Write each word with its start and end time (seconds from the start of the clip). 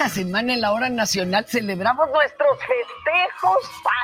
esta 0.00 0.14
semana 0.14 0.54
en 0.54 0.62
la 0.62 0.72
hora 0.72 0.88
nacional 0.88 1.44
celebramos 1.46 2.08
nuestros 2.10 2.56
festejos 2.58 3.58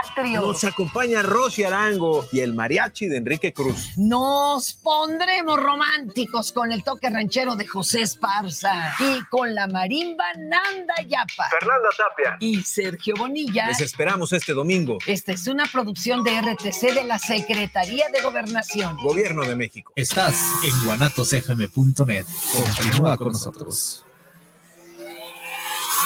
patrios. 0.05 0.45
Nos 0.45 0.65
acompaña 0.65 1.23
Rosy 1.23 1.65
Arango 1.65 2.27
y 2.33 2.41
el 2.41 2.53
mariachi 2.53 3.07
de 3.07 3.17
Enrique 3.17 3.55
Cruz. 3.55 3.97
Nos 3.97 4.75
pondremos 4.75 5.59
románticos 5.59 6.53
con 6.53 6.71
el 6.71 6.85
toque 6.85 7.09
ranchero 7.09 7.57
de 7.57 7.67
José 7.67 8.03
Esparza 8.03 8.95
y 8.99 9.25
con 9.31 9.55
la 9.55 9.69
marimba 9.69 10.25
Nanda 10.37 10.97
Yapa. 11.09 11.49
Fernanda 11.49 11.89
Tapia. 11.97 12.37
Y 12.41 12.63
Sergio 12.63 13.15
Bonilla. 13.17 13.69
Les 13.69 13.81
esperamos 13.81 14.35
este 14.35 14.53
domingo. 14.53 14.99
Esta 15.07 15.33
es 15.33 15.47
una 15.47 15.65
producción 15.65 16.23
de 16.23 16.43
RTC 16.43 16.93
de 16.93 17.05
la 17.05 17.19
Secretaría 17.19 18.11
de 18.11 18.21
Gobernación. 18.21 18.99
Gobierno 18.99 19.47
de 19.47 19.57
México. 19.57 19.95
Estás 19.97 20.43
en 20.63 20.85
guanatosfm.net. 20.85 22.27
Continúa 22.53 23.17
con 23.17 23.29
nosotros. 23.29 24.06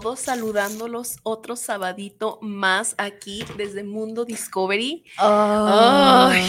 todos, 0.00 0.20
saludándolos 0.20 1.16
otro 1.24 1.56
sabadito 1.56 2.38
más 2.40 2.94
aquí 2.98 3.44
desde 3.56 3.82
Mundo 3.82 4.24
Discovery. 4.24 5.04
Ay. 5.16 6.48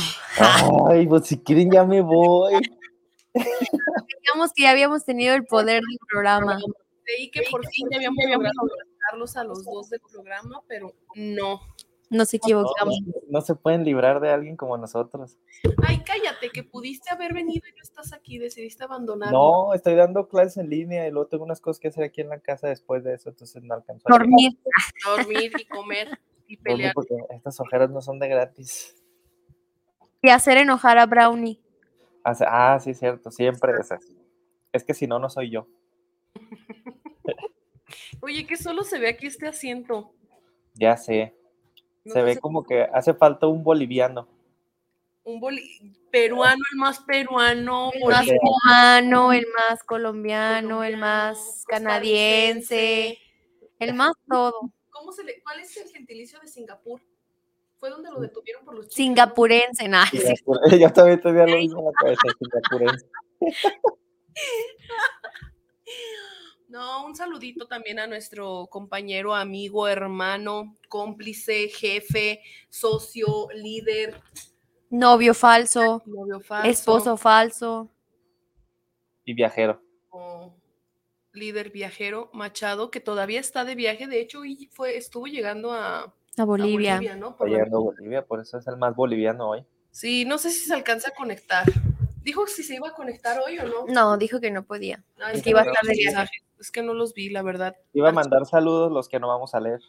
Ay, 0.88 1.08
pues 1.08 1.26
si 1.26 1.40
quieren 1.40 1.72
ya 1.72 1.84
me 1.84 2.02
voy. 2.02 2.54
Digamos 3.34 4.52
que 4.56 4.64
ya 4.64 4.72
habíamos 4.72 5.04
tenido 5.04 5.34
el 5.34 5.46
poder 5.46 5.82
del 5.82 5.98
programa. 6.08 6.60
Creí 7.04 7.32
que 7.32 7.42
por 7.50 7.66
fin 7.68 7.88
ya 7.90 7.98
habíamos 7.98 8.24
logrado 8.26 8.52
a 9.36 9.44
los 9.44 9.66
dos 9.66 9.90
del 9.90 10.02
programa, 10.02 10.62
pero 10.68 10.94
no. 11.16 11.60
Nos 12.10 12.34
equivocamos. 12.34 13.00
No, 13.06 13.14
no 13.30 13.42
se 13.42 13.54
pueden 13.56 13.84
librar 13.84 14.20
de 14.20 14.30
alguien 14.32 14.58
como 14.58 14.76
nosotros. 14.78 15.38
Ay, 15.86 16.02
cállate, 16.04 16.50
que 16.50 16.64
pudiste 16.64 17.12
haber 17.12 17.34
venido 17.34 17.68
y 17.68 17.72
no 17.76 17.84
estás 17.84 18.14
aquí, 18.14 18.40
decidiste 18.40 18.84
abandonar. 18.84 19.32
No, 19.32 19.74
estoy 19.76 19.94
dando 19.96 20.28
clases 20.28 20.58
en 20.58 20.70
línea 20.70 21.08
y 21.08 21.12
luego 21.12 21.28
tengo 21.28 21.44
unas 21.44 21.62
cosas 21.62 21.80
que 21.80 21.90
hacer 21.90 22.04
aquí 22.04 22.22
en 22.22 22.30
la 22.30 22.40
casa 22.40 22.68
después 22.68 23.04
de 23.04 23.14
eso, 23.14 23.30
entonces 23.30 23.62
no 23.64 23.76
alcanzo. 23.76 24.08
a 24.08 24.18
Dormir. 24.18 24.58
Dormir 25.06 25.52
y 25.60 25.66
comer 25.66 26.20
y 26.48 26.58
pelear. 26.58 26.94
Porque 26.96 27.16
estas 27.30 27.60
ojeras 27.60 27.92
no 27.92 28.02
son 28.02 28.18
de 28.20 28.28
gratis. 28.28 28.96
Y 30.22 30.30
hacer 30.30 30.58
enojar 30.58 30.98
a 30.98 31.06
Brownie. 31.06 31.62
Hace- 32.24 32.46
Ah, 32.48 32.80
sí, 32.82 32.94
cierto, 32.96 33.30
siempre 33.32 33.74
es 33.80 33.92
así. 33.92 34.18
Es 34.74 34.84
que 34.84 34.94
si 34.96 35.06
no, 35.08 35.20
no 35.20 35.30
soy 35.30 35.52
yo. 35.52 35.68
Oye, 38.22 38.46
que 38.46 38.58
solo 38.58 38.84
se 38.84 39.00
ve 39.00 39.10
aquí 39.10 39.28
este 39.28 39.48
asiento. 39.48 40.12
Ya 40.74 40.98
sé. 40.98 41.36
No 42.10 42.14
Se 42.16 42.22
ve 42.24 42.38
como 42.40 42.66
que 42.66 42.82
hace 42.92 43.14
falta 43.14 43.46
un 43.46 43.64
boliviano. 43.64 44.28
Un 45.24 45.40
boli- 45.40 45.94
peruano, 46.10 46.64
el 46.72 46.78
más 46.80 47.00
peruano, 47.02 47.92
El 47.94 48.04
más 48.10 48.26
cubano, 48.42 49.32
el 49.32 49.46
más 49.56 49.84
colombiano, 49.84 50.84
el 50.84 50.98
más 50.98 51.64
canadiense, 51.68 53.20
el 53.78 53.94
más 53.94 54.14
todo. 54.28 54.72
¿Cómo 54.90 55.12
se 55.12 55.24
le, 55.24 55.40
¿Cuál 55.44 55.60
es 55.60 55.78
el 55.78 55.88
gentilicio 55.90 56.40
de 56.40 56.48
Singapur? 56.48 57.00
Fue 57.78 57.92
donde 57.92 58.10
lo 58.10 58.20
detuvieron 58.20 58.66
por 58.66 58.74
los 58.74 58.86
chicos. 58.86 58.96
Singapurense, 58.96 59.88
nada. 59.88 60.08
Singapur- 60.08 60.60
Yo 60.82 60.92
también 60.92 61.22
tenía 61.22 61.46
lo 61.46 61.58
mismo 61.58 61.80
en 61.80 61.86
la 61.86 61.92
cabeza, 61.94 62.22
singapurense. 62.40 63.06
No, 66.70 67.06
un 67.06 67.16
saludito 67.16 67.68
también 67.68 68.00
a 68.00 68.06
nuestro 68.08 68.68
compañero, 68.68 69.34
amigo, 69.34 69.88
hermano, 69.88 70.76
cómplice, 70.88 71.68
jefe, 71.70 72.42
socio, 72.70 73.48
líder, 73.56 74.22
Novio 74.92 75.34
falso, 75.34 76.02
novio 76.06 76.40
falso. 76.40 76.70
esposo 76.70 77.18
falso. 77.18 77.90
Y 79.26 79.34
viajero. 79.34 79.82
o 80.12 80.54
líder 81.34 81.70
viajero, 81.72 82.30
Machado, 82.34 82.90
que 82.92 83.00
todavía 83.00 83.40
está 83.40 83.64
de 83.66 83.76
viaje, 83.76 84.08
de 84.08 84.20
hecho, 84.22 84.46
y 84.46 84.68
fue, 84.72 84.98
estuvo 84.98 85.26
llegando 85.28 85.72
a, 85.72 86.00
a 86.02 86.14
A 86.38 86.44
Bolivia. 86.46 86.96
Bolivia, 86.96 87.16
¿no? 87.16 87.36
Por 87.36 87.50
la- 87.50 87.58
llegando 87.58 87.78
a 87.78 87.82
Bolivia, 87.82 88.26
por 88.26 88.42
eso 88.42 88.58
es 88.58 88.68
el 88.68 88.78
más 88.78 88.96
boliviano 88.96 89.50
hoy. 89.50 89.66
Sí, 89.92 90.26
no 90.26 90.38
sé 90.38 90.50
si 90.52 90.66
se 90.66 90.74
alcanza 90.74 91.10
a 91.10 91.16
conectar. 91.16 91.66
Dijo 92.30 92.46
si 92.46 92.62
se 92.62 92.76
iba 92.76 92.90
a 92.90 92.94
conectar 92.94 93.40
hoy 93.44 93.58
o 93.58 93.64
no. 93.64 93.86
No, 93.88 94.16
dijo 94.16 94.40
que 94.40 94.52
no 94.52 94.64
podía. 94.64 95.04
Ah, 95.20 95.32
es 95.34 95.42
que 95.42 95.50
iba 95.50 95.62
a 95.62 95.64
estar 95.64 95.84
de 95.84 95.94
viaje. 95.94 96.30
Es 96.60 96.70
que 96.70 96.84
no 96.84 96.94
los 96.94 97.16
vi, 97.16 97.30
la 97.32 97.42
verdad. 97.42 97.76
Iba 97.92 98.10
a 98.10 98.12
mandar 98.12 98.46
saludos 98.46 98.92
los 98.92 99.10
que 99.10 99.20
no 99.20 99.28
vamos 99.28 99.56
a 99.56 99.60
leer, 99.60 99.80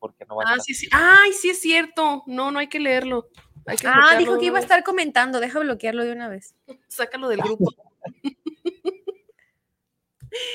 porque 0.00 0.24
no 0.24 0.34
van 0.34 0.48
Ah, 0.48 0.54
a 0.54 0.58
sí, 0.58 0.74
sí. 0.74 0.88
Ay, 0.90 1.32
sí 1.32 1.50
es 1.50 1.60
cierto. 1.60 2.24
No, 2.26 2.50
no 2.50 2.58
hay 2.58 2.66
que 2.66 2.80
leerlo. 2.80 3.28
Hay 3.64 3.76
que 3.76 3.86
Ah, 3.86 4.16
dijo 4.18 4.40
que 4.40 4.46
iba 4.46 4.58
a 4.58 4.60
estar 4.60 4.82
comentando. 4.82 5.38
Deja 5.38 5.60
bloquearlo 5.60 6.02
de 6.02 6.10
una 6.10 6.26
vez. 6.26 6.56
Sácalo 6.88 7.28
del 7.28 7.40
grupo. 7.42 7.72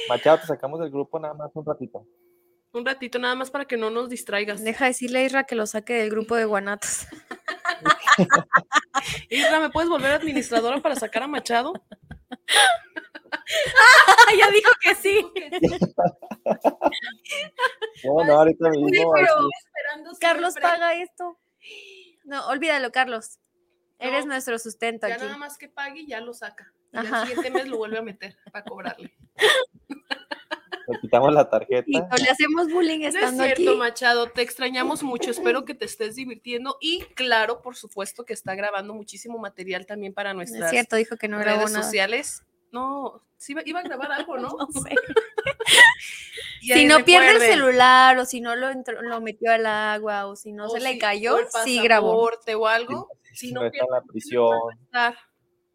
Machado, 0.09 0.39
te 0.41 0.47
sacamos 0.47 0.81
del 0.81 0.89
grupo 0.91 1.19
nada 1.19 1.35
más 1.35 1.51
un 1.53 1.65
ratito. 1.65 2.05
Un 2.73 2.85
ratito 2.85 3.17
nada 3.17 3.35
más 3.35 3.49
para 3.49 3.63
que 3.63 3.77
no 3.77 3.89
nos 3.89 4.09
distraigas. 4.09 4.61
Deja 4.61 4.87
decirle 4.87 5.19
a 5.19 5.23
Isra 5.23 5.45
que 5.45 5.55
lo 5.55 5.65
saque 5.67 5.93
del 5.93 6.09
grupo 6.09 6.35
de 6.35 6.43
guanatos. 6.43 7.07
Isra, 9.29 9.59
¿me 9.59 9.69
puedes 9.69 9.89
volver 9.89 10.11
administradora 10.11 10.79
para 10.79 10.95
sacar 10.95 11.23
a 11.23 11.27
Machado? 11.27 11.73
ya 14.37 14.49
dijo 14.51 14.71
que 14.81 14.95
sí. 14.95 15.25
No, 18.03 18.23
no, 18.25 18.33
ahorita 18.33 18.69
mismo. 18.69 19.11
pero- 19.13 19.49
Carlos 20.19 20.53
siempre. 20.53 20.71
paga 20.71 20.93
esto. 20.93 21.39
No, 22.23 22.47
olvídalo, 22.47 22.91
Carlos. 22.91 23.39
Eres 23.99 24.25
nuestro 24.25 24.57
sustento 24.59 25.07
Ya 25.07 25.15
aquí. 25.15 25.25
nada 25.25 25.37
más 25.37 25.57
que 25.57 25.67
pague 25.67 26.01
y 26.01 26.07
ya 26.07 26.21
lo 26.21 26.33
saca. 26.33 26.71
Y 26.93 26.97
Ajá. 26.97 27.21
al 27.21 27.27
siguiente 27.27 27.51
mes 27.51 27.67
lo 27.67 27.77
vuelve 27.77 27.97
a 27.97 28.01
meter 28.01 28.37
para 28.51 28.63
cobrarle. 28.65 29.13
Le 30.91 30.99
quitamos 30.99 31.33
la 31.33 31.41
Y 31.41 31.49
tarjeta. 31.49 32.07
no 32.09 32.17
le 32.17 32.29
hacemos 32.29 32.71
bullying 32.71 32.99
No 33.01 33.07
es 33.07 33.15
estando 33.15 33.43
cierto, 33.43 33.69
aquí. 33.69 33.77
Machado, 33.77 34.29
te 34.31 34.41
extrañamos 34.41 35.03
mucho, 35.03 35.29
espero 35.31 35.63
que 35.65 35.75
te 35.75 35.85
estés 35.85 36.15
divirtiendo 36.15 36.77
y 36.81 37.01
claro, 37.15 37.61
por 37.61 37.75
supuesto 37.75 38.25
que 38.25 38.33
está 38.33 38.55
grabando 38.55 38.93
muchísimo 38.93 39.37
material 39.37 39.85
también 39.85 40.13
para 40.13 40.31
No 40.33 40.37
nuestras 40.37 40.63
es 40.65 40.69
cierto, 40.71 40.95
dijo 40.95 41.15
que 41.17 41.27
no 41.27 41.37
grabó 41.37 41.59
redes 41.59 41.71
nada. 41.73 41.83
sociales. 41.85 42.43
No, 42.71 43.21
sí 43.37 43.53
iba, 43.53 43.61
iba 43.65 43.79
a 43.79 43.83
grabar 43.83 44.11
algo, 44.11 44.37
¿no? 44.37 44.49
No 44.59 44.67
sé. 44.81 44.89
Y 46.61 46.73
Si 46.73 46.85
no 46.85 47.05
pierde 47.05 47.31
el 47.31 47.39
celular 47.41 48.17
o 48.17 48.25
si 48.25 48.41
no 48.41 48.55
lo, 48.55 48.69
entró- 48.69 49.01
lo 49.01 49.21
metió 49.21 49.51
al 49.51 49.65
agua 49.65 50.25
o 50.27 50.35
si 50.35 50.51
no 50.51 50.65
o 50.65 50.69
se 50.69 50.79
le 50.81 50.97
cayó, 50.97 51.35
o 51.35 51.39
el 51.39 51.45
sí 51.63 51.81
grabó. 51.81 52.29
o 52.29 52.67
algo, 52.67 53.07
Si 53.33 53.47
si 53.47 53.53
no 53.53 53.61
no 53.61 53.67
está 53.67 53.77
en 53.77 53.85
pierde 53.87 53.95
la 53.95 54.01
prisión, 54.01 54.57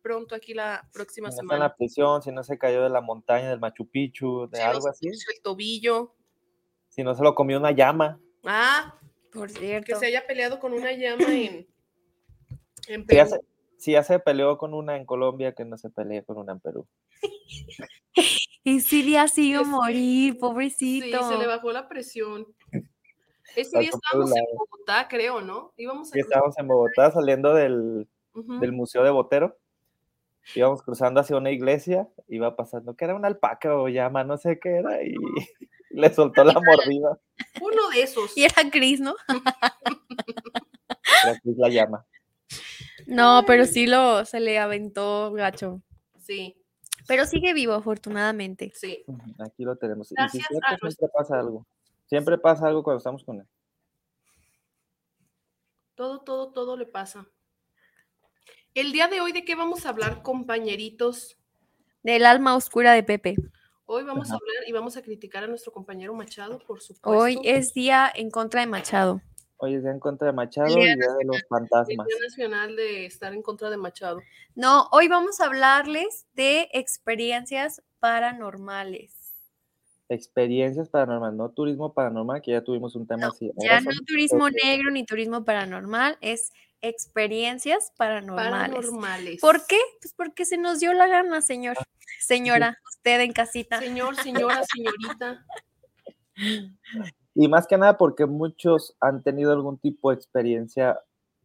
pronto 0.04 0.34
aquí 0.34 0.54
la 0.54 0.82
si 0.84 0.92
próxima 0.92 1.28
no 1.28 1.30
está 1.30 1.42
en 1.42 1.48
semana. 1.48 1.64
la 1.68 1.74
prisión, 1.76 2.22
si 2.22 2.30
no 2.30 2.44
se 2.44 2.58
cayó 2.58 2.82
de 2.82 2.90
la 2.90 3.00
montaña 3.00 3.48
del 3.50 3.58
Machu 3.60 3.88
Picchu, 3.88 4.48
de 4.50 4.58
Si 4.58 4.62
no 4.62 4.68
algo 4.70 4.82
se 4.82 4.90
así, 4.90 5.08
el 5.08 5.42
tobillo. 5.42 6.14
si 6.90 7.02
no 7.02 7.14
se 7.14 7.22
lo 7.22 7.34
comió 7.34 7.58
una 7.58 7.72
llama. 7.72 8.20
Ah, 8.44 9.00
Por 9.32 9.50
que 9.52 9.58
cierto. 9.58 9.98
se 9.98 10.06
haya 10.06 10.26
peleado 10.26 10.60
con 10.60 10.74
una 10.74 10.92
llama 10.92 11.24
en, 11.34 11.66
en 12.88 13.06
Si 13.08 13.16
ya, 13.16 13.24
Perú. 13.26 13.30
se, 13.30 13.40
si 13.78 13.92
ya 13.92 14.02
se 14.04 14.18
peleó 14.20 14.58
con 14.58 14.74
una 14.74 14.96
en 14.96 15.06
Colombia, 15.06 15.54
que 15.54 15.64
no 15.64 15.76
se 15.78 15.90
pelee 15.90 16.22
con 16.24 16.36
una 16.38 16.52
en 16.52 16.60
Perú. 16.60 16.86
Y 18.66 18.80
sí, 18.80 19.14
así 19.16 19.50
iba 19.50 19.60
a 19.60 19.64
Sí, 19.64 19.70
morir, 19.70 20.32
Sí, 20.32 20.38
pobrecito. 20.38 21.28
se 21.28 21.36
le 21.36 21.46
bajó 21.46 21.70
la 21.72 21.86
presión. 21.88 22.46
Ese 23.56 23.78
día 23.78 23.90
estábamos 23.90 24.34
en. 24.34 24.44
Bogotá, 24.56 25.06
creo, 25.08 25.40
¿no? 25.42 25.72
Íbamos 25.76 26.12
a 26.14 26.18
estábamos 26.18 26.56
en 26.58 26.68
Bogotá 26.68 27.10
saliendo 27.10 27.52
del, 27.54 28.08
del 28.32 28.72
Museo 28.72 29.04
de 29.04 29.10
Botero. 29.10 29.58
Íbamos 30.54 30.82
cruzando 30.82 31.20
hacia 31.20 31.36
una 31.36 31.50
iglesia, 31.50 32.08
iba 32.28 32.54
pasando, 32.56 32.94
que 32.96 33.04
era 33.04 33.14
una 33.14 33.28
alpaca 33.28 33.74
o 33.74 33.88
llama, 33.88 34.24
no 34.24 34.36
sé 34.36 34.58
qué 34.60 34.76
era, 34.76 35.02
y 35.02 35.14
le 35.90 36.12
soltó 36.12 36.44
la 36.44 36.54
mordida. 36.54 37.18
Uno 37.60 37.88
de 37.94 38.02
esos. 38.02 38.36
Y 38.36 38.44
era 38.44 38.70
Cris, 38.70 39.00
¿no? 39.00 39.14
Era 41.24 41.38
Chris 41.42 41.56
la 41.56 41.68
llama. 41.68 42.06
No, 43.06 43.44
pero 43.46 43.64
sí 43.66 43.86
lo 43.86 44.24
se 44.24 44.40
le 44.40 44.58
aventó 44.58 45.32
gacho. 45.32 45.80
Sí, 46.18 46.56
Pero 47.06 47.26
sigue 47.26 47.52
vivo, 47.52 47.74
afortunadamente. 47.74 48.72
sí. 48.74 49.04
Aquí 49.38 49.62
lo 49.64 49.76
tenemos. 49.76 50.10
Y 50.12 50.14
Gracias 50.14 50.46
cierto, 50.46 50.64
a 50.64 50.68
siempre 50.68 50.86
nuestro- 50.86 51.08
pasa 51.08 51.38
algo. 51.38 51.66
Siempre 52.06 52.38
pasa 52.38 52.66
algo 52.66 52.82
cuando 52.82 52.98
estamos 52.98 53.24
con 53.24 53.40
él. 53.40 53.46
Todo, 55.94 56.20
todo, 56.20 56.50
todo 56.52 56.76
le 56.76 56.86
pasa. 56.86 57.26
El 58.74 58.90
día 58.90 59.06
de 59.06 59.20
hoy, 59.20 59.30
¿de 59.30 59.44
qué 59.44 59.54
vamos 59.54 59.86
a 59.86 59.90
hablar, 59.90 60.22
compañeritos? 60.22 61.38
Del 62.02 62.26
alma 62.26 62.56
oscura 62.56 62.92
de 62.92 63.04
Pepe. 63.04 63.36
Hoy 63.86 64.02
vamos 64.02 64.32
a 64.32 64.34
hablar 64.34 64.56
y 64.66 64.72
vamos 64.72 64.96
a 64.96 65.02
criticar 65.02 65.44
a 65.44 65.46
nuestro 65.46 65.72
compañero 65.72 66.12
Machado, 66.12 66.58
por 66.58 66.80
supuesto. 66.80 67.08
Hoy 67.08 67.38
es 67.44 67.72
día 67.72 68.10
en 68.12 68.32
contra 68.32 68.62
de 68.62 68.66
Machado. 68.66 69.22
Hoy 69.58 69.74
es 69.74 69.82
día 69.82 69.92
en 69.92 70.00
contra 70.00 70.26
de 70.26 70.32
Machado 70.32 70.70
y 70.70 70.74
Día 70.74 70.96
de 70.96 71.24
los 71.24 71.36
el 71.36 71.46
fantasmas. 71.48 72.08
Día 72.08 72.16
Nacional 72.20 72.74
de 72.74 73.06
estar 73.06 73.32
en 73.32 73.42
contra 73.42 73.70
de 73.70 73.76
Machado. 73.76 74.20
No, 74.56 74.88
hoy 74.90 75.06
vamos 75.06 75.40
a 75.40 75.46
hablarles 75.46 76.26
de 76.34 76.68
experiencias 76.72 77.80
paranormales. 78.00 79.36
Experiencias 80.08 80.88
paranormales, 80.88 81.38
no 81.38 81.48
turismo 81.50 81.94
paranormal, 81.94 82.42
que 82.42 82.50
ya 82.50 82.64
tuvimos 82.64 82.96
un 82.96 83.06
tema 83.06 83.22
No, 83.22 83.28
así. 83.28 83.52
Ya 83.56 83.80
no 83.80 83.92
turismo 84.04 84.50
negro 84.50 84.90
ni 84.90 85.06
turismo 85.06 85.44
paranormal, 85.44 86.18
es 86.20 86.52
experiencias 86.88 87.92
paranormales. 87.96 88.50
Paranormales. 88.52 89.40
¿Por 89.40 89.66
qué? 89.66 89.78
Pues 90.00 90.14
porque 90.14 90.44
se 90.44 90.58
nos 90.58 90.80
dio 90.80 90.92
la 90.92 91.06
gana, 91.06 91.42
señor. 91.42 91.76
Señora, 92.20 92.78
usted 92.88 93.20
en 93.20 93.32
casita. 93.32 93.80
Señor, 93.80 94.16
señora, 94.16 94.62
señorita. 94.72 95.44
Y 97.34 97.48
más 97.48 97.66
que 97.66 97.76
nada 97.76 97.98
porque 97.98 98.26
muchos 98.26 98.96
han 99.00 99.22
tenido 99.22 99.52
algún 99.52 99.78
tipo 99.78 100.10
de 100.10 100.16
experiencia, 100.16 100.98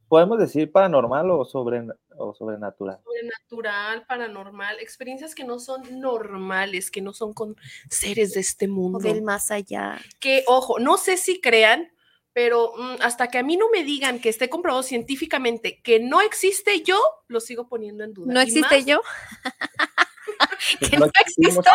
podemos 0.07 0.39
decir 0.39 0.71
paranormal 0.71 1.30
o, 1.31 1.45
sobre, 1.45 1.85
o 2.18 2.33
sobrenatural. 2.33 3.00
Sobrenatural, 3.03 4.06
paranormal, 4.06 4.80
experiencias 4.80 5.35
que 5.35 5.44
no 5.44 5.59
son 5.59 6.00
normales, 6.00 6.92
que 6.92 7.01
no 7.01 7.13
son 7.13 7.33
con 7.33 7.56
seres 7.89 8.33
de 8.33 8.42
este 8.42 8.68
O 8.68 8.69
mundo. 8.69 9.00
del 9.00 9.21
más 9.21 9.51
allá. 9.51 10.00
que, 10.19 10.44
ojo, 10.47 10.80
no 10.80 10.97
sé 10.97 11.18
si 11.18 11.42
crean, 11.42 11.92
pero 12.41 12.71
mm, 12.77 13.01
hasta 13.01 13.27
que 13.27 13.38
a 13.38 13.44
mí 13.44 13.57
no 13.57 13.69
me 13.69 13.83
digan 13.83 14.21
que 14.21 14.30
esté 14.30 14.47
comprobado 14.47 14.81
científicamente 14.81 15.81
que 15.83 16.00
no 16.00 16.21
existe, 16.21 16.83
yo 16.83 16.97
lo 17.27 17.41
sigo 17.41 17.68
poniendo 17.68 18.06
en 18.06 18.13
duda. 18.13 18.31
¿No 18.33 18.39
existe 18.39 18.77
más- 18.77 18.86
yo? 18.86 19.01
Que 20.80 20.97
no 20.97 21.06
existimos, 21.06 21.65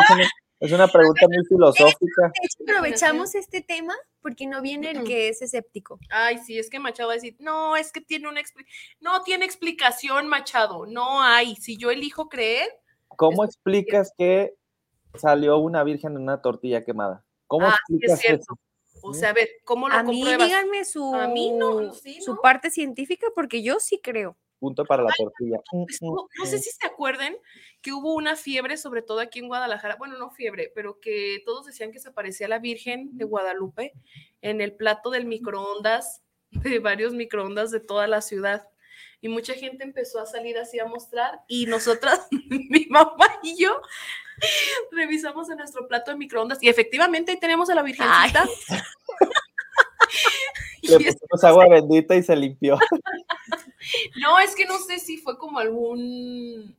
es 0.60 0.72
una- 0.72 0.88
pregunta 0.88 1.26
muy 1.28 1.44
filosófica. 1.46 2.22
De 2.22 2.46
hecho, 2.46 2.62
aprovechamos 2.62 3.34
este 3.34 3.60
tema 3.60 3.94
porque 4.22 4.46
no 4.46 4.62
viene 4.62 4.92
el 4.92 5.04
que 5.04 5.28
es 5.28 5.42
escéptico. 5.42 5.98
Ay, 6.08 6.38
sí, 6.38 6.58
es 6.58 6.70
que 6.70 6.78
Machado 6.78 7.08
va 7.08 7.12
a 7.12 7.16
decir, 7.16 7.36
no, 7.40 7.76
es 7.76 7.92
que 7.92 8.00
tiene 8.00 8.26
una 8.26 8.40
no 9.00 9.22
tiene 9.22 9.44
explicación, 9.44 10.28
Machado, 10.28 10.86
no 10.86 11.20
hay. 11.22 11.56
Si 11.56 11.76
yo 11.76 11.90
elijo 11.90 12.30
creer, 12.30 12.68
¿Cómo 13.08 13.44
explicas 13.44 14.12
que 14.16 14.54
salió 15.14 15.58
una 15.58 15.84
virgen 15.84 16.12
en 16.12 16.22
una 16.22 16.40
tortilla 16.40 16.82
quemada? 16.84 17.22
¿Cómo 17.46 17.66
Ah, 17.66 17.76
sí 17.86 17.96
es 17.96 18.12
explicas 18.12 18.20
cierto. 18.20 18.42
eso? 18.54 18.60
O 19.06 19.14
sea, 19.14 19.30
a 19.30 19.32
ver, 19.34 19.48
¿cómo 19.64 19.88
lo 19.88 19.94
A 19.94 20.02
mí 20.02 20.24
díganme 20.24 20.84
su, 20.84 21.14
A 21.14 21.28
mí 21.28 21.50
no, 21.52 21.92
sí, 21.92 22.20
su 22.22 22.34
no. 22.34 22.40
parte 22.40 22.70
científica 22.70 23.26
porque 23.34 23.62
yo 23.62 23.78
sí 23.78 24.00
creo. 24.02 24.36
Punto 24.58 24.84
para 24.86 25.02
la 25.02 25.10
tortilla. 25.16 25.60
Pues, 25.70 26.00
no, 26.00 26.28
no 26.38 26.46
sé 26.46 26.58
si 26.58 26.70
se 26.70 26.86
acuerden 26.86 27.36
que 27.82 27.92
hubo 27.92 28.14
una 28.14 28.34
fiebre, 28.34 28.78
sobre 28.78 29.02
todo 29.02 29.20
aquí 29.20 29.40
en 29.40 29.48
Guadalajara, 29.48 29.96
bueno, 29.96 30.16
no 30.16 30.30
fiebre, 30.30 30.72
pero 30.74 31.00
que 31.00 31.42
todos 31.44 31.66
decían 31.66 31.92
que 31.92 31.98
se 31.98 32.12
parecía 32.12 32.46
a 32.46 32.50
la 32.50 32.60
Virgen 32.60 33.10
de 33.18 33.26
Guadalupe 33.26 33.92
en 34.40 34.62
el 34.62 34.74
plato 34.74 35.10
del 35.10 35.26
microondas, 35.26 36.22
de 36.50 36.78
varios 36.78 37.12
microondas 37.12 37.70
de 37.70 37.80
toda 37.80 38.06
la 38.06 38.22
ciudad. 38.22 38.68
Y 39.24 39.28
mucha 39.30 39.54
gente 39.54 39.84
empezó 39.84 40.20
a 40.20 40.26
salir 40.26 40.58
así 40.58 40.78
a 40.78 40.84
mostrar 40.84 41.40
y 41.48 41.64
nosotras, 41.64 42.28
mi 42.50 42.84
mamá 42.90 43.26
y 43.42 43.58
yo, 43.58 43.80
revisamos 44.90 45.48
en 45.48 45.56
nuestro 45.56 45.88
plato 45.88 46.10
de 46.10 46.18
microondas 46.18 46.62
y 46.62 46.68
efectivamente 46.68 47.32
ahí 47.32 47.40
tenemos 47.40 47.70
a 47.70 47.74
la 47.74 47.82
Virgencita. 47.82 48.46
Le 50.82 50.96
pusimos 50.96 51.42
agua 51.42 51.66
bendita 51.70 52.14
y 52.14 52.22
se 52.22 52.36
limpió. 52.36 52.78
No, 54.16 54.38
es 54.38 54.54
que 54.54 54.64
no 54.64 54.78
sé 54.78 54.98
si 54.98 55.18
fue 55.18 55.36
como 55.36 55.58
algún 55.58 56.74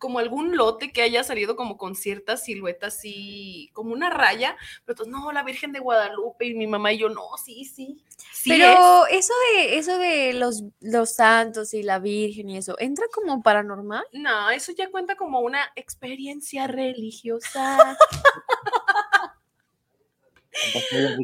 como 0.00 0.18
algún 0.18 0.56
lote 0.56 0.90
que 0.92 1.02
haya 1.02 1.22
salido 1.22 1.54
como 1.54 1.76
con 1.76 1.94
ciertas 1.94 2.42
siluetas 2.42 2.96
así, 2.96 3.70
como 3.74 3.92
una 3.92 4.10
raya, 4.10 4.56
pero 4.84 4.94
entonces, 4.94 5.12
no, 5.12 5.30
la 5.30 5.44
Virgen 5.44 5.70
de 5.72 5.78
Guadalupe 5.78 6.46
y 6.46 6.54
mi 6.54 6.66
mamá 6.66 6.92
y 6.92 6.98
yo, 6.98 7.10
no, 7.10 7.22
sí, 7.36 7.64
sí, 7.66 8.02
sí 8.32 8.50
es. 8.50 8.58
Pero 8.58 9.06
eso 9.06 9.32
de 9.54 9.78
eso 9.78 9.98
de 9.98 10.32
los, 10.32 10.64
los 10.80 11.12
santos 11.14 11.74
y 11.74 11.82
la 11.84 11.98
Virgen 12.00 12.48
y 12.48 12.56
eso, 12.56 12.74
¿entra 12.80 13.04
como 13.14 13.42
paranormal? 13.42 14.04
No, 14.12 14.50
eso 14.50 14.72
ya 14.72 14.90
cuenta 14.90 15.14
como 15.14 15.40
una 15.40 15.70
experiencia 15.76 16.66
religiosa. 16.66 17.96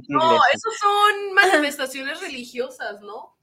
No, 0.08 0.38
esos 0.54 0.74
son 0.78 1.34
manifestaciones 1.34 2.20
religiosas, 2.20 3.00
¿no? 3.00 3.36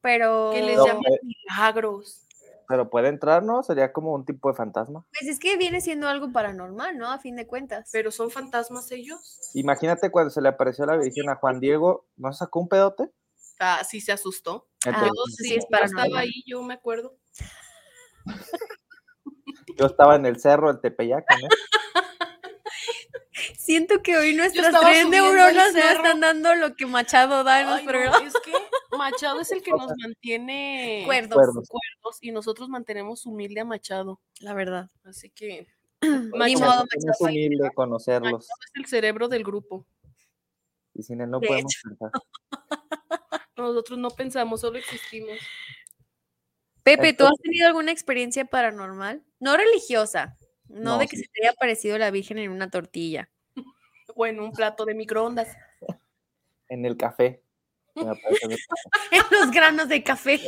Pero 0.00 0.50
Que 0.54 0.62
les 0.62 0.76
No, 0.76 0.86
llaman 0.86 1.02
eh. 1.12 1.18
milagros. 1.22 2.27
Pero 2.68 2.90
puede 2.90 3.08
entrar, 3.08 3.42
¿no? 3.42 3.62
Sería 3.62 3.92
como 3.94 4.12
un 4.14 4.26
tipo 4.26 4.50
de 4.50 4.54
fantasma. 4.54 5.04
pues 5.18 5.28
es 5.30 5.38
que 5.40 5.56
viene 5.56 5.80
siendo 5.80 6.06
algo 6.06 6.30
paranormal, 6.32 6.98
¿no? 6.98 7.10
A 7.10 7.18
fin 7.18 7.34
de 7.34 7.46
cuentas. 7.46 7.88
Pero 7.92 8.10
son 8.10 8.30
fantasmas 8.30 8.92
ellos. 8.92 9.50
Imagínate 9.54 10.10
cuando 10.10 10.30
se 10.30 10.42
le 10.42 10.50
apareció 10.50 10.84
la 10.84 10.98
Virgen 10.98 11.30
a 11.30 11.36
Juan 11.36 11.60
Diego, 11.60 12.06
¿no 12.16 12.30
sacó 12.34 12.60
un 12.60 12.68
pedote? 12.68 13.10
Ah, 13.58 13.82
sí 13.88 14.02
se 14.02 14.12
asustó. 14.12 14.68
Ah, 14.84 14.90
Entonces, 14.90 15.36
sí 15.36 15.44
sí, 15.48 15.54
es 15.56 15.66
yo 15.70 15.78
estaba 15.84 16.20
ahí, 16.20 16.44
yo 16.46 16.62
me 16.62 16.74
acuerdo. 16.74 17.16
yo 19.78 19.86
estaba 19.86 20.16
en 20.16 20.26
el 20.26 20.38
cerro, 20.38 20.70
el 20.70 20.80
Tepeyac, 20.80 21.24
¿no? 21.40 21.48
Siento 23.68 24.02
que 24.02 24.16
hoy 24.16 24.32
nuestras 24.34 24.74
tres 24.80 25.06
neuronas 25.10 25.74
no 25.74 25.78
están 25.78 26.20
dando 26.20 26.54
lo 26.54 26.74
que 26.74 26.86
Machado 26.86 27.44
da 27.44 27.60
en 27.60 27.66
los 27.66 27.76
Ay, 27.80 27.84
no, 27.84 27.90
programas. 27.90 28.34
es 28.34 28.40
que 28.42 28.96
Machado 28.96 29.40
es 29.42 29.52
el 29.52 29.62
que 29.62 29.72
nos 29.72 29.92
mantiene 30.02 31.02
Cuerdos, 31.04 31.34
Cuerdos. 31.36 31.68
cuerdos 31.68 32.18
y 32.22 32.30
nosotros 32.32 32.70
mantenemos 32.70 33.26
humilde 33.26 33.60
a 33.60 33.66
Machado. 33.66 34.22
la 34.40 34.54
verdad. 34.54 34.88
Así 35.04 35.28
que 35.28 35.66
Ni 36.00 36.30
Machado, 36.38 36.60
modo, 36.64 36.84
Es 36.96 37.04
Machado. 37.04 37.24
humilde 37.30 37.70
conocerlos. 37.74 38.32
Machado 38.32 38.60
es 38.74 38.80
el 38.82 38.86
cerebro 38.86 39.28
del 39.28 39.44
grupo. 39.44 39.86
Y 40.94 41.02
sin 41.02 41.20
él 41.20 41.28
no 41.30 41.38
De 41.38 41.48
podemos 41.48 41.74
pensar. 41.84 42.10
Nosotros 43.58 43.98
no 43.98 44.08
pensamos, 44.08 44.62
solo 44.62 44.78
existimos. 44.78 45.36
Pepe, 46.82 47.12
¿tú 47.12 47.26
has 47.26 47.36
tenido 47.42 47.66
alguna 47.66 47.92
experiencia 47.92 48.46
paranormal? 48.46 49.22
No 49.40 49.58
religiosa, 49.58 50.38
no, 50.68 50.92
No, 50.92 50.98
de 50.98 51.06
que 51.06 51.16
sí. 51.18 51.24
se 51.24 51.28
te 51.28 51.42
haya 51.42 51.50
aparecido 51.50 51.98
la 51.98 52.10
Virgen 52.10 52.38
en 52.38 52.50
una 52.50 52.70
tortilla. 52.70 53.28
O 54.18 54.26
en 54.26 54.40
un 54.40 54.50
plato 54.50 54.84
de 54.84 54.94
microondas. 54.94 55.56
En 56.70 56.84
el 56.84 56.98
café. 56.98 57.42
En 57.94 58.08
los 59.30 59.50
granos 59.50 59.88
de 59.88 60.02
café. 60.02 60.38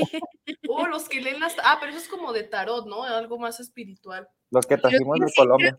O 0.69 0.87
los 0.87 1.09
que 1.09 1.23
leen 1.23 1.41
las. 1.41 1.57
Ah, 1.65 1.79
pero 1.81 1.93
eso 1.93 2.01
es 2.03 2.09
como 2.09 2.35
de 2.35 2.43
tarot, 2.43 2.87
¿no? 2.87 3.05
Algo 3.05 3.39
más 3.39 3.59
espiritual. 3.59 4.29
Los 4.51 4.67
que 4.67 4.77
trajimos 4.77 5.19
de 5.19 5.33
Colombia. 5.35 5.75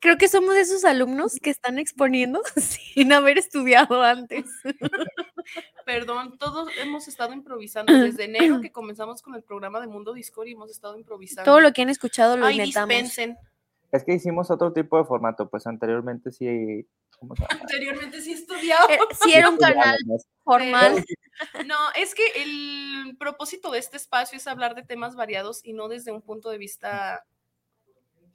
Creo 0.00 0.18
que 0.18 0.26
somos 0.26 0.56
esos 0.56 0.84
alumnos 0.84 1.36
que 1.40 1.50
están 1.50 1.78
exponiendo 1.78 2.42
sin 2.56 3.12
haber 3.12 3.38
estudiado 3.38 4.02
antes. 4.02 4.46
Perdón, 5.84 6.36
todos 6.36 6.68
hemos 6.82 7.06
estado 7.06 7.32
improvisando 7.32 7.92
desde 7.92 8.24
enero 8.24 8.60
que 8.60 8.72
comenzamos 8.72 9.22
con 9.22 9.36
el 9.36 9.44
programa 9.44 9.80
de 9.80 9.86
Mundo 9.86 10.14
Discord 10.14 10.48
y 10.48 10.52
hemos 10.52 10.72
estado 10.72 10.98
improvisando. 10.98 11.48
Todo 11.48 11.60
lo 11.60 11.72
que 11.72 11.82
han 11.82 11.90
escuchado 11.90 12.36
lo 12.36 12.46
Ay, 12.46 12.56
inventamos. 12.56 12.88
dispensen. 12.88 13.38
Es 13.92 14.02
que 14.02 14.14
hicimos 14.14 14.50
otro 14.50 14.72
tipo 14.72 14.98
de 14.98 15.04
formato, 15.04 15.48
pues 15.48 15.66
anteriormente 15.66 16.32
sí. 16.32 16.88
Anteriormente 17.48 18.20
sí 18.20 18.32
estudiaba. 18.32 18.92
Eh, 18.92 18.98
sí 19.22 19.32
era 19.32 19.48
un 19.50 19.56
Sí, 19.56 19.62
canal 19.62 19.96
formal. 20.44 21.04
No, 21.66 21.76
es 21.96 22.14
que 22.14 22.24
el 22.36 23.16
propósito 23.18 23.70
de 23.70 23.78
este 23.78 23.96
espacio 23.96 24.38
es 24.38 24.46
hablar 24.46 24.74
de 24.74 24.82
temas 24.82 25.16
variados 25.16 25.60
y 25.64 25.72
no 25.72 25.88
desde 25.88 26.12
un 26.12 26.22
punto 26.22 26.50
de 26.50 26.58
vista 26.58 27.26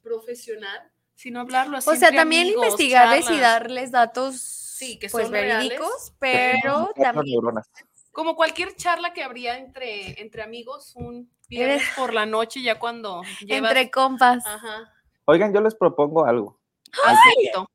profesional, 0.04 0.92
sino 1.16 1.40
hablarlo 1.40 1.78
así. 1.78 1.90
O 1.90 1.96
sea, 1.96 2.12
también 2.12 2.48
amigos, 2.48 2.66
investigarles 2.66 3.30
y 3.30 3.40
darles 3.40 3.92
datos 3.92 4.78
que 4.80 5.10
pues 5.10 5.12
son 5.12 5.32
reales, 5.32 5.70
verídicos, 5.70 6.14
pero 6.20 6.92
también. 6.96 7.40
Como 8.12 8.36
cualquier 8.36 8.76
charla 8.76 9.14
que 9.14 9.24
habría 9.24 9.58
entre, 9.58 10.22
entre 10.22 10.42
amigos 10.42 10.94
un 10.96 11.32
viernes 11.48 11.84
por 11.96 12.14
la 12.14 12.26
noche, 12.26 12.62
ya 12.62 12.78
cuando 12.78 13.22
llevas... 13.40 13.72
entre 13.72 13.90
compas. 13.90 14.46
Ajá. 14.46 14.92
Oigan, 15.26 15.54
yo 15.54 15.62
les 15.62 15.76
propongo 15.76 16.26
algo. 16.26 16.60
Acepto. 17.06 17.70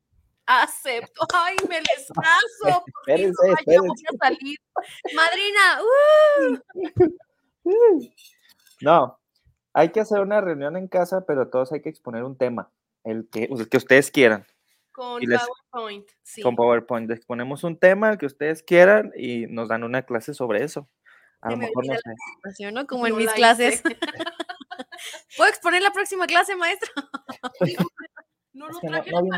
Acepto. 0.47 1.25
Ay, 1.33 1.55
me 1.69 1.79
les 1.81 2.07
caso. 2.15 2.83
fin, 3.05 3.13
Espérense, 3.35 3.35
voy 3.45 3.55
espérense. 3.59 4.05
a 4.13 4.25
salir. 4.25 4.57
Madrina, 5.15 5.79
¡uh! 5.83 6.57
No, 8.81 9.19
hay 9.73 9.89
que 9.91 9.99
hacer 9.99 10.19
una 10.21 10.39
reunión 10.39 10.77
en 10.77 10.87
casa, 10.87 11.25
pero 11.25 11.49
todos 11.49 11.71
hay 11.73 11.81
que 11.81 11.89
exponer 11.89 12.23
un 12.23 12.37
tema, 12.37 12.71
el 13.03 13.27
que, 13.29 13.45
el 13.45 13.67
que 13.69 13.77
ustedes 13.77 14.11
quieran, 14.11 14.45
Con 14.91 15.21
Y 15.21 15.25
les- 15.25 15.41
PowerPoint. 15.71 16.07
Sí. 16.23 16.41
con 16.41 16.55
PowerPoint. 16.55 17.09
Exponemos 17.11 17.63
un 17.63 17.77
tema, 17.77 18.09
el 18.11 18.17
que 18.17 18.25
ustedes 18.27 18.63
quieran, 18.63 19.11
y 19.15 19.47
nos 19.47 19.67
dan 19.67 19.83
una 19.83 20.03
clase 20.03 20.33
sobre 20.33 20.63
eso. 20.63 20.87
A 21.41 21.49
lo 21.51 21.57
me 21.57 21.65
mejor 21.67 21.85
no 21.87 21.93
sé. 22.51 22.71
¿no? 22.71 22.87
Como 22.87 23.05
en 23.07 23.13
No 23.13 23.17
mis 23.17 23.27
la 23.27 23.33
clases. 23.33 23.81
hice. 23.85 23.97
¿Puedo 25.35 25.49
exponer 25.49 25.81
la 25.81 25.91
próxima 25.91 26.25
clase, 26.25 26.55
maestra? 26.55 26.89
No 28.53 28.67
lo 28.67 28.73
no, 28.73 28.79
traje 28.79 29.11
no 29.11 29.23
vino, 29.23 29.37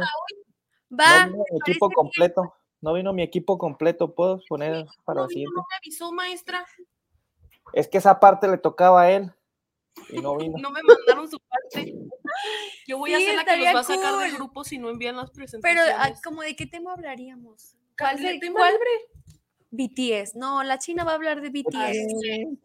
Va. 0.92 1.26
no 1.28 1.32
vino 1.32 1.44
mi 1.52 1.58
equipo 1.60 1.90
completo. 1.92 2.54
No 2.82 2.94
vino 2.94 3.14
mi 3.14 3.22
equipo 3.24 3.58
completo. 3.58 4.14
¿Puedo 4.16 4.40
poner 4.48 4.86
para 5.06 5.18
no, 5.22 5.24
la 5.24 5.30
siguiente? 5.30 5.54
no 5.56 5.62
me 5.70 5.76
avisó, 5.78 6.12
maestra. 6.12 6.66
Es 7.74 7.88
que 7.88 7.98
esa 7.98 8.20
parte 8.20 8.48
le 8.48 8.58
tocaba 8.58 9.02
a 9.04 9.12
él. 9.12 9.32
Y 10.10 10.22
no 10.22 10.36
vino. 10.38 10.58
No 10.60 10.72
me 10.72 10.82
mandaron 10.82 11.30
su 11.30 11.40
parte. 11.40 11.94
Yo 12.88 12.98
voy 12.98 13.14
a 13.14 13.20
ser 13.20 13.36
la 13.36 13.46
que 13.46 13.58
los 13.58 13.76
va 13.76 13.80
a 13.80 13.84
sacar 13.84 14.18
del 14.20 14.34
grupo 14.34 14.64
si 14.64 14.78
no 14.78 14.90
envían 14.90 15.18
las 15.18 15.30
Pero, 15.32 15.36
presentaciones. 15.36 15.94
ah, 15.98 16.12
¿como 16.24 16.42
de 16.42 16.56
qué 16.56 16.66
tema 16.66 16.94
hablaríamos? 16.94 17.76
¿Cuál, 17.98 18.18
¿De 18.18 18.30
se- 18.34 18.40
tema 18.40 18.60
cuál? 18.62 18.74
BTS. 19.72 20.36
No, 20.36 20.64
la 20.64 20.80
China 20.80 21.04
va 21.04 21.12
a 21.12 21.16
hablar 21.16 21.42
de 21.42 21.50
BTS. 21.50 21.76
Así, 21.78 22.60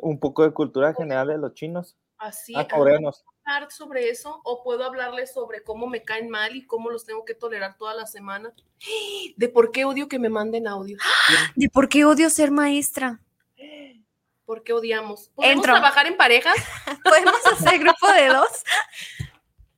Un 0.00 0.18
poco 0.18 0.44
de 0.44 0.52
cultura 0.54 0.94
general 0.94 1.28
de 1.28 1.38
los 1.38 1.52
chinos. 1.54 1.96
así 2.18 2.54
Ah, 2.56 2.66
coreanos. 2.68 3.24
Hablar 3.46 3.70
sobre 3.70 4.10
eso 4.10 4.40
o 4.44 4.62
puedo 4.62 4.84
hablarles 4.84 5.32
sobre 5.32 5.62
cómo 5.62 5.86
me 5.86 6.02
caen 6.02 6.28
mal 6.28 6.56
y 6.56 6.66
cómo 6.66 6.90
los 6.90 7.04
tengo 7.04 7.24
que 7.24 7.34
tolerar 7.34 7.76
toda 7.76 7.94
la 7.94 8.06
semana. 8.06 8.52
De 9.36 9.48
por 9.48 9.70
qué 9.70 9.84
odio 9.84 10.08
que 10.08 10.18
me 10.18 10.28
manden 10.28 10.66
audio. 10.66 10.98
¿De 11.56 11.68
por 11.68 11.88
qué 11.88 12.04
odio 12.04 12.28
ser 12.30 12.50
maestra? 12.50 13.20
¿Por 14.44 14.62
qué 14.62 14.72
odiamos? 14.72 15.30
¿Podemos 15.34 15.56
Entro. 15.56 15.72
trabajar 15.72 16.06
en 16.06 16.16
parejas? 16.16 16.54
¿Podemos 17.04 17.44
hacer 17.46 17.80
grupo 17.80 18.06
de 18.12 18.28
dos? 18.28 18.64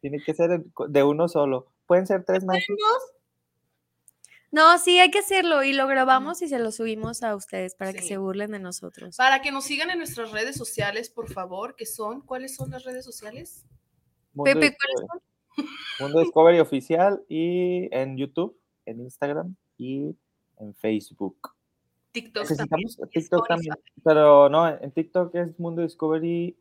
Tiene 0.03 0.23
que 0.23 0.35
ser 0.35 0.61
de 0.61 1.03
uno 1.03 1.27
solo. 1.27 1.73
Pueden 1.87 2.07
ser 2.07 2.23
tres 2.25 2.45
maestros. 2.45 2.79
No, 4.51 4.79
sí, 4.79 4.99
hay 4.99 5.11
que 5.11 5.19
hacerlo 5.19 5.63
y 5.63 5.73
lo 5.73 5.87
grabamos 5.87 6.41
y 6.41 6.49
se 6.49 6.59
lo 6.59 6.73
subimos 6.73 7.23
a 7.23 7.37
ustedes 7.37 7.75
para 7.75 7.93
que 7.93 8.03
se 8.03 8.17
burlen 8.17 8.53
de 8.53 8.59
nosotros. 8.59 9.17
Para 9.17 9.43
que 9.43 9.53
nos 9.53 9.65
sigan 9.65 9.91
en 9.91 9.99
nuestras 9.99 10.31
redes 10.33 10.57
sociales, 10.57 11.11
por 11.11 11.31
favor, 11.31 11.77
que 11.77 11.85
son, 11.85 12.23
¿cuáles 12.23 12.55
son 12.55 12.71
las 12.71 12.85
redes 12.85 13.05
sociales? 13.05 13.67
Mundo 14.33 14.53
Pepe, 14.53 14.77
¿cuáles 14.77 15.01
Discovery. 15.01 15.71
Mundo 16.01 16.21
Discovery 16.21 16.61
Oficial 16.61 17.23
y 17.29 17.95
en 17.95 18.17
YouTube, 18.17 18.59
en 18.87 19.01
Instagram 19.01 19.55
y 19.77 20.17
en 20.59 20.75
Facebook. 20.77 21.37
TikTok 22.13 22.49
también. 22.57 22.89
TikTok 23.13 23.49
también, 23.49 23.75
pero 24.03 24.49
no, 24.49 24.67
en 24.67 24.91
TikTok 24.91 25.35
es 25.35 25.59
Mundo 25.59 25.83
Discovery 25.83 26.57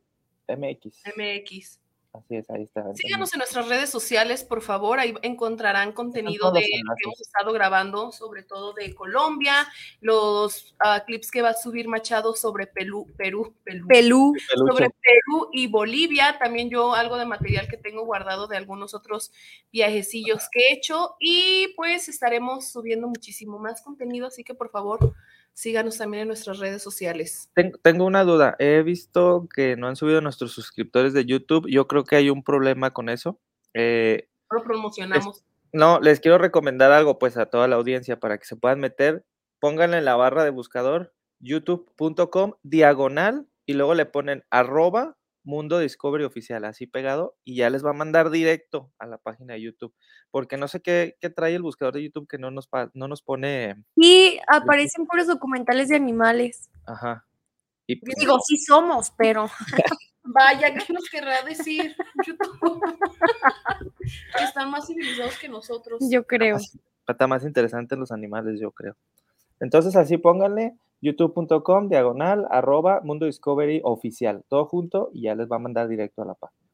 MX. 0.47 1.03
MX. 1.15 1.79
Así 2.17 2.35
es, 2.35 2.49
ahí 2.49 2.63
está. 2.63 2.83
Síganos 2.95 3.33
en 3.33 3.39
nuestras 3.39 3.67
redes 3.67 3.89
sociales, 3.89 4.43
por 4.43 4.61
favor. 4.61 4.99
Ahí 4.99 5.13
encontrarán 5.21 5.91
contenido 5.91 6.51
de 6.51 6.61
que 6.61 6.79
hemos 7.03 7.21
estado 7.21 7.51
grabando, 7.53 8.11
sobre 8.11 8.43
todo 8.43 8.73
de 8.73 8.93
Colombia, 8.95 9.67
los 10.01 10.75
ah, 10.79 11.03
clips 11.05 11.31
que 11.31 11.41
va 11.41 11.49
a 11.49 11.53
subir 11.53 11.87
Machado 11.87 12.35
sobre 12.35 12.67
Perú, 12.67 13.07
Perú, 13.17 13.53
Perú, 13.63 13.87
Pelú. 13.87 14.33
Peluche. 14.33 14.45
sobre 14.55 14.89
Perú 14.89 15.49
y 15.51 15.67
Bolivia. 15.67 16.37
También 16.39 16.69
yo 16.69 16.93
algo 16.93 17.17
de 17.17 17.25
material 17.25 17.67
que 17.67 17.77
tengo 17.77 18.05
guardado 18.05 18.47
de 18.47 18.57
algunos 18.57 18.93
otros 18.93 19.31
viajecillos 19.71 20.47
que 20.51 20.59
he 20.59 20.73
hecho. 20.73 21.15
Y 21.19 21.73
pues 21.75 22.09
estaremos 22.09 22.71
subiendo 22.71 23.07
muchísimo 23.07 23.59
más 23.59 23.81
contenido, 23.81 24.27
así 24.27 24.43
que 24.43 24.55
por 24.55 24.69
favor 24.69 25.13
síganos 25.57 25.97
también 25.97 26.21
en 26.21 26.27
nuestras 26.27 26.59
redes 26.59 26.83
sociales. 26.83 27.49
Tengo, 27.81 28.05
una 28.05 28.23
duda. 28.23 28.55
He 28.59 28.83
visto 28.83 29.49
que 29.53 29.75
no 29.75 29.87
han 29.87 29.95
subido 29.95 30.21
nuestros 30.21 30.51
suscriptores 30.51 31.13
de 31.13 31.25
YouTube. 31.25 31.67
Yo 31.67 31.87
creo 31.87 32.03
que 32.03 32.15
hay 32.15 32.29
un 32.29 32.43
problema 32.43 32.91
con 32.91 33.09
eso. 33.09 33.39
Eh, 33.73 34.29
Lo 34.51 34.61
promocionamos. 34.63 35.43
no, 35.73 35.99
les 35.99 36.19
quiero 36.19 36.37
recomendar 36.37 36.91
algo 36.91 37.17
pues 37.17 37.37
a 37.37 37.47
toda 37.47 37.67
la 37.67 37.75
audiencia 37.75 38.19
para 38.19 38.37
que 38.37 38.45
se 38.45 38.55
puedan 38.55 38.79
meter. 38.79 39.25
Pónganle 39.59 39.97
en 39.97 40.05
la 40.05 40.15
barra 40.15 40.43
de 40.43 40.51
buscador 40.51 41.11
youtube.com 41.39 42.53
diagonal 42.61 43.47
y 43.65 43.73
luego 43.73 43.95
le 43.95 44.05
ponen 44.05 44.45
arroba 44.51 45.17
Mundo 45.47 45.79
Discovery 45.79 46.25
Oficial, 46.25 46.65
así 46.65 46.87
pegado, 46.87 47.35
y 47.45 47.55
ya 47.55 47.69
les 47.69 47.83
va 47.85 47.91
a 47.91 47.93
mandar 47.93 48.29
directo 48.29 48.91
a 48.99 49.05
la 49.05 49.17
página 49.17 49.53
de 49.53 49.61
YouTube. 49.61 49.93
Porque 50.29 50.57
no 50.57 50.67
sé 50.67 50.81
qué, 50.81 51.15
qué 51.21 51.29
trae 51.29 51.55
el 51.55 51.61
buscador 51.61 51.93
de 51.93 52.03
YouTube 52.03 52.27
que 52.27 52.37
no 52.37 52.51
nos, 52.51 52.67
pa- 52.67 52.91
no 52.93 53.07
nos 53.07 53.21
pone. 53.21 53.75
Y 53.95 54.39
aparecen 54.47 55.05
puros 55.05 55.27
documentales 55.27 55.87
de 55.87 55.95
animales. 55.95 56.69
Ajá. 56.85 57.25
Y 57.87 57.95
pues, 57.95 58.15
Digo, 58.19 58.37
sí 58.45 58.57
somos, 58.57 59.11
pero 59.17 59.49
Vaya, 60.23 60.73
¿qué 60.73 60.91
nos 60.91 61.09
querrá 61.09 61.41
decir 61.43 61.95
YouTube? 62.25 62.81
que 64.37 64.43
están 64.43 64.69
más 64.69 64.85
civilizados 64.85 65.37
que 65.39 65.47
nosotros. 65.47 65.99
yo 66.11 66.25
creo. 66.27 66.57
está 67.07 67.27
más 67.27 67.43
interesante 67.45 67.95
los 67.95 68.11
animales, 68.11 68.59
yo 68.59 68.71
creo. 68.71 68.97
Entonces, 69.61 69.95
así 69.95 70.17
pónganle 70.17 70.75
youtube.com 71.01 71.89
diagonal 71.89 72.47
arroba 72.49 73.01
Mundo 73.03 73.25
Discovery 73.25 73.81
Oficial, 73.83 74.43
todo 74.47 74.65
junto 74.65 75.09
y 75.13 75.23
ya 75.23 75.35
les 75.35 75.47
va 75.49 75.57
a 75.57 75.59
mandar 75.59 75.87
directo 75.87 76.21
a 76.21 76.25
la 76.25 76.33
página. 76.33 76.67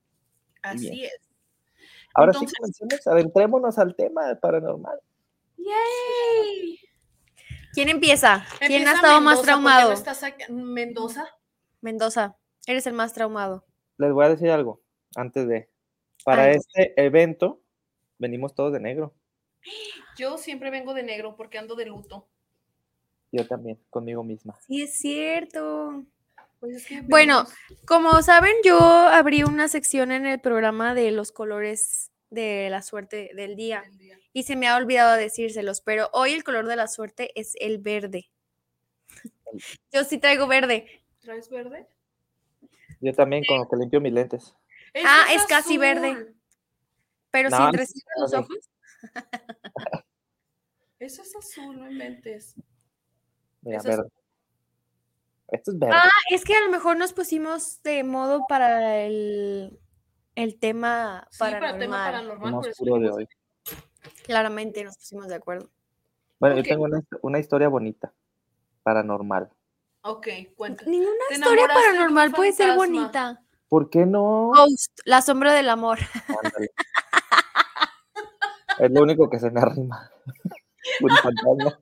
Así 0.62 0.90
bien. 0.90 1.06
es. 1.06 1.30
Ahora 2.16 2.32
Entonces- 2.34 2.50
sí, 2.52 2.56
comencemos, 2.58 3.08
adentrémonos 3.08 3.78
al 3.80 3.96
tema 3.96 4.28
de 4.28 4.36
paranormal. 4.36 5.00
¡Yay! 5.58 6.80
¿Quién 7.74 7.90
empieza? 7.90 8.46
¿Quién 8.60 8.72
Empieza 8.74 8.92
ha 8.92 8.96
estado 8.96 9.22
más 9.22 9.24
Mendoza, 9.24 9.36
¿por 9.36 9.42
qué 9.42 9.46
traumado? 9.48 9.88
no 9.90 9.94
estás 9.96 10.24
aquí? 10.24 10.44
Mendoza. 10.52 11.26
Mendoza, 11.82 12.38
eres 12.68 12.86
el 12.88 12.94
más 12.94 13.14
traumado. 13.14 13.66
Les 13.98 14.12
voy 14.14 14.26
a 14.26 14.30
decir 14.30 14.50
algo 14.52 14.82
antes 15.16 15.48
de. 15.48 15.70
Para 16.24 16.52
este 16.52 16.94
evento, 17.04 17.62
venimos 18.20 18.54
todos 18.56 18.72
de 18.72 18.80
negro. 18.80 19.14
Yo 20.18 20.38
siempre 20.38 20.70
vengo 20.70 20.94
de 20.94 21.04
negro 21.04 21.36
porque 21.36 21.58
ando 21.58 21.76
de 21.76 21.86
luto. 21.86 22.28
Yo 23.34 23.48
también, 23.48 23.80
conmigo 23.90 24.24
misma. 24.24 24.56
Sí, 24.68 24.84
es 24.84 24.94
cierto. 24.94 26.06
Pues 26.60 26.76
es 26.76 26.86
que 26.86 27.02
Bueno, 27.02 27.46
Como 27.84 28.22
saben, 28.22 28.54
yo 28.64 28.80
abrí 28.80 29.44
una 29.44 29.68
sección 29.68 30.12
en 30.12 30.28
el 30.28 30.40
programa 30.40 30.94
de 30.94 31.10
los 31.10 31.32
colores 31.32 32.12
de 32.30 32.70
la 32.70 32.84
suerte 32.84 33.32
del 33.36 33.56
día 33.56 33.84
y 34.34 34.44
se 34.44 34.56
me 34.56 34.68
ha 34.68 34.78
olvidado 34.78 35.18
decírselos, 35.18 35.82
pero 35.82 36.10
hoy 36.14 36.34
el 36.34 36.44
color 36.44 36.68
de 36.68 36.76
la 36.76 36.88
suerte 36.88 37.32
es 37.34 37.56
el 37.60 37.80
verde. 37.80 38.30
Yo 39.92 40.04
sí 40.04 40.20
traigo 40.20 40.46
verde. 40.46 41.04
¿Traes 41.20 41.50
verde? 41.50 41.88
Yo 43.02 43.14
también, 43.14 43.44
con 43.48 43.58
lo 43.58 43.68
que 43.68 43.78
limpio 43.78 44.00
mis 44.00 44.14
lentes. 44.14 44.56
Ah, 45.04 45.26
es 45.34 45.44
casi 45.46 45.80
verde. 45.80 46.36
Pero 47.32 47.50
No, 47.50 47.58
sin 47.58 47.74
recibir 47.74 48.04
los 48.20 48.34
ojos. 48.36 48.70
Ese 51.00 51.22
es 51.24 51.36
azul, 51.36 51.80
no 51.80 51.92
inventes. 51.92 52.56
Mira, 53.64 53.78
es- 53.80 53.84
verde. 53.84 54.10
Esto 55.50 55.72
es 55.72 55.80
verde. 55.80 55.96
Ah, 55.98 56.10
es 56.32 56.44
que 56.46 56.56
a 56.56 56.62
lo 56.62 56.70
mejor 56.70 56.98
nos 56.98 57.14
pusimos 57.14 57.82
de 57.84 58.04
modo 58.04 58.46
para 58.48 58.98
el, 59.02 59.80
el 60.36 60.60
tema 60.60 61.28
Sí, 61.32 61.40
para 61.40 61.72
el 61.72 61.80
tema 61.80 62.06
paranormal. 62.06 62.54
oscuro 62.56 62.98
de 63.00 63.10
hoy. 63.12 63.28
Claramente 64.24 64.84
nos 64.84 64.98
pusimos 64.98 65.28
de 65.28 65.36
acuerdo. 65.36 65.70
Bueno, 66.40 66.56
yo 66.58 66.64
tengo 66.64 66.84
una, 66.86 67.02
una 67.22 67.40
historia 67.40 67.68
bonita, 67.70 68.14
paranormal. 68.82 69.50
Ok, 70.02 70.28
cuenta. 70.56 70.84
Ninguna 70.86 71.12
¿Te 71.30 71.36
historia 71.36 71.68
paranormal 71.68 72.32
puede 72.32 72.52
ser 72.52 72.76
bonita. 72.76 73.42
¿Por 73.70 73.90
qué 73.90 74.06
no? 74.06 74.52
Ghost, 74.54 75.00
la 75.06 75.22
sombra 75.22 75.54
del 75.54 75.70
amor. 75.70 76.00
Ándale. 76.28 76.72
es 78.80 78.92
lo 78.92 79.02
único 79.04 79.30
que 79.30 79.40
se 79.40 79.50
me 79.52 79.62
arrima. 79.62 80.10
Un 81.02 81.10
fantasma. 81.18 81.80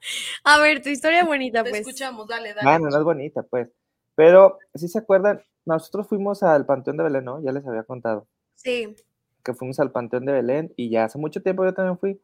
A 0.44 0.58
ver, 0.60 0.82
tu 0.82 0.88
historia 0.88 1.24
bonita, 1.26 1.62
Te 1.64 1.70
pues. 1.70 1.80
escuchamos, 1.82 2.26
dale, 2.28 2.54
dale. 2.54 2.68
Ah, 2.68 2.78
no, 2.78 2.88
no 2.88 2.98
es 2.98 3.04
bonita, 3.04 3.42
pues. 3.42 3.68
Pero, 4.14 4.58
si 4.74 4.88
se 4.88 4.98
acuerdan, 4.98 5.42
nosotros 5.64 6.08
fuimos 6.08 6.42
al 6.42 6.66
Panteón 6.66 6.96
de 6.96 7.04
Belén, 7.04 7.24
¿no? 7.24 7.42
Ya 7.42 7.52
les 7.52 7.66
había 7.66 7.84
contado. 7.84 8.26
Sí. 8.54 8.96
que 9.44 9.54
fuimos 9.54 9.78
al 9.80 9.92
Panteón 9.92 10.26
de 10.26 10.32
Belén 10.32 10.72
y 10.76 10.90
ya 10.90 11.04
hace 11.04 11.16
mucho 11.18 11.40
tiempo 11.42 11.64
yo 11.64 11.72
también 11.72 11.96
fui. 11.98 12.20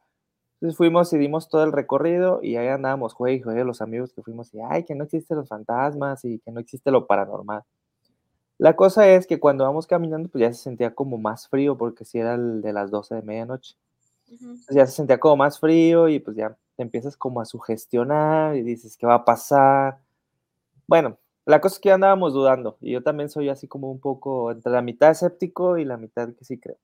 Entonces 0.55 0.77
fuimos 0.77 1.13
y 1.13 1.19
dimos 1.19 1.49
todo 1.49 1.63
el 1.65 1.73
recorrido 1.73 2.41
y 2.43 2.57
ahí 2.57 2.69
andábamos, 2.69 3.15
juegue 3.15 3.37
y 3.37 3.43
juegue 3.43 3.65
los 3.65 3.81
amigos 3.81 4.13
que 4.13 4.23
fuimos 4.23 4.53
y, 4.55 4.59
ay, 4.69 4.85
que 4.85 4.95
no 4.95 5.05
existen 5.05 5.37
los 5.37 5.49
fantasmas 5.49 6.25
y 6.25 6.39
que 6.41 6.51
no 6.51 6.61
existe 6.61 6.91
lo 6.91 7.07
paranormal. 7.07 7.63
La 8.59 8.75
cosa 8.77 9.09
es 9.09 9.27
que 9.27 9.39
cuando 9.41 9.65
vamos 9.65 9.87
caminando, 9.87 10.29
pues 10.29 10.43
ya 10.43 10.53
se 10.53 10.63
sentía 10.63 10.95
como 10.95 11.19
más 11.19 11.49
frío 11.49 11.77
porque 11.77 12.05
si 12.05 12.19
era 12.19 12.35
el 12.35 12.63
de 12.63 12.73
las 12.73 12.91
12 12.91 13.17
de 13.17 13.23
medianoche. 13.23 13.77
Entonces 14.29 14.75
ya 14.75 14.87
se 14.87 14.93
sentía 14.93 15.19
como 15.19 15.37
más 15.37 15.61
frío 15.61 16.09
y 16.09 16.19
pues 16.19 16.37
ya 16.37 16.57
te 16.77 16.83
empiezas 16.83 17.17
como 17.17 17.41
a 17.41 17.45
sugestionar 17.45 18.57
y 18.57 18.63
dices, 18.63 18.97
¿qué 18.97 19.07
va 19.07 19.15
a 19.15 19.25
pasar? 19.25 19.99
Bueno, 20.87 21.19
la 21.47 21.61
cosa 21.61 21.77
es 21.77 21.81
que 21.81 21.89
ya 21.89 21.95
andábamos 21.95 22.33
dudando 22.33 22.79
y 22.81 22.93
yo 22.93 23.03
también 23.03 23.29
soy 23.29 23.49
así 23.49 23.69
como 23.69 23.91
un 23.91 24.01
poco 24.01 24.51
entre 24.51 24.73
la 24.73 24.83
mitad 24.83 25.11
escéptico 25.11 25.79
y 25.79 25.85
la 25.85 25.97
mitad 25.97 26.35
que 26.35 26.45
sí 26.45 26.59
creo 26.59 26.79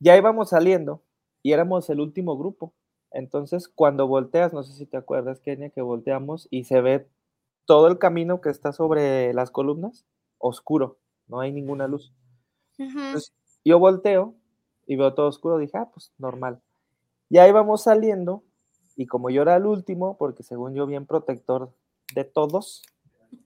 ya 0.00 0.16
íbamos 0.16 0.50
saliendo 0.50 1.02
y 1.42 1.52
éramos 1.52 1.90
el 1.90 2.00
último 2.00 2.36
grupo. 2.36 2.74
Entonces, 3.10 3.68
cuando 3.68 4.06
volteas, 4.06 4.52
no 4.52 4.62
sé 4.62 4.74
si 4.74 4.86
te 4.86 4.96
acuerdas, 4.96 5.40
Kenia, 5.40 5.70
que 5.70 5.80
volteamos 5.80 6.46
y 6.50 6.64
se 6.64 6.80
ve 6.80 7.08
todo 7.64 7.88
el 7.88 7.98
camino 7.98 8.40
que 8.40 8.50
está 8.50 8.72
sobre 8.72 9.32
las 9.34 9.50
columnas 9.50 10.06
oscuro, 10.38 10.98
no 11.26 11.40
hay 11.40 11.52
ninguna 11.52 11.88
luz. 11.88 12.12
Entonces, 12.78 13.32
yo 13.64 13.78
volteo 13.78 14.34
y 14.88 14.96
veo 14.96 15.14
todo 15.14 15.28
oscuro, 15.28 15.58
dije, 15.58 15.76
ah, 15.76 15.88
pues 15.92 16.12
normal. 16.18 16.60
Ya 17.28 17.46
íbamos 17.46 17.82
saliendo 17.84 18.42
y 18.96 19.06
como 19.06 19.30
yo 19.30 19.42
era 19.42 19.54
el 19.54 19.66
último, 19.66 20.16
porque 20.16 20.42
según 20.42 20.74
yo 20.74 20.86
bien 20.86 21.06
protector 21.06 21.70
de 22.14 22.24
todos 22.24 22.82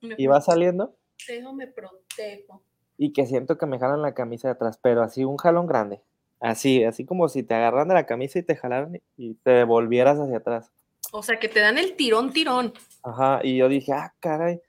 Me 0.00 0.14
y 0.16 0.26
va 0.28 0.40
saliendo 0.40 0.94
protejo, 1.18 1.52
me 1.52 1.66
protejo. 1.66 2.62
y 2.96 3.12
que 3.12 3.26
siento 3.26 3.58
que 3.58 3.66
me 3.66 3.78
jalan 3.78 4.02
la 4.02 4.14
camisa 4.14 4.48
de 4.48 4.52
atrás, 4.52 4.78
pero 4.80 5.02
así 5.02 5.24
un 5.24 5.36
jalón 5.36 5.66
grande. 5.66 6.00
Así, 6.40 6.84
así 6.84 7.04
como 7.04 7.28
si 7.28 7.42
te 7.42 7.54
agarran 7.54 7.88
de 7.88 7.94
la 7.94 8.06
camisa 8.06 8.38
y 8.38 8.42
te 8.42 8.56
jalaran 8.56 9.00
y 9.16 9.34
te 9.34 9.64
volvieras 9.64 10.18
hacia 10.18 10.38
atrás. 10.38 10.70
O 11.12 11.22
sea, 11.22 11.38
que 11.38 11.48
te 11.48 11.60
dan 11.60 11.76
el 11.76 11.94
tirón, 11.96 12.32
tirón. 12.32 12.72
Ajá, 13.02 13.40
y 13.42 13.56
yo 13.56 13.68
dije, 13.68 13.92
ah, 13.92 14.14
caray. 14.20 14.60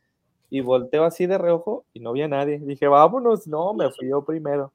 Y 0.49 0.61
volteo 0.61 1.03
así 1.03 1.25
de 1.25 1.37
reojo 1.37 1.85
y 1.93 1.99
no 1.99 2.09
había 2.09 2.27
nadie. 2.27 2.59
Dije, 2.59 2.87
vámonos, 2.87 3.47
no, 3.47 3.73
me 3.73 3.89
fui 3.91 4.09
yo 4.09 4.23
primero. 4.25 4.71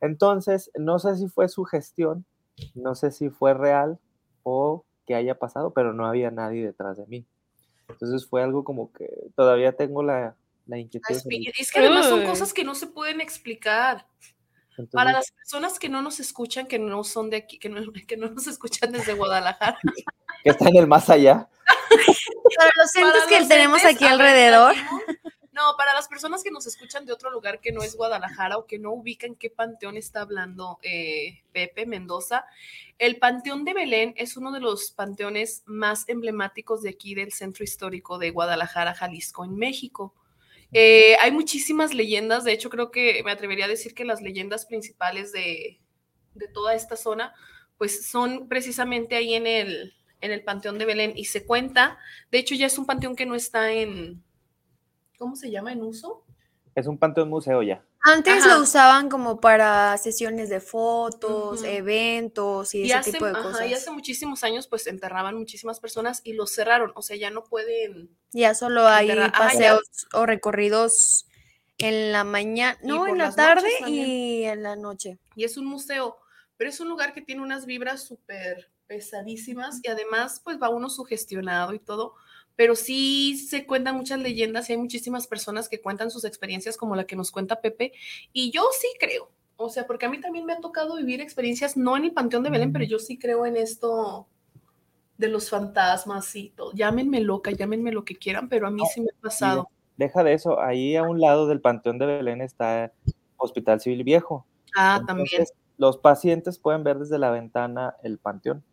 Entonces, 0.00 0.70
no 0.74 0.98
sé 0.98 1.16
si 1.16 1.28
fue 1.28 1.48
su 1.48 1.64
gestión, 1.64 2.24
no 2.74 2.94
sé 2.94 3.10
si 3.10 3.30
fue 3.30 3.54
real 3.54 3.98
o 4.42 4.84
que 5.06 5.14
haya 5.14 5.38
pasado, 5.38 5.72
pero 5.72 5.92
no 5.92 6.06
había 6.06 6.30
nadie 6.30 6.64
detrás 6.64 6.98
de 6.98 7.06
mí. 7.06 7.26
Entonces 7.88 8.26
fue 8.28 8.42
algo 8.42 8.64
como 8.64 8.92
que 8.92 9.08
todavía 9.36 9.72
tengo 9.72 10.02
la, 10.02 10.36
la 10.66 10.78
inquietud. 10.78 11.14
Es 11.58 11.72
que 11.72 11.80
además 11.80 12.08
son 12.08 12.24
cosas 12.24 12.52
que 12.52 12.64
no 12.64 12.74
se 12.74 12.86
pueden 12.86 13.20
explicar. 13.20 14.06
entonces, 14.70 14.92
Para 14.92 15.12
las 15.12 15.30
personas 15.32 15.78
que 15.78 15.88
no 15.88 16.02
nos 16.02 16.20
escuchan, 16.20 16.66
que 16.66 16.78
no 16.78 17.04
son 17.04 17.30
de 17.30 17.38
aquí, 17.38 17.58
que 17.58 17.68
no, 17.68 17.80
que 18.08 18.16
no 18.16 18.30
nos 18.30 18.46
escuchan 18.46 18.92
desde 18.92 19.14
Guadalajara. 19.14 19.78
que 20.44 20.50
está 20.50 20.68
en 20.68 20.76
el 20.76 20.86
más 20.86 21.10
allá. 21.10 21.48
Para 22.56 22.70
los 22.76 22.92
Para 22.92 23.06
entes 23.06 23.26
que 23.28 23.38
los 23.40 23.48
tenemos 23.48 23.82
entes, 23.82 23.96
aquí 23.96 24.04
a 24.04 24.16
ver, 24.16 24.26
alrededor. 24.26 24.74
platicamos. 24.74 25.34
No, 25.54 25.76
para 25.76 25.93
las 26.04 26.08
personas 26.10 26.42
que 26.44 26.50
nos 26.50 26.66
escuchan 26.66 27.06
de 27.06 27.14
otro 27.14 27.30
lugar 27.30 27.62
que 27.62 27.72
no 27.72 27.82
es 27.82 27.96
Guadalajara 27.96 28.58
o 28.58 28.66
que 28.66 28.78
no 28.78 28.92
ubican 28.92 29.36
qué 29.36 29.48
panteón 29.48 29.96
está 29.96 30.20
hablando 30.20 30.78
eh, 30.82 31.42
Pepe 31.52 31.86
Mendoza, 31.86 32.44
el 32.98 33.16
Panteón 33.16 33.64
de 33.64 33.72
Belén 33.72 34.12
es 34.18 34.36
uno 34.36 34.52
de 34.52 34.60
los 34.60 34.90
panteones 34.90 35.62
más 35.64 36.06
emblemáticos 36.06 36.82
de 36.82 36.90
aquí 36.90 37.14
del 37.14 37.32
centro 37.32 37.64
histórico 37.64 38.18
de 38.18 38.32
Guadalajara, 38.32 38.92
Jalisco, 38.92 39.46
en 39.46 39.56
México. 39.56 40.14
Eh, 40.72 41.16
hay 41.22 41.30
muchísimas 41.30 41.94
leyendas, 41.94 42.44
de 42.44 42.52
hecho 42.52 42.68
creo 42.68 42.90
que 42.90 43.22
me 43.24 43.30
atrevería 43.30 43.64
a 43.64 43.68
decir 43.68 43.94
que 43.94 44.04
las 44.04 44.20
leyendas 44.20 44.66
principales 44.66 45.32
de, 45.32 45.80
de 46.34 46.48
toda 46.48 46.74
esta 46.74 46.96
zona, 46.96 47.32
pues 47.78 48.06
son 48.06 48.46
precisamente 48.46 49.16
ahí 49.16 49.32
en 49.32 49.46
el, 49.46 49.94
en 50.20 50.32
el 50.32 50.44
Panteón 50.44 50.76
de 50.76 50.84
Belén 50.84 51.14
y 51.16 51.24
se 51.24 51.46
cuenta, 51.46 51.98
de 52.30 52.40
hecho 52.40 52.54
ya 52.54 52.66
es 52.66 52.76
un 52.76 52.84
panteón 52.84 53.16
que 53.16 53.24
no 53.24 53.34
está 53.34 53.72
en, 53.72 54.23
¿cómo 55.18 55.36
se 55.36 55.50
llama? 55.50 55.72
En 55.72 55.82
uso. 55.82 56.24
Es 56.74 56.86
un 56.86 56.98
panteón 56.98 57.28
museo 57.30 57.62
ya. 57.62 57.84
Antes 58.02 58.44
Ajá. 58.44 58.56
lo 58.56 58.62
usaban 58.62 59.08
como 59.08 59.40
para 59.40 59.96
sesiones 59.96 60.48
de 60.50 60.60
fotos, 60.60 61.60
Ujú. 61.60 61.64
eventos 61.68 62.74
y, 62.74 62.80
Y 62.80 62.84
ese 62.86 62.94
hace, 62.94 63.12
tipo 63.12 63.24
de 63.26 63.30
ajá, 63.30 63.42
cosas. 63.42 63.66
y 63.70 63.74
hace 63.74 63.90
muchísimos 63.92 64.42
años 64.44 64.66
pues 64.66 64.86
enterraban 64.88 65.36
muchísimas 65.36 65.78
personas 65.80 66.20
y 66.24 66.32
los 66.34 66.52
cerraron, 66.52 66.92
o 66.96 67.02
sea, 67.02 67.16
ya 67.16 67.30
no 67.30 67.44
pueden, 67.44 68.10
Ya 68.32 68.54
solo 68.54 68.86
hay 68.88 69.08
Enterra- 69.10 69.32
ya. 69.32 69.38
paseos 69.38 69.82
o 70.12 70.26
recorridos 70.26 71.26
en 71.78 72.12
la 72.12 72.24
mañana, 72.24 72.76
no, 72.82 73.06
en 73.06 73.18
la 73.18 73.32
tarde 73.34 73.68
y 73.86 74.44
en 74.44 74.62
la 74.62 74.76
noche. 74.76 75.18
y 75.36 75.44
es 75.44 75.56
un 75.56 75.64
museo, 75.66 76.16
pero 76.56 76.68
es 76.70 76.80
un 76.80 76.88
lugar 76.88 77.14
que 77.14 77.22
tiene 77.22 77.40
unas 77.40 77.64
vibras 77.66 78.02
súper 78.02 78.70
pesadísimas 78.86 79.80
y 79.82 79.88
además 79.88 80.40
pues 80.44 80.58
va 80.60 80.68
uno 80.68 80.90
sugestionado 80.90 81.72
y 81.72 81.78
todo, 81.78 82.14
pero 82.56 82.76
sí 82.76 83.36
se 83.36 83.66
cuentan 83.66 83.96
muchas 83.96 84.18
leyendas 84.20 84.68
y 84.68 84.72
hay 84.72 84.78
muchísimas 84.78 85.26
personas 85.26 85.68
que 85.68 85.80
cuentan 85.80 86.10
sus 86.10 86.24
experiencias 86.24 86.76
como 86.76 86.96
la 86.96 87.04
que 87.04 87.16
nos 87.16 87.30
cuenta 87.30 87.60
Pepe 87.60 87.92
y 88.32 88.50
yo 88.50 88.64
sí 88.78 88.88
creo, 88.98 89.30
o 89.56 89.68
sea, 89.68 89.86
porque 89.86 90.06
a 90.06 90.10
mí 90.10 90.20
también 90.20 90.46
me 90.46 90.52
ha 90.52 90.60
tocado 90.60 90.96
vivir 90.96 91.20
experiencias, 91.20 91.76
no 91.76 91.96
en 91.96 92.04
el 92.04 92.12
Panteón 92.12 92.42
de 92.42 92.50
Belén, 92.50 92.72
pero 92.72 92.84
yo 92.84 92.98
sí 92.98 93.18
creo 93.18 93.46
en 93.46 93.56
esto 93.56 94.26
de 95.16 95.28
los 95.28 95.48
fantasmas 95.48 96.34
y 96.34 96.50
todo. 96.50 96.72
Llámenme 96.74 97.20
loca, 97.20 97.52
llámenme 97.52 97.92
lo 97.92 98.04
que 98.04 98.16
quieran, 98.16 98.48
pero 98.48 98.66
a 98.66 98.70
mí 98.70 98.82
No, 98.82 98.86
sí 98.86 99.00
me 99.00 99.08
ha 99.16 99.20
pasado. 99.22 99.68
Deja 99.96 100.24
de 100.24 100.32
eso, 100.32 100.60
ahí 100.60 100.96
a 100.96 101.04
un 101.04 101.20
lado 101.20 101.46
del 101.46 101.60
panteón 101.60 101.98
de 101.98 102.06
Belén 102.06 102.40
está 102.40 102.92
Hospital 103.36 103.80
Civil 103.80 104.02
Viejo. 104.02 104.44
Ah, 104.76 105.00
también. 105.06 105.44
Los 105.76 105.98
pacientes 105.98 106.58
pueden 106.58 106.82
ver 106.82 106.98
desde 106.98 107.18
la 107.18 107.30
ventana 107.30 107.96
el 108.02 108.18
panteón. 108.18 108.64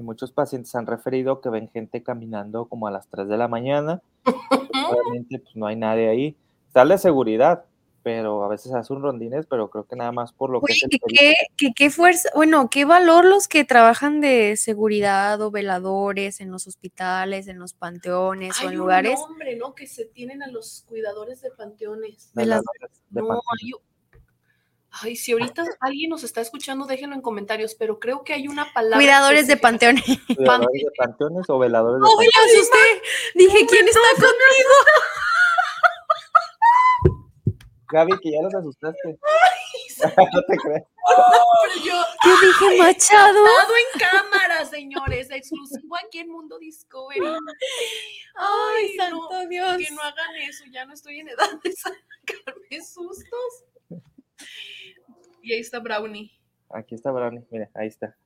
Y 0.00 0.02
muchos 0.02 0.32
pacientes 0.32 0.74
han 0.74 0.86
referido 0.86 1.42
que 1.42 1.50
ven 1.50 1.68
gente 1.68 2.02
caminando 2.02 2.64
como 2.64 2.86
a 2.86 2.90
las 2.90 3.06
3 3.08 3.28
de 3.28 3.36
la 3.36 3.48
mañana. 3.48 4.00
Obviamente, 4.24 5.38
pues 5.40 5.54
no 5.56 5.66
hay 5.66 5.76
nadie 5.76 6.08
ahí. 6.08 6.36
Está 6.68 6.86
la 6.86 6.96
seguridad, 6.96 7.64
pero 8.02 8.42
a 8.44 8.48
veces 8.48 8.72
hace 8.72 8.94
un 8.94 9.02
rondines, 9.02 9.44
pero 9.44 9.68
creo 9.68 9.84
que 9.84 9.96
nada 9.96 10.10
más 10.10 10.32
por 10.32 10.48
lo 10.48 10.60
que 10.62 10.72
Oye, 10.72 10.74
es 10.78 10.82
el 10.84 10.88
que 10.90 10.98
perito. 11.00 11.20
qué, 11.20 11.34
que 11.58 11.72
qué 11.76 11.90
fuerza, 11.90 12.30
bueno, 12.34 12.70
qué 12.70 12.86
valor 12.86 13.26
los 13.26 13.46
que 13.46 13.64
trabajan 13.66 14.22
de 14.22 14.56
seguridad 14.56 15.38
o 15.42 15.50
veladores 15.50 16.40
en 16.40 16.50
los 16.50 16.66
hospitales, 16.66 17.46
en 17.46 17.58
los 17.58 17.74
panteones 17.74 18.56
o 18.56 18.62
Hay 18.62 18.68
en 18.68 18.72
un 18.72 18.78
lugares. 18.78 19.20
nombre, 19.28 19.54
¿no? 19.56 19.74
Que 19.74 19.86
se 19.86 20.06
tienen 20.06 20.42
a 20.42 20.46
los 20.48 20.86
cuidadores 20.88 21.42
de 21.42 21.50
panteones. 21.50 22.30
de 22.32 22.42
veladores 22.44 22.90
de 23.10 23.20
No, 23.20 23.32
hay 23.34 23.72
Ay, 24.92 25.14
si 25.16 25.32
ahorita 25.32 25.64
alguien 25.80 26.10
nos 26.10 26.24
está 26.24 26.40
escuchando, 26.40 26.84
déjenlo 26.84 27.14
en 27.14 27.22
comentarios, 27.22 27.74
pero 27.76 27.98
creo 28.00 28.24
que 28.24 28.32
hay 28.34 28.48
una 28.48 28.72
palabra. 28.72 28.98
Cuidadores 28.98 29.46
de 29.46 29.56
panteones. 29.56 30.04
Cuidadores 30.36 30.82
de 30.82 30.90
panteones 30.96 31.48
o 31.48 31.58
veladores 31.58 32.00
de 32.02 32.08
¡Ay, 32.08 32.28
panteones. 32.34 32.52
me 32.52 32.58
asusté! 32.58 33.02
Dije, 33.34 33.66
¿quién 33.68 33.88
está 33.88 34.00
conmigo? 34.16 34.74
Gaby, 37.92 38.12
que 38.20 38.30
ya 38.32 38.42
los 38.42 38.54
asustaste. 38.54 39.18
no 40.32 40.42
te 40.48 40.56
creas. 40.56 40.82
Pero 41.04 41.84
yo, 41.84 42.04
Yo 42.24 42.40
dije, 42.40 42.78
Machado. 42.78 43.34
todo 43.34 43.74
en 43.76 44.00
cámara, 44.00 44.64
señores, 44.64 45.30
exclusivo 45.30 45.96
aquí 46.04 46.18
en 46.20 46.30
Mundo 46.30 46.58
Discovery. 46.58 47.20
Ay, 48.36 48.96
no, 48.96 49.04
santo 49.04 49.48
Dios. 49.48 49.76
que 49.76 49.90
no 49.94 50.00
hagan 50.02 50.36
eso, 50.48 50.64
ya 50.72 50.84
no 50.86 50.94
estoy 50.94 51.20
en 51.20 51.28
edad 51.28 51.50
de 51.62 51.72
sacarme 51.76 52.82
sustos. 52.84 53.64
Y 55.42 55.52
ahí 55.52 55.60
está 55.60 55.78
Brownie. 55.80 56.32
Aquí 56.70 56.94
está 56.94 57.10
Brownie, 57.10 57.42
mira, 57.50 57.68
ahí 57.74 57.88
está. 57.88 58.16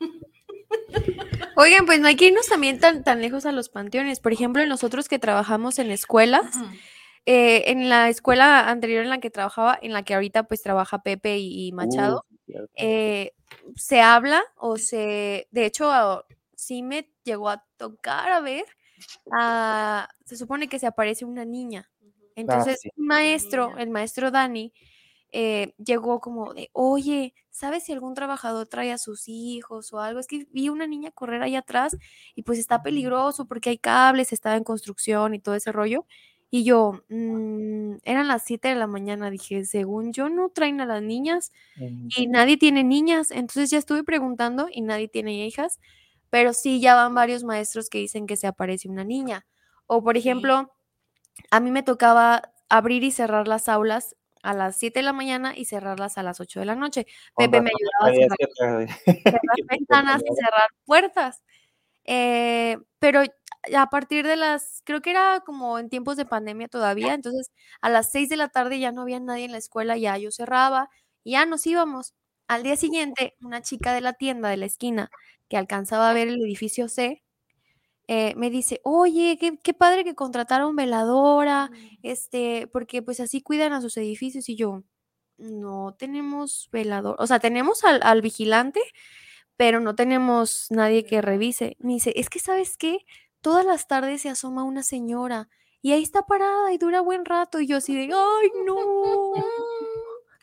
Oigan, 1.56 1.86
pues 1.86 2.00
no 2.00 2.08
hay 2.08 2.16
que 2.16 2.26
irnos 2.26 2.48
también 2.48 2.78
tan, 2.80 3.04
tan 3.04 3.22
lejos 3.22 3.46
a 3.46 3.52
los 3.52 3.68
panteones. 3.68 4.20
Por 4.20 4.32
ejemplo, 4.32 4.64
nosotros 4.66 5.08
que 5.08 5.18
trabajamos 5.18 5.78
en 5.78 5.90
escuelas, 5.90 6.56
eh, 7.26 7.70
en 7.70 7.88
la 7.88 8.08
escuela 8.08 8.68
anterior 8.68 9.02
en 9.04 9.10
la 9.10 9.18
que 9.20 9.30
trabajaba, 9.30 9.78
en 9.80 9.92
la 9.92 10.02
que 10.02 10.14
ahorita 10.14 10.44
pues 10.44 10.62
trabaja 10.62 11.02
Pepe 11.02 11.38
y, 11.38 11.68
y 11.68 11.72
Machado, 11.72 12.24
Uh, 12.28 12.36
cierto. 12.46 12.72
eh, 12.76 13.32
se 13.76 14.00
habla 14.00 14.42
o 14.56 14.76
se, 14.76 15.48
de 15.50 15.64
hecho, 15.64 15.90
a- 15.90 16.26
sí 16.56 16.82
me 16.82 17.08
llegó 17.24 17.48
a 17.48 17.64
tocar 17.76 18.30
a 18.32 18.40
ver, 18.40 18.64
ah, 19.32 20.08
se 20.24 20.36
supone 20.36 20.68
que 20.68 20.78
se 20.78 20.86
aparece 20.86 21.24
una 21.24 21.44
niña. 21.44 21.88
Entonces, 22.36 22.80
sí. 22.82 22.90
un 22.96 23.06
maestro, 23.06 23.78
el 23.78 23.90
maestro 23.90 24.30
Dani, 24.32 24.72
eh, 25.34 25.74
llegó 25.84 26.20
como 26.20 26.54
de, 26.54 26.70
oye, 26.74 27.34
¿sabes 27.50 27.84
si 27.84 27.92
algún 27.92 28.14
trabajador 28.14 28.68
trae 28.68 28.92
a 28.92 28.98
sus 28.98 29.28
hijos 29.28 29.92
o 29.92 30.00
algo? 30.00 30.20
Es 30.20 30.28
que 30.28 30.46
vi 30.52 30.70
una 30.70 30.86
niña 30.88 31.10
correr 31.12 31.42
ahí 31.42 31.56
atrás 31.56 31.96
y 32.36 32.44
pues 32.44 32.58
está 32.60 32.82
peligroso 32.82 33.46
porque 33.46 33.70
hay 33.70 33.78
cables, 33.78 34.32
estaba 34.32 34.56
en 34.56 34.64
construcción 34.64 35.34
y 35.34 35.40
todo 35.40 35.56
ese 35.56 35.72
rollo. 35.72 36.06
Y 36.50 36.64
yo, 36.64 37.02
"Mm, 37.10 37.96
eran 38.04 38.28
las 38.28 38.44
7 38.44 38.68
de 38.68 38.76
la 38.76 38.86
mañana, 38.88 39.30
dije, 39.30 39.64
según 39.66 40.12
yo 40.12 40.28
no 40.30 40.50
traen 40.50 40.80
a 40.80 40.86
las 40.86 41.02
niñas 41.02 41.52
y 42.16 42.26
nadie 42.28 42.56
tiene 42.58 42.84
niñas, 42.84 43.30
entonces 43.30 43.70
ya 43.70 43.78
estuve 43.78 44.04
preguntando 44.04 44.68
y 44.72 44.82
nadie 44.82 45.08
tiene 45.08 45.46
hijas, 45.46 45.80
pero 46.30 46.52
sí 46.54 46.80
ya 46.80 46.94
van 46.96 47.14
varios 47.14 47.44
maestros 47.44 47.88
que 47.90 47.98
dicen 47.98 48.26
que 48.26 48.36
se 48.36 48.46
aparece 48.48 48.88
una 48.88 49.04
niña. 49.04 49.46
O 49.86 50.02
por 50.04 50.16
ejemplo, 50.16 50.72
a 51.50 51.60
mí 51.60 51.70
me 51.70 51.82
tocaba 51.82 52.52
abrir 52.68 53.04
y 53.04 53.10
cerrar 53.12 53.48
las 53.48 53.68
aulas 53.68 54.16
a 54.44 54.52
las 54.52 54.76
7 54.76 55.00
de 55.00 55.04
la 55.04 55.14
mañana 55.14 55.54
y 55.56 55.64
cerrarlas 55.64 56.18
a 56.18 56.22
las 56.22 56.38
8 56.38 56.60
de 56.60 56.66
la 56.66 56.76
noche. 56.76 57.06
Pepe 57.36 57.62
me 57.62 57.70
ayudaba 57.70 58.28
a 58.28 58.38
cerrar, 58.38 58.88
ventanas 59.70 60.22
y 60.22 60.34
cerrar 60.34 60.68
puertas. 60.84 61.42
Eh, 62.04 62.76
pero 62.98 63.22
a 63.74 63.88
partir 63.88 64.26
de 64.26 64.36
las, 64.36 64.82
creo 64.84 65.00
que 65.00 65.10
era 65.10 65.42
como 65.46 65.78
en 65.78 65.88
tiempos 65.88 66.18
de 66.18 66.26
pandemia 66.26 66.68
todavía, 66.68 67.14
entonces 67.14 67.50
a 67.80 67.88
las 67.88 68.12
6 68.12 68.28
de 68.28 68.36
la 68.36 68.48
tarde 68.48 68.78
ya 68.78 68.92
no 68.92 69.02
había 69.02 69.18
nadie 69.18 69.46
en 69.46 69.52
la 69.52 69.58
escuela, 69.58 69.96
ya 69.96 70.18
yo 70.18 70.30
cerraba 70.30 70.90
y 71.24 71.32
ya 71.32 71.46
nos 71.46 71.66
íbamos. 71.66 72.14
Al 72.46 72.62
día 72.62 72.76
siguiente, 72.76 73.34
una 73.40 73.62
chica 73.62 73.94
de 73.94 74.02
la 74.02 74.12
tienda 74.12 74.50
de 74.50 74.58
la 74.58 74.66
esquina 74.66 75.10
que 75.48 75.56
alcanzaba 75.56 76.10
a 76.10 76.12
ver 76.12 76.28
el 76.28 76.42
edificio 76.44 76.88
C, 76.88 77.23
eh, 78.08 78.34
me 78.36 78.50
dice, 78.50 78.80
oye, 78.84 79.38
qué, 79.40 79.58
qué 79.62 79.74
padre 79.74 80.04
que 80.04 80.14
contrataron 80.14 80.76
veladora, 80.76 81.70
este, 82.02 82.66
porque 82.68 83.02
pues 83.02 83.20
así 83.20 83.42
cuidan 83.42 83.72
a 83.72 83.80
sus 83.80 83.96
edificios 83.96 84.48
y 84.48 84.56
yo, 84.56 84.84
no 85.38 85.94
tenemos 85.98 86.68
velador, 86.72 87.16
o 87.18 87.26
sea, 87.26 87.40
tenemos 87.40 87.84
al, 87.84 88.00
al 88.02 88.22
vigilante, 88.22 88.80
pero 89.56 89.80
no 89.80 89.94
tenemos 89.94 90.66
nadie 90.70 91.04
que 91.04 91.22
revise. 91.22 91.76
Me 91.80 91.94
dice, 91.94 92.12
es 92.16 92.28
que 92.30 92.38
sabes 92.40 92.76
qué, 92.76 92.98
todas 93.40 93.64
las 93.66 93.86
tardes 93.88 94.22
se 94.22 94.28
asoma 94.30 94.64
una 94.64 94.82
señora 94.82 95.48
y 95.82 95.92
ahí 95.92 96.02
está 96.02 96.22
parada 96.26 96.72
y 96.72 96.78
dura 96.78 97.00
buen 97.00 97.24
rato 97.24 97.60
y 97.60 97.66
yo 97.66 97.76
así 97.78 97.94
de, 97.94 98.12
ay, 98.14 98.50
no. 98.66 98.76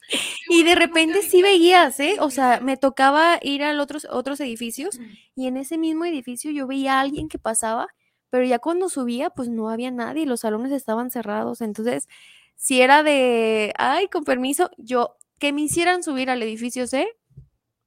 Y 0.54 0.64
de 0.64 0.76
repente 0.76 1.22
sí 1.22 1.42
veías, 1.42 2.00
¿eh? 2.00 2.18
O 2.20 2.30
sea, 2.30 2.60
me 2.62 2.78
tocaba 2.78 3.40
ir 3.42 3.64
a 3.64 3.80
otros, 3.82 4.06
otros 4.10 4.40
edificios 4.40 5.00
y 5.36 5.48
en 5.48 5.58
ese 5.58 5.78
mismo 5.78 6.06
edificio 6.06 6.52
yo 6.52 6.68
veía 6.68 6.96
a 6.98 7.02
alguien 7.02 7.30
que 7.30 7.40
pasaba, 7.40 7.88
pero 8.30 8.44
ya 8.46 8.60
cuando 8.60 8.90
subía, 8.90 9.30
pues 9.30 9.50
no 9.50 9.70
había 9.70 9.92
nadie, 9.92 10.26
los 10.26 10.42
salones 10.42 10.72
estaban 10.72 11.10
cerrados. 11.12 11.62
Entonces, 11.62 12.08
si 12.56 12.82
era 12.82 13.02
de, 13.04 13.74
ay, 13.78 14.08
con 14.08 14.24
permiso, 14.24 14.70
yo, 14.78 15.16
que 15.40 15.54
me 15.54 15.62
hicieran 15.62 16.04
subir 16.04 16.30
al 16.30 16.42
edificio 16.44 16.86
C, 16.88 17.08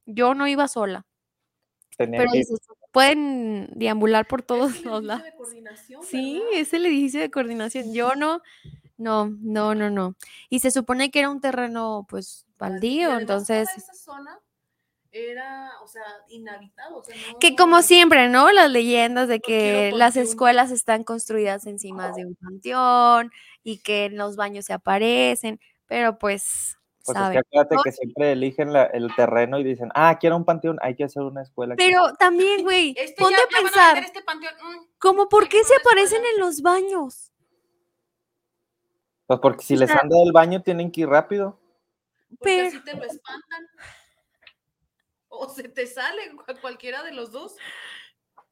yo 0.05 0.33
no 0.35 0.47
iba 0.47 0.67
sola. 0.67 1.05
Tenía 1.97 2.19
Pero 2.19 2.31
que- 2.31 2.39
dices, 2.39 2.59
pueden 2.91 3.69
deambular 3.75 4.27
por 4.27 4.41
todos 4.41 4.71
Es 4.71 4.77
el 4.79 4.85
los 4.85 4.93
edificio 5.01 5.07
lados. 5.07 5.23
de 5.23 5.33
coordinación, 5.35 6.03
Sí, 6.03 6.41
es 6.53 6.73
el 6.73 6.85
edificio 6.85 7.19
de 7.21 7.29
coordinación. 7.31 7.93
Yo 7.93 8.15
no, 8.15 8.41
no, 8.97 9.27
no, 9.41 9.75
no, 9.75 9.89
no. 9.89 10.15
Y 10.49 10.59
se 10.59 10.71
supone 10.71 11.11
que 11.11 11.19
era 11.19 11.29
un 11.29 11.41
terreno, 11.41 12.05
pues, 12.09 12.45
baldío, 12.57 13.09
además 13.11 13.25
toda 13.27 13.59
entonces, 13.59 13.77
esa 13.83 13.93
zona 13.93 14.39
era, 15.11 15.71
o 15.83 15.87
sea, 15.87 16.03
inhabitado. 16.29 16.97
O 16.97 17.03
sea, 17.03 17.15
que 17.39 17.55
como 17.55 17.81
siempre, 17.81 18.27
¿no? 18.29 18.51
Las 18.51 18.69
leyendas 18.69 19.27
de 19.29 19.39
que 19.39 19.91
las 19.93 20.17
escuelas 20.17 20.71
están 20.71 21.03
construidas 21.03 21.65
encima 21.67 22.11
de 22.11 22.25
un 22.25 22.35
panteón 22.35 23.31
y 23.63 23.77
que 23.79 24.05
en 24.05 24.17
los 24.17 24.35
baños 24.35 24.65
se 24.65 24.73
aparecen, 24.73 25.59
pero 25.87 26.17
pues, 26.17 26.77
Pues 27.05 27.17
es 27.19 27.29
que 27.29 27.37
acuérdate 27.37 27.75
que 27.83 27.91
siempre 27.91 28.31
eligen 28.31 28.73
la- 28.73 28.85
el 28.85 29.13
terreno 29.15 29.59
y 29.59 29.63
dicen, 29.63 29.89
ah, 29.93 30.17
quiero 30.19 30.35
un 30.37 30.43
panteón, 30.43 30.79
hay 30.81 30.95
que 30.95 31.03
hacer 31.03 31.21
una 31.23 31.43
escuela. 31.43 31.75
aquí". 31.75 31.83
Pero 31.85 32.13
también, 32.15 32.63
güey, 32.63 32.95
Este 32.97 33.21
ponte 33.21 33.37
ya- 33.37 33.43
a 33.43 33.47
ya 33.51 33.61
pensar, 33.63 33.93
meter 33.95 34.05
este 34.05 34.23
panteón, 34.23 34.53
mm, 34.55 34.87
como 34.99 35.29
por 35.29 35.47
qué 35.47 35.63
se 35.63 35.75
aparecen 35.75 36.23
escuela. 36.23 36.33
en 36.35 36.39
los 36.41 36.61
baños? 36.61 37.31
Pues 39.27 39.39
porque 39.39 39.63
si 39.65 39.75
o 39.75 39.79
les 39.79 39.89
anda 39.91 40.17
del 40.19 40.31
baño 40.31 40.61
tienen 40.61 40.91
que 40.91 41.01
ir 41.01 41.07
rápido. 41.09 41.59
porque 42.29 42.43
Pero- 42.43 42.67
así 42.67 42.83
te 42.83 42.93
lo 42.95 43.03
espantan. 43.03 43.67
O 45.27 45.49
se 45.49 45.63
te 45.67 45.85
sale 45.87 46.31
cu- 46.35 46.59
cualquiera 46.61 47.03
de 47.03 47.11
los 47.11 47.31
dos. 47.31 47.55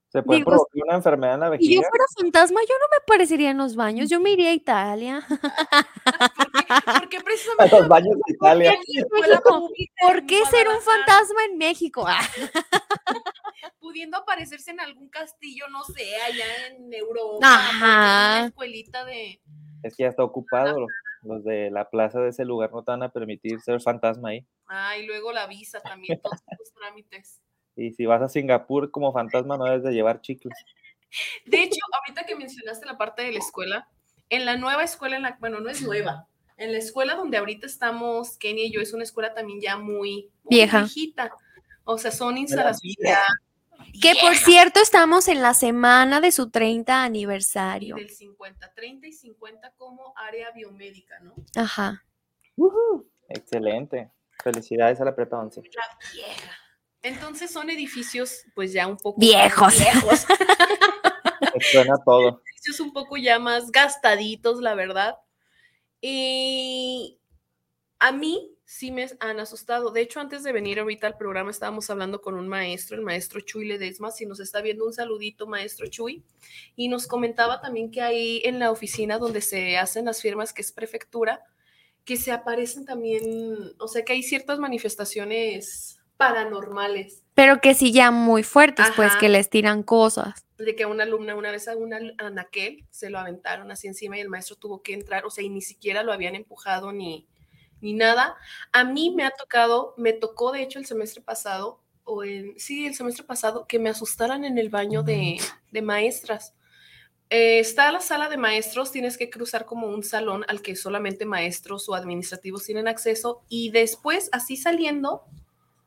Se 0.09 0.21
puede 0.21 0.39
Digo, 0.41 0.51
provocar 0.51 0.83
una 0.85 0.95
enfermedad 0.95 1.33
en 1.35 1.39
la 1.39 1.45
Si 1.57 1.63
yo 1.73 1.81
vejiga. 1.81 1.89
fuera 1.89 2.05
fantasma, 2.19 2.61
yo 2.61 2.75
no 2.79 2.85
me 2.91 2.97
aparecería 3.01 3.49
en 3.49 3.57
los 3.57 3.75
baños, 3.75 4.09
yo 4.09 4.19
me 4.19 4.29
iría 4.31 4.49
a 4.49 4.53
Italia. 4.53 5.25
¿Por 5.29 6.63
qué, 6.67 6.75
por 6.85 7.09
qué 7.09 7.17
A 7.17 7.23
precisamente 7.23 7.79
los 7.79 7.87
baños 7.87 8.15
de 8.15 8.33
Italia. 8.33 8.73
en 8.73 9.07
¿Por 9.09 10.17
en 10.19 10.27
qué 10.27 10.45
ser 10.45 10.67
un 10.67 10.81
fantasma 10.81 11.45
en 11.49 11.57
México? 11.57 12.05
Ah, 12.07 12.19
Pudiendo 13.79 14.17
aparecerse 14.17 14.71
en 14.71 14.79
algún 14.81 15.09
castillo, 15.09 15.67
no 15.69 15.83
sé, 15.83 16.15
allá 16.21 16.67
en 16.67 16.93
Europa. 16.93 17.39
Ajá. 17.47 18.33
es 18.35 18.39
Una 18.39 18.47
escuelita 18.47 19.05
de. 19.05 19.41
Es 19.83 19.95
que 19.95 20.03
ya 20.03 20.09
está 20.09 20.23
ocupado. 20.23 20.79
Los, 20.79 20.91
los 21.23 21.43
de 21.43 21.69
la 21.71 21.89
plaza 21.89 22.19
de 22.19 22.29
ese 22.29 22.45
lugar 22.45 22.71
no 22.71 22.83
te 22.83 22.91
van 22.91 23.03
a 23.03 23.11
permitir 23.11 23.59
ser 23.61 23.81
fantasma 23.81 24.29
ahí. 24.29 24.45
Ah, 24.67 24.97
y 24.97 25.05
luego 25.05 25.31
la 25.31 25.47
visa 25.47 25.79
también, 25.81 26.19
todos 26.21 26.39
los 26.57 26.73
trámites. 26.73 27.41
Y 27.75 27.91
si 27.93 28.05
vas 28.05 28.21
a 28.21 28.29
Singapur 28.29 28.91
como 28.91 29.13
fantasma 29.13 29.57
no 29.57 29.65
debes 29.65 29.83
de 29.83 29.93
llevar 29.93 30.21
chicles. 30.21 30.57
De 31.45 31.63
hecho, 31.63 31.79
ahorita 31.99 32.25
que 32.25 32.35
mencionaste 32.35 32.85
la 32.85 32.97
parte 32.97 33.23
de 33.23 33.31
la 33.31 33.39
escuela, 33.39 33.87
en 34.29 34.45
la 34.45 34.57
nueva 34.57 34.83
escuela, 34.83 35.15
en 35.15 35.23
la, 35.23 35.37
bueno, 35.39 35.59
no 35.59 35.69
es 35.69 35.81
nueva, 35.81 36.27
en 36.57 36.71
la 36.71 36.77
escuela 36.77 37.15
donde 37.15 37.37
ahorita 37.37 37.65
estamos, 37.65 38.37
Kenny 38.37 38.65
y 38.65 38.71
yo, 38.71 38.81
es 38.81 38.93
una 38.93 39.03
escuela 39.03 39.33
también 39.33 39.61
ya 39.61 39.77
muy, 39.77 40.31
muy 40.43 40.57
Vieja. 40.57 40.79
viejita. 40.79 41.31
O 41.83 41.97
sea, 41.97 42.11
son 42.11 42.37
instalaciones 42.37 42.97
Que 44.01 44.13
por 44.19 44.35
cierto, 44.35 44.79
estamos 44.81 45.27
en 45.27 45.41
la 45.41 45.53
semana 45.53 46.19
de 46.19 46.31
su 46.31 46.49
30 46.49 46.91
Y 46.93 47.05
aniversario. 47.05 47.95
del 47.95 48.09
50, 48.09 48.73
30 48.73 49.07
y 49.07 49.13
50 49.13 49.73
como 49.77 50.13
área 50.17 50.51
biomédica, 50.51 51.19
¿no? 51.19 51.35
Ajá. 51.55 52.03
Excelente. 53.29 54.11
Felicidades 54.43 54.99
a 54.99 55.05
la 55.05 55.15
prepa 55.15 55.39
11. 55.39 55.61
La 55.61 56.11
vieja. 56.13 56.51
Entonces 57.01 57.51
son 57.51 57.69
edificios, 57.69 58.45
pues 58.55 58.71
ya 58.73 58.87
un 58.87 58.97
poco 58.97 59.19
Viejos. 59.19 59.77
viejos, 59.77 60.25
suena 61.71 61.95
todo. 62.05 62.41
edificios 62.45 62.79
un 62.79 62.93
poco 62.93 63.17
ya 63.17 63.39
más 63.39 63.71
gastaditos, 63.71 64.59
la 64.61 64.73
verdad. 64.75 65.17
Y 66.01 67.19
a 68.03 68.11
mí 68.11 68.51
sí 68.65 68.91
me 68.91 69.07
han 69.21 69.39
asustado. 69.39 69.89
De 69.91 70.01
hecho, 70.01 70.19
antes 70.19 70.43
de 70.43 70.51
venir 70.51 70.77
ahorita 70.77 71.07
al 71.07 71.15
programa 71.15 71.51
estábamos 71.51 71.89
hablando 71.89 72.19
con 72.19 72.35
un 72.35 72.49
maestro, 72.49 72.97
el 72.97 73.01
maestro 73.01 73.39
Chuy 73.39 73.65
Ledesma, 73.65 74.11
si 74.11 74.25
nos 74.25 74.41
está 74.41 74.59
viendo 74.59 74.85
un 74.85 74.91
saludito, 74.91 75.47
maestro 75.47 75.87
Chuy, 75.87 76.21
y 76.75 76.89
nos 76.89 77.07
comentaba 77.07 77.61
también 77.61 77.91
que 77.91 78.01
ahí 78.01 78.41
en 78.43 78.59
la 78.59 78.71
oficina 78.71 79.19
donde 79.19 79.39
se 79.39 79.77
hacen 79.77 80.03
las 80.03 80.21
firmas, 80.21 80.51
que 80.51 80.61
es 80.61 80.73
prefectura, 80.73 81.45
que 82.03 82.17
se 82.17 82.33
aparecen 82.33 82.83
también, 82.83 83.23
o 83.79 83.87
sea, 83.87 84.03
que 84.03 84.11
hay 84.11 84.21
ciertas 84.21 84.59
manifestaciones 84.59 85.97
paranormales. 86.17 87.23
Pero 87.35 87.61
que 87.61 87.75
sí 87.75 87.93
ya 87.93 88.11
muy 88.11 88.43
fuertes, 88.43 88.87
pues 88.97 89.15
que 89.15 89.29
les 89.29 89.49
tiran 89.49 89.81
cosas. 89.81 90.45
de 90.57 90.75
que 90.75 90.83
a 90.83 90.87
una 90.87 91.03
alumna 91.03 91.35
una 91.35 91.51
vez 91.51 91.69
a 91.69 91.77
una 91.77 91.99
anaquel 92.17 92.85
se 92.89 93.09
lo 93.09 93.19
aventaron 93.19 93.71
así 93.71 93.87
encima 93.87 94.17
y 94.17 94.21
el 94.21 94.29
maestro 94.29 94.57
tuvo 94.57 94.81
que 94.81 94.93
entrar, 94.93 95.25
o 95.25 95.29
sea, 95.29 95.43
y 95.43 95.49
ni 95.49 95.61
siquiera 95.61 96.03
lo 96.03 96.11
habían 96.11 96.35
empujado 96.35 96.91
ni, 96.91 97.27
ni 97.83 97.93
nada. 97.93 98.35
A 98.71 98.83
mí 98.83 99.13
me 99.15 99.25
ha 99.25 99.31
tocado, 99.31 99.93
me 99.97 100.13
tocó 100.13 100.51
de 100.51 100.63
hecho 100.63 100.79
el 100.79 100.85
semestre 100.85 101.21
pasado, 101.21 101.81
o 102.05 102.23
en, 102.23 102.57
sí, 102.57 102.85
el 102.85 102.95
semestre 102.95 103.23
pasado, 103.23 103.67
que 103.67 103.79
me 103.79 103.89
asustaran 103.89 104.43
en 104.45 104.57
el 104.57 104.69
baño 104.69 105.03
de, 105.03 105.39
de 105.71 105.81
maestras. 105.81 106.53
Eh, 107.29 107.59
está 107.59 107.91
la 107.91 107.99
sala 107.99 108.29
de 108.29 108.37
maestros, 108.37 108.91
tienes 108.91 109.17
que 109.17 109.29
cruzar 109.29 109.65
como 109.65 109.87
un 109.87 110.03
salón 110.03 110.45
al 110.47 110.61
que 110.61 110.75
solamente 110.75 111.25
maestros 111.25 111.89
o 111.89 111.95
administrativos 111.95 112.63
tienen 112.63 112.87
acceso 112.87 113.43
y 113.49 113.71
después, 113.71 114.29
así 114.31 114.55
saliendo, 114.55 115.23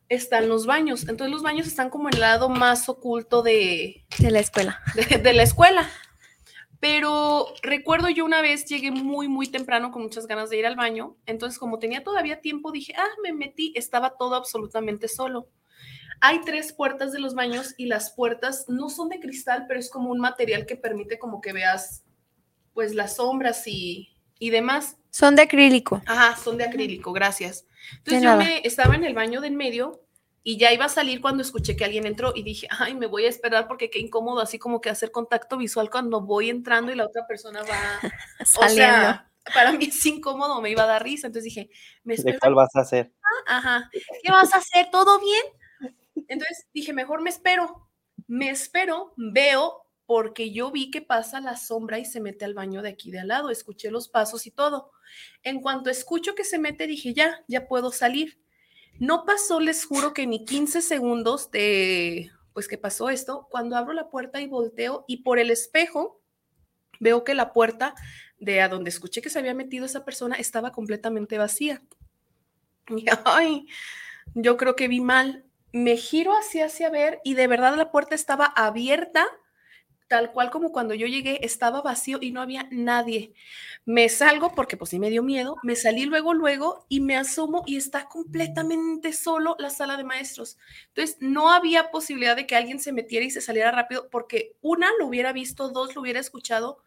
están 0.09 0.49
los 0.49 0.67
baños. 0.67 1.03
Entonces 1.09 1.31
los 1.31 1.43
baños 1.43 1.67
están 1.67 1.91
como 1.91 2.09
el 2.09 2.21
lado 2.21 2.49
más 2.49 2.89
oculto 2.89 3.43
de, 3.43 4.05
De 4.19 4.31
la 4.31 4.41
escuela. 4.41 4.81
de, 4.95 5.19
de 5.19 5.33
la 5.33 5.43
escuela. 5.43 5.91
Pero 6.81 7.47
recuerdo 7.63 8.11
yo 8.11 8.25
una 8.25 8.43
vez 8.43 8.67
llegué 8.67 8.91
muy, 8.91 9.29
muy 9.29 9.47
temprano 9.47 9.91
con 9.91 10.03
muchas 10.03 10.27
ganas 10.27 10.51
de 10.51 10.59
ir 10.59 10.67
al 10.67 10.77
baño. 10.77 11.17
Entonces, 11.27 11.59
como 11.59 11.79
tenía 11.79 12.05
todavía 12.05 12.41
tiempo, 12.41 12.71
dije, 12.71 12.93
ah, 12.97 13.09
me 13.23 13.33
metí, 13.33 13.73
estaba 13.77 14.17
todo 14.17 14.35
absolutamente 14.35 15.09
solo. 15.09 15.49
Hay 16.21 16.41
tres 16.43 16.73
puertas 16.73 17.13
de 17.13 17.19
los 17.19 17.35
baños 17.35 17.75
y 17.77 17.87
las 17.87 18.13
puertas 18.13 18.67
no 18.69 18.89
son 18.89 19.09
de 19.09 19.21
cristal, 19.21 19.67
pero 19.69 19.81
es 19.81 19.91
como 19.91 20.11
un 20.11 20.19
material 20.19 20.67
que 20.67 20.77
permite 20.77 21.19
como 21.19 21.41
que 21.41 21.53
veas 21.53 22.05
pues 22.73 22.95
las 22.95 23.17
sombras 23.17 23.67
y, 23.67 24.11
y 24.39 24.51
demás. 24.51 24.97
Son 25.11 25.35
de 25.35 25.43
acrílico. 25.43 26.03
Ajá, 26.07 26.37
son 26.37 26.59
de 26.59 26.65
acrílico, 26.65 27.13
gracias. 27.13 27.67
Entonces 27.99 28.23
yo 28.23 28.37
me 28.37 28.61
estaba 28.65 28.95
en 28.95 29.05
el 29.05 29.15
baño 29.15 29.41
de 29.41 29.49
en 29.49 29.57
medio 29.57 30.06
y 30.49 30.59
ya 30.59 30.73
iba 30.73 30.85
a 30.85 30.89
salir 30.89 31.21
cuando 31.21 31.43
escuché 31.43 31.75
que 31.77 31.85
alguien 31.85 32.07
entró 32.07 32.33
y 32.33 32.45
dije, 32.45 32.69
ay, 32.71 32.95
me 32.95 33.07
voy 33.09 33.25
a 33.25 33.29
esperar 33.29 33.67
porque 33.67 33.91
qué 33.91 33.99
incómodo, 33.99 34.41
así 34.41 34.61
como 34.61 34.81
que 34.81 34.89
hacer 34.89 35.11
contacto 35.11 35.57
visual 35.57 35.91
cuando 35.91 36.21
voy 36.21 36.51
entrando 36.51 36.93
y 36.93 36.95
la 36.95 37.05
otra 37.05 37.27
persona 37.27 37.65
va, 37.65 37.99
o 38.41 38.45
Saliendo. 38.45 38.77
sea, 38.77 39.33
para 39.53 39.73
mí 39.73 39.87
es 39.87 40.07
incómodo, 40.07 40.61
me 40.61 40.71
iba 40.71 40.85
a 40.85 40.87
dar 40.87 41.03
risa, 41.03 41.27
entonces 41.27 41.53
dije, 41.53 41.69
me 42.05 42.13
¿De 42.15 42.19
espero, 42.19 42.39
cuál 42.39 42.55
vas 42.55 42.77
a 42.77 42.83
hacer? 42.83 43.13
ajá, 43.49 43.91
¿qué 44.23 44.31
vas 44.31 44.55
a 44.55 44.59
hacer? 44.59 44.89
¿Todo 44.93 45.19
bien? 45.19 45.93
Entonces 46.29 46.69
dije, 46.73 46.93
mejor 46.93 47.23
me 47.23 47.31
espero, 47.31 47.89
me 48.29 48.49
espero, 48.49 49.15
veo 49.17 49.83
porque 50.07 50.53
yo 50.53 50.71
vi 50.71 50.93
que 50.93 51.03
pasa 51.03 51.41
la 51.41 51.57
sombra 51.57 51.99
y 51.99 52.05
se 52.05 52.21
mete 52.21 52.45
al 52.45 52.55
baño 52.55 52.83
de 52.83 52.91
aquí 52.91 53.11
de 53.11 53.19
al 53.19 53.27
lado, 53.29 53.51
escuché 53.51 53.91
los 53.91 54.09
pasos 54.09 54.47
y 54.47 54.53
todo. 54.53 54.93
En 55.43 55.61
cuanto 55.61 55.91
escucho 55.91 56.37
que 56.37 56.45
se 56.45 56.61
mete, 56.61 56.87
dije, 56.87 57.15
ya, 57.15 57.45
ya 57.49 57.67
puedo 57.67 57.91
salir. 57.91 58.39
No 58.99 59.25
pasó, 59.25 59.61
les 59.61 59.85
juro 59.85 60.15
que 60.15 60.27
ni 60.27 60.45
15 60.45 60.81
segundos 60.81 61.51
de, 61.51 62.31
pues 62.53 62.69
que 62.69 62.79
pasó 62.79 63.11
esto, 63.11 63.47
cuando 63.51 63.77
abro 63.77 63.93
la 63.93 64.09
puerta 64.09 64.41
y 64.41 64.47
volteo 64.47 65.05
y 65.07 65.19
por 65.19 65.39
el 65.39 65.51
espejo 65.51 66.23
veo 67.01 67.25
que 67.25 67.35
la 67.35 67.53
puerta 67.53 67.95
de 68.39 68.61
a 68.61 68.69
donde 68.69 68.91
escuché 68.91 69.23
que 69.23 69.31
se 69.31 69.39
había 69.39 69.55
metido 69.55 69.85
esa 69.85 70.05
persona 70.05 70.37
estaba 70.37 70.73
completamente 70.73 71.39
vacía. 71.39 71.83
Ay, 73.25 73.67
yo 74.35 74.57
creo 74.57 74.77
que 74.77 74.89
vi 74.89 75.01
mal. 75.01 75.45
Me 75.73 75.97
giro 75.97 76.33
hacia 76.33 76.67
hacia 76.67 76.89
ver 76.89 77.21
y 77.25 77.35
de 77.35 77.47
verdad 77.49 77.77
la 77.77 77.91
puerta 77.91 78.15
estaba 78.15 78.47
abierta, 78.47 79.27
tal 80.09 80.33
cual 80.33 80.51
como 80.51 80.73
cuando 80.73 80.95
yo 80.95 81.07
llegué, 81.07 81.41
estaba 81.45 81.83
vacío 81.83 82.19
y 82.21 82.31
no 82.33 82.41
había 82.41 82.69
nadie. 82.71 83.35
Me 83.85 84.09
salgo 84.09 84.55
porque 84.55 84.77
pues 84.77 84.91
sí 84.91 84.99
me 84.99 85.11
dio 85.11 85.23
miedo, 85.23 85.57
me 85.63 85.77
salí 85.77 86.05
luego, 86.05 86.35
luego 86.35 86.87
y 86.89 87.01
me 87.01 87.17
asomo 87.17 87.63
y 87.67 87.77
está 87.77 88.09
completamente 88.09 89.13
solo 89.13 89.57
la 89.59 89.71
sala 89.71 89.97
de 89.97 90.05
maestros. 90.05 90.59
Entonces 90.89 91.17
no 91.21 91.51
había 91.53 91.91
posibilidad 91.91 92.37
de 92.37 92.47
que 92.47 92.57
alguien 92.57 92.81
se 92.81 92.93
metiera 92.93 93.25
y 93.27 93.31
se 93.31 93.41
saliera 93.41 93.71
rápido 93.73 94.09
porque 94.11 94.57
una 94.61 94.89
lo 94.99 95.07
hubiera 95.07 95.33
visto, 95.33 95.69
dos 95.71 95.95
lo 95.95 96.03
hubiera 96.03 96.21
escuchado 96.21 96.83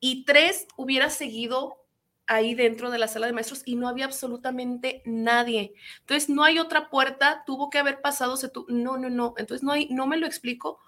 y 0.00 0.24
tres 0.24 0.66
hubiera 0.76 1.10
seguido 1.10 1.78
ahí 2.26 2.54
dentro 2.54 2.90
de 2.90 2.98
la 2.98 3.08
sala 3.08 3.26
de 3.26 3.32
maestros 3.32 3.62
y 3.64 3.76
no 3.76 3.88
había 3.88 4.04
absolutamente 4.06 5.02
nadie. 5.04 5.74
Entonces 6.00 6.28
no 6.28 6.44
hay 6.44 6.58
otra 6.58 6.88
puerta, 6.90 7.42
tuvo 7.46 7.70
que 7.70 7.78
haber 7.78 8.00
pasado, 8.00 8.36
se 8.36 8.48
tu- 8.48 8.66
no, 8.68 8.96
no, 8.96 9.10
no, 9.10 9.34
entonces 9.36 9.62
no 9.62 9.72
hay, 9.72 9.88
no 9.90 10.06
me 10.06 10.16
lo 10.16 10.26
explico 10.26 10.80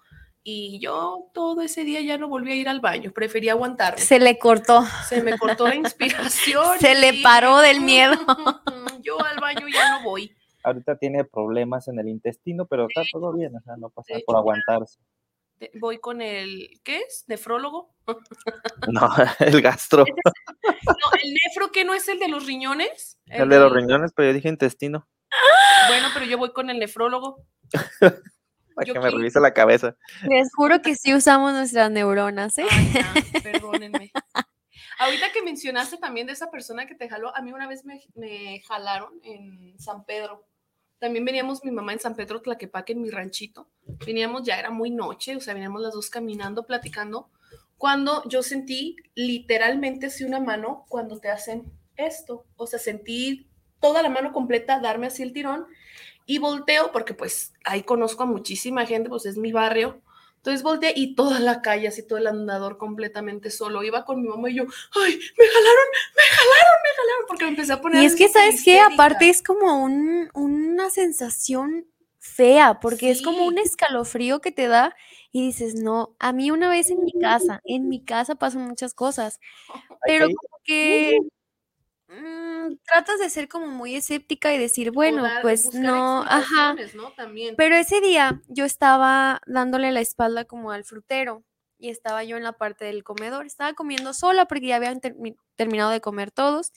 y 0.45 0.79
yo 0.79 1.31
todo 1.33 1.63
ese 1.63 1.85
día 1.85 2.03
ya 2.03 2.19
no 2.19 2.29
volví 2.29 2.53
a 2.53 2.55
ir 2.55 2.69
al 2.69 2.81
baño, 2.81 3.11
preferí 3.13 3.49
aguantarme. 3.49 3.99
Se 4.01 4.19
le 4.21 4.39
cortó. 4.39 4.85
Se 5.09 5.23
me 5.23 5.39
cortó 5.39 5.67
la 5.67 5.75
inspiración. 5.75 6.79
Se 6.79 6.95
le 6.95 7.23
paró 7.23 7.59
del 7.59 7.81
miedo. 7.81 8.15
"Mm, 8.15 9.01
Yo 9.03 9.19
al 9.25 9.41
baño 9.41 9.67
ya 9.73 9.99
no 9.99 10.05
voy. 10.05 10.37
Ahorita 10.63 10.97
tiene 10.97 11.25
problemas 11.25 11.89
en 11.89 11.99
el 11.99 12.09
intestino, 12.09 12.67
pero 12.67 12.87
está 12.89 13.03
todo 13.11 13.33
bien, 13.33 13.55
o 13.57 13.61
sea, 13.61 13.77
no 13.77 13.91
pasa 13.91 14.15
por 14.27 14.37
aguantarse. 14.37 14.99
voy 15.81 15.99
con 15.99 16.21
el, 16.21 16.69
¿qué 16.83 16.99
es? 16.99 17.25
¿Nefrólogo? 17.27 17.95
No, 18.89 19.09
el 19.41 19.63
gastro. 19.63 20.05
No, 20.05 21.19
el 21.23 21.33
nefro 21.33 21.73
que 21.73 21.85
no 21.85 21.95
es 21.95 22.07
el 22.09 22.19
de 22.19 22.29
los 22.29 22.45
riñones. 22.47 23.19
El 23.27 23.49
de 23.49 23.59
los 23.59 23.73
riñones, 23.73 24.13
pero 24.15 24.29
yo 24.29 24.35
dije 24.35 24.49
intestino. 24.51 25.09
Bueno, 25.89 26.09
pero 26.13 26.27
yo 26.27 26.37
voy 26.39 26.53
con 26.53 26.69
el 26.71 26.79
nefrólogo. 26.79 27.45
Para 28.75 28.93
que 28.93 28.99
me 28.99 29.11
revise 29.11 29.41
la 29.41 29.55
cabeza. 29.55 29.97
Les 30.29 30.53
juro 30.55 30.83
que 30.83 30.97
sí 30.97 31.15
usamos 31.15 31.53
nuestras 31.53 31.91
neuronas, 31.91 32.59
¿eh? 32.59 32.67
Ay, 32.71 32.93
ya, 32.93 33.13
perdónenme. 33.43 34.13
Ahorita 34.99 35.33
que 35.33 35.43
mencionaste 35.43 35.97
también 35.99 36.27
de 36.27 36.33
esa 36.33 36.51
persona 36.51 36.87
que 36.87 36.95
te 36.95 37.09
jaló, 37.09 37.35
a 37.37 37.43
mí 37.43 37.53
una 37.53 37.67
vez 37.67 37.85
me, 37.85 38.01
me 38.15 38.61
jalaron 38.61 39.21
en 39.23 39.79
San 39.79 40.05
Pedro. 40.05 40.47
También 40.99 41.25
veníamos 41.25 41.65
mi 41.65 41.71
mamá 41.71 41.93
en 41.93 42.01
San 42.01 42.15
Pedro 42.15 42.41
Tlaquepaque, 42.41 42.93
en 42.93 43.03
mi 43.03 43.11
ranchito. 43.11 43.69
Veníamos, 44.07 44.45
ya 44.45 44.59
era 44.59 44.71
muy 44.71 44.91
noche, 44.91 45.37
o 45.37 45.41
sea, 45.41 45.55
veníamos 45.55 45.83
las 45.83 45.93
dos 45.93 46.11
caminando, 46.11 46.67
platicando, 46.67 47.31
cuando 47.77 48.23
yo 48.29 48.43
sentí 48.43 48.97
literalmente 49.15 50.07
así 50.07 50.25
una 50.25 50.41
mano 50.41 50.87
cuando 50.89 51.19
te 51.19 51.29
hacen 51.29 51.73
esto. 51.97 52.47
O 52.57 52.67
sea, 52.67 52.79
sentí 52.79 53.51
toda 53.85 54.01
la 54.01 54.09
mano 54.09 54.33
completa 54.33 54.81
darme 54.81 55.09
así 55.09 55.23
el 55.23 55.35
tirón 55.35 55.67
y 56.25 56.39
volteo 56.39 56.91
porque 56.91 57.13
pues 57.13 57.53
ahí 57.65 57.83
conozco 57.83 58.23
a 58.23 58.27
muchísima 58.27 58.87
gente, 58.87 59.11
pues 59.11 59.27
es 59.27 59.37
mi 59.37 59.53
barrio. 59.53 60.01
Entonces 60.37 60.63
volteé 60.63 60.95
y 60.97 61.15
toda 61.15 61.39
la 61.39 61.61
calle, 61.61 61.87
así 61.89 62.03
todo 62.03 62.19
el 62.19 62.27
andador 62.27 62.79
completamente 62.79 63.51
solo. 63.51 63.83
Iba 63.83 64.07
con 64.07 64.23
mi 64.23 64.29
mamá 64.29 64.49
y 64.49 64.55
yo, 64.55 64.63
ay, 64.63 65.13
me 65.39 65.47
jalaron, 65.47 65.89
me 66.17 66.23
jalaron, 66.31 66.79
me 66.83 66.91
jalaron, 66.97 67.27
porque 67.29 67.45
me 67.45 67.51
empecé 67.51 67.73
a 67.75 67.81
poner. 67.83 68.03
Y 68.03 68.07
es 68.07 68.17
que, 68.17 68.29
¿sabes 68.29 68.63
qué? 68.65 68.77
histérica. 68.77 68.95
Aparte 68.95 69.29
es 69.29 69.43
como 69.43 69.85
un, 69.85 70.31
una 70.33 70.89
sensación 70.89 71.87
fea, 72.19 72.81
porque 72.81 73.11
es 73.11 73.21
como 73.21 73.45
un 73.45 73.57
Sí. 73.57 73.63
escalofrío 73.65 74.41
que 74.41 74.51
te 74.51 74.67
da 74.67 74.97
y 75.31 75.45
dices, 75.47 75.75
no, 75.75 76.17
a 76.19 76.33
mí 76.33 76.51
una 76.51 76.71
vez 76.71 76.89
en 76.89 77.05
mi 77.05 77.13
casa, 77.13 77.61
en 77.65 77.89
mi 77.89 78.03
casa 78.03 78.35
pasan 78.35 78.63
muchas 78.67 78.95
cosas, 78.95 79.41
pero 80.07 80.27
como 80.27 80.59
que 80.65 81.19
mm, 82.15 82.79
tratas 82.87 83.19
de 83.19 83.29
ser 83.31 83.49
como 83.49 83.67
muy 83.69 83.95
escéptica 83.97 84.53
y 84.55 84.59
decir, 84.59 84.91
bueno, 84.91 85.23
dar- 85.23 85.43
pues 85.43 85.73
no, 85.75 86.23
ajá. 86.23 86.75
¿no? 86.95 87.13
También. 87.13 87.55
Pero 87.57 87.77
ese 87.77 88.01
día 88.01 88.41
yo 88.49 88.65
estaba 88.65 89.41
dándole 89.47 89.93
la 89.93 90.01
espalda 90.01 90.45
como 90.45 90.71
al 90.71 90.85
frutero 90.85 91.45
y 91.79 91.91
estaba 91.91 92.25
yo 92.25 92.37
en 92.37 92.43
la 92.45 92.53
parte 92.53 92.85
del 92.87 93.03
comedor. 93.05 93.47
Estaba 93.47 93.75
comiendo 93.75 94.15
sola 94.15 94.47
porque 94.47 94.69
ya 94.69 94.77
habían 94.77 95.01
termi- 95.01 95.37
terminado 95.57 95.91
de 95.91 96.01
comer 96.01 96.31
todos 96.31 96.73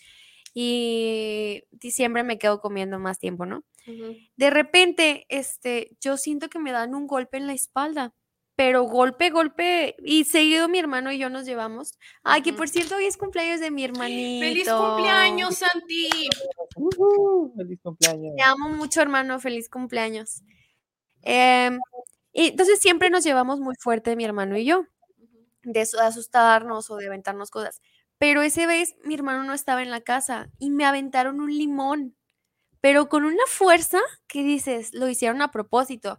y 0.54 1.64
di- 1.72 1.92
siempre 1.92 2.24
me 2.24 2.38
quedo 2.40 2.60
comiendo 2.62 3.00
más 3.00 3.20
tiempo, 3.20 3.46
¿no? 3.46 3.64
De 4.36 4.50
repente, 4.50 5.26
este, 5.30 5.96
yo 6.02 6.18
siento 6.18 6.50
que 6.50 6.60
me 6.60 6.72
dan 6.74 6.94
un 6.94 7.08
golpe 7.08 7.38
en 7.38 7.48
la 7.48 7.54
espalda, 7.54 8.14
pero 8.58 8.84
golpe, 8.86 9.30
golpe, 9.30 9.96
y 10.00 10.24
seguido 10.24 10.68
mi 10.68 10.80
hermano 10.80 11.12
y 11.12 11.20
yo 11.20 11.30
nos 11.30 11.46
llevamos. 11.46 11.94
Ay, 12.24 12.42
que 12.42 12.54
por 12.54 12.68
cierto, 12.68 12.96
hoy 12.96 13.06
es 13.06 13.16
cumpleaños 13.16 13.60
de 13.60 13.70
mi 13.70 13.84
hermanito. 13.86 14.40
¡Feliz 14.44 14.68
cumpleaños, 14.68 15.56
Santi! 15.58 16.10
Ujú, 16.76 17.54
feliz 17.56 17.80
cumpleaños. 17.84 18.34
Te 18.36 18.42
amo 18.42 18.70
mucho, 18.70 19.00
hermano. 19.00 19.40
Feliz 19.40 19.70
cumpleaños. 19.70 20.42
Em, 21.22 21.80
y 22.34 22.48
entonces 22.48 22.80
siempre 22.80 23.12
nos 23.12 23.24
llevamos 23.24 23.60
muy 23.60 23.76
fuerte 23.80 24.16
mi 24.16 24.26
hermano 24.26 24.58
y 24.58 24.66
yo, 24.66 24.86
de 25.62 25.82
eso- 25.82 25.98
de 25.98 26.04
asustarnos 26.06 26.90
o 26.90 26.96
de 26.96 27.06
aventarnos 27.06 27.52
cosas. 27.52 27.80
Pero 28.18 28.42
esa 28.42 28.66
vez 28.66 28.96
mi 29.04 29.14
hermano 29.14 29.44
no 29.44 29.54
estaba 29.54 29.84
en 29.84 29.92
la 29.92 30.02
casa 30.02 30.50
y 30.58 30.72
me 30.72 30.84
aventaron 30.86 31.40
un 31.42 31.56
limón, 31.56 32.16
pero 32.82 33.08
con 33.08 33.24
una 33.24 33.44
fuerza 33.48 34.00
que 34.28 34.42
dices, 34.42 34.96
lo 34.96 35.08
hicieron 35.08 35.44
a 35.44 35.52
propósito. 35.52 36.18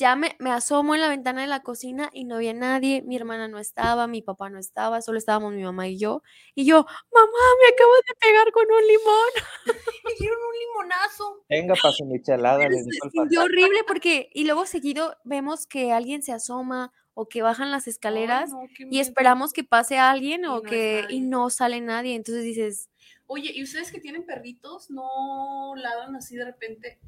Ya 0.00 0.16
me, 0.16 0.34
me 0.38 0.50
asomo 0.50 0.94
en 0.94 1.02
la 1.02 1.08
ventana 1.08 1.42
de 1.42 1.46
la 1.46 1.60
cocina 1.62 2.08
y 2.14 2.24
no 2.24 2.36
había 2.36 2.54
nadie, 2.54 3.02
mi 3.02 3.16
hermana 3.16 3.48
no 3.48 3.58
estaba, 3.58 4.06
mi 4.06 4.22
papá 4.22 4.48
no 4.48 4.58
estaba, 4.58 5.02
solo 5.02 5.18
estábamos 5.18 5.52
mi 5.52 5.62
mamá 5.62 5.88
y 5.88 5.98
yo. 5.98 6.22
Y 6.54 6.64
yo, 6.64 6.78
mamá, 7.12 7.44
me 7.60 7.68
acabas 7.68 8.00
de 8.08 8.14
pegar 8.18 8.50
con 8.50 8.64
un 8.64 8.86
limón. 8.86 9.30
Me 10.04 10.14
dieron 10.18 10.38
un 10.38 10.58
limonazo. 10.58 11.44
Venga, 11.50 11.74
para 11.82 11.92
su 11.92 12.06
michelada, 12.06 12.58
Pero 12.60 12.70
le 12.70 12.78
se 12.78 12.84
dijo 12.90 13.04
el 13.04 13.10
sintió 13.10 13.40
fantasma. 13.40 13.44
horrible 13.44 13.80
porque, 13.86 14.30
y 14.32 14.44
luego 14.44 14.64
seguido 14.64 15.16
vemos 15.24 15.66
que 15.66 15.92
alguien 15.92 16.22
se 16.22 16.32
asoma 16.32 16.94
o 17.12 17.28
que 17.28 17.42
bajan 17.42 17.70
las 17.70 17.86
escaleras 17.86 18.50
Ay, 18.54 18.68
no, 18.68 18.74
qué 18.74 18.88
y 18.90 19.00
esperamos 19.00 19.52
que 19.52 19.64
pase 19.64 19.98
alguien 19.98 20.44
Y 20.44 20.46
o 20.46 20.54
no 20.54 20.62
que 20.62 21.04
y 21.10 21.20
no 21.20 21.50
sale 21.50 21.82
nadie. 21.82 22.14
Entonces 22.14 22.42
dices, 22.42 22.88
Oye, 23.26 23.52
¿y 23.54 23.62
ustedes 23.62 23.92
que 23.92 24.00
tienen 24.00 24.24
perritos 24.24 24.88
no 24.90 25.74
ladran 25.76 26.16
así 26.16 26.36
de 26.36 26.46
repente? 26.46 26.98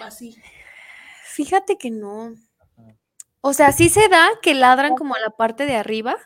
Así. 0.00 0.36
Fíjate 1.24 1.76
que 1.78 1.90
no. 1.90 2.34
O 3.40 3.52
sea, 3.52 3.72
sí 3.72 3.88
se 3.88 4.08
da 4.08 4.28
que 4.42 4.54
ladran 4.54 4.94
como 4.96 5.14
a 5.14 5.20
la 5.20 5.30
parte 5.30 5.66
de 5.66 5.76
arriba, 5.76 6.16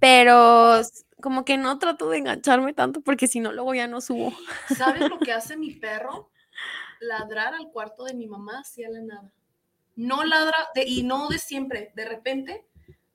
pero 0.00 0.80
como 1.20 1.44
que 1.44 1.56
no 1.56 1.78
trato 1.78 2.10
de 2.10 2.18
engancharme 2.18 2.72
tanto 2.72 3.00
porque 3.00 3.26
si 3.26 3.40
no, 3.40 3.52
luego 3.52 3.74
ya 3.74 3.86
no 3.86 4.00
subo. 4.00 4.32
¿Sabes 4.76 5.08
lo 5.08 5.18
que 5.18 5.32
hace 5.32 5.56
mi 5.56 5.70
perro? 5.72 6.30
Ladrar 7.00 7.54
al 7.54 7.70
cuarto 7.70 8.04
de 8.04 8.14
mi 8.14 8.26
mamá 8.26 8.60
hacia 8.60 8.88
la 8.90 9.00
nada. 9.00 9.32
No 9.96 10.24
ladra, 10.24 10.56
de- 10.74 10.84
y 10.86 11.02
no 11.04 11.28
de 11.28 11.38
siempre, 11.38 11.92
de 11.94 12.04
repente. 12.04 12.66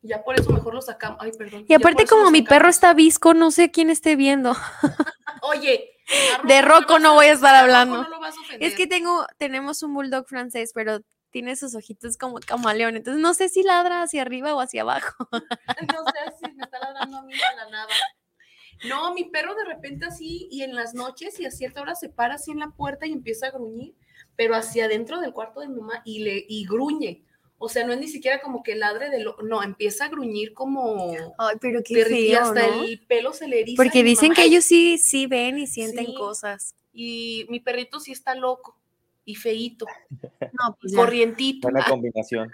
Ya 0.01 0.23
por 0.23 0.39
eso 0.39 0.51
mejor 0.51 0.73
lo 0.73 0.81
sacamos. 0.81 1.17
Ay, 1.21 1.31
perdón. 1.37 1.65
Y 1.67 1.73
aparte 1.73 2.05
como 2.05 2.31
mi 2.31 2.41
perro 2.41 2.69
está 2.69 2.93
visco, 2.93 3.33
no 3.33 3.51
sé 3.51 3.69
quién 3.69 3.89
esté 3.89 4.15
viendo. 4.15 4.55
Oye, 5.41 5.89
De 6.43 6.61
Rocco 6.61 6.99
no 6.99 7.13
voy 7.13 7.27
a 7.27 7.33
estar 7.33 7.55
hablando. 7.55 8.07
Es 8.59 8.75
que 8.75 8.87
tengo, 8.87 9.25
tenemos 9.37 9.83
un 9.83 9.93
bulldog 9.93 10.27
francés, 10.27 10.71
pero 10.73 11.01
tiene 11.31 11.55
sus 11.55 11.75
ojitos 11.75 12.17
como 12.17 12.39
camaleón. 12.39 12.95
Entonces 12.95 13.21
no 13.21 13.33
sé 13.33 13.49
si 13.49 13.63
ladra 13.63 14.01
hacia 14.01 14.21
arriba 14.21 14.53
o 14.55 14.61
hacia 14.61 14.81
abajo. 14.81 15.27
No 15.93 16.03
sé 16.05 16.35
si 16.39 16.51
me 16.53 16.63
está 16.63 16.79
ladrando 16.79 17.17
a 17.17 17.23
mí 17.23 17.33
a 17.33 17.63
la 17.63 17.69
nada. 17.69 17.93
No, 18.87 19.13
mi 19.13 19.25
perro 19.25 19.55
de 19.55 19.65
repente 19.65 20.05
así 20.05 20.47
y 20.51 20.63
en 20.63 20.75
las 20.75 20.93
noches 20.93 21.39
y 21.39 21.45
a 21.45 21.51
cierta 21.51 21.81
hora 21.81 21.95
se 21.95 22.09
para 22.09 22.35
así 22.35 22.51
en 22.51 22.59
la 22.59 22.69
puerta 22.71 23.05
y 23.05 23.11
empieza 23.11 23.47
a 23.47 23.51
gruñir, 23.51 23.95
pero 24.35 24.55
hacia 24.55 24.85
adentro 24.85 25.19
del 25.19 25.33
cuarto 25.33 25.59
de 25.59 25.67
mi 25.67 25.75
mamá 25.75 26.01
y 26.05 26.19
le 26.19 26.45
y 26.47 26.65
gruñe. 26.65 27.25
O 27.61 27.67
sea, 27.69 27.85
no 27.85 27.91
es 27.93 27.99
ni 27.99 28.07
siquiera 28.07 28.41
como 28.41 28.63
que 28.63 28.73
ladre 28.75 29.09
de 29.09 29.19
lo, 29.19 29.35
no, 29.43 29.61
empieza 29.61 30.05
a 30.05 30.09
gruñir 30.09 30.53
como 30.53 31.11
Ay, 31.37 31.57
pero 31.59 31.81
qué 31.83 31.93
perri- 31.95 32.27
y 32.27 32.29
feo, 32.31 32.41
hasta 32.41 32.67
¿no? 32.67 32.83
el 32.83 33.05
pelo 33.05 33.33
se 33.33 33.47
le 33.47 33.59
eriza. 33.61 33.83
Porque 33.83 34.01
dicen 34.01 34.29
mamá, 34.29 34.35
que 34.35 34.43
ellos 34.45 34.63
sí, 34.63 34.97
sí 34.97 35.27
ven 35.27 35.59
y 35.59 35.67
sienten 35.67 36.05
Sí. 36.07 36.15
cosas. 36.15 36.75
y 36.93 37.45
mi 37.49 37.59
perrito 37.59 37.99
sí 37.99 38.11
está 38.13 38.33
loco 38.33 38.75
y 39.25 39.35
feíto, 39.35 39.85
No, 40.53 40.77
pues 40.81 40.95
corrientito, 40.95 41.67
Buena 41.69 41.85
combinación. 41.89 42.49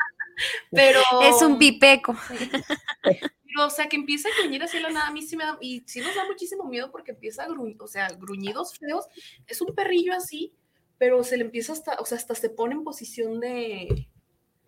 pero 0.72 1.00
Es 1.24 1.42
un 1.42 1.58
pipeco. 1.58 2.16
Pero, 3.02 3.68
o 3.68 3.70
sea, 3.70 3.88
que 3.88 3.96
empieza 3.96 4.28
a 4.28 4.42
gruñir 4.42 4.62
así 4.64 4.80
la 4.82 4.90
nada, 4.90 5.08
a 5.08 5.12
mí 5.12 5.22
sí 5.22 5.38
me 5.38 5.46
da, 5.46 5.58
y 5.62 5.82
sí 5.86 6.02
nos 6.02 6.14
da 6.14 6.26
muchísimo 6.26 6.66
miedo 6.66 6.92
porque 6.92 7.12
empieza 7.12 7.44
a 7.44 7.48
gruñir, 7.48 7.78
o 7.82 7.88
sea, 7.88 8.10
gruñidos 8.10 8.78
feos. 8.78 9.06
Es 9.48 9.62
un 9.62 9.74
perrillo 9.74 10.14
así, 10.14 10.54
pero 10.98 11.24
se 11.24 11.38
le 11.38 11.46
empieza 11.46 11.72
hasta, 11.72 11.96
o 12.02 12.06
sea, 12.06 12.18
hasta 12.18 12.36
se 12.36 12.50
pone 12.50 12.74
en 12.76 12.84
posición 12.84 13.40
de 13.40 14.10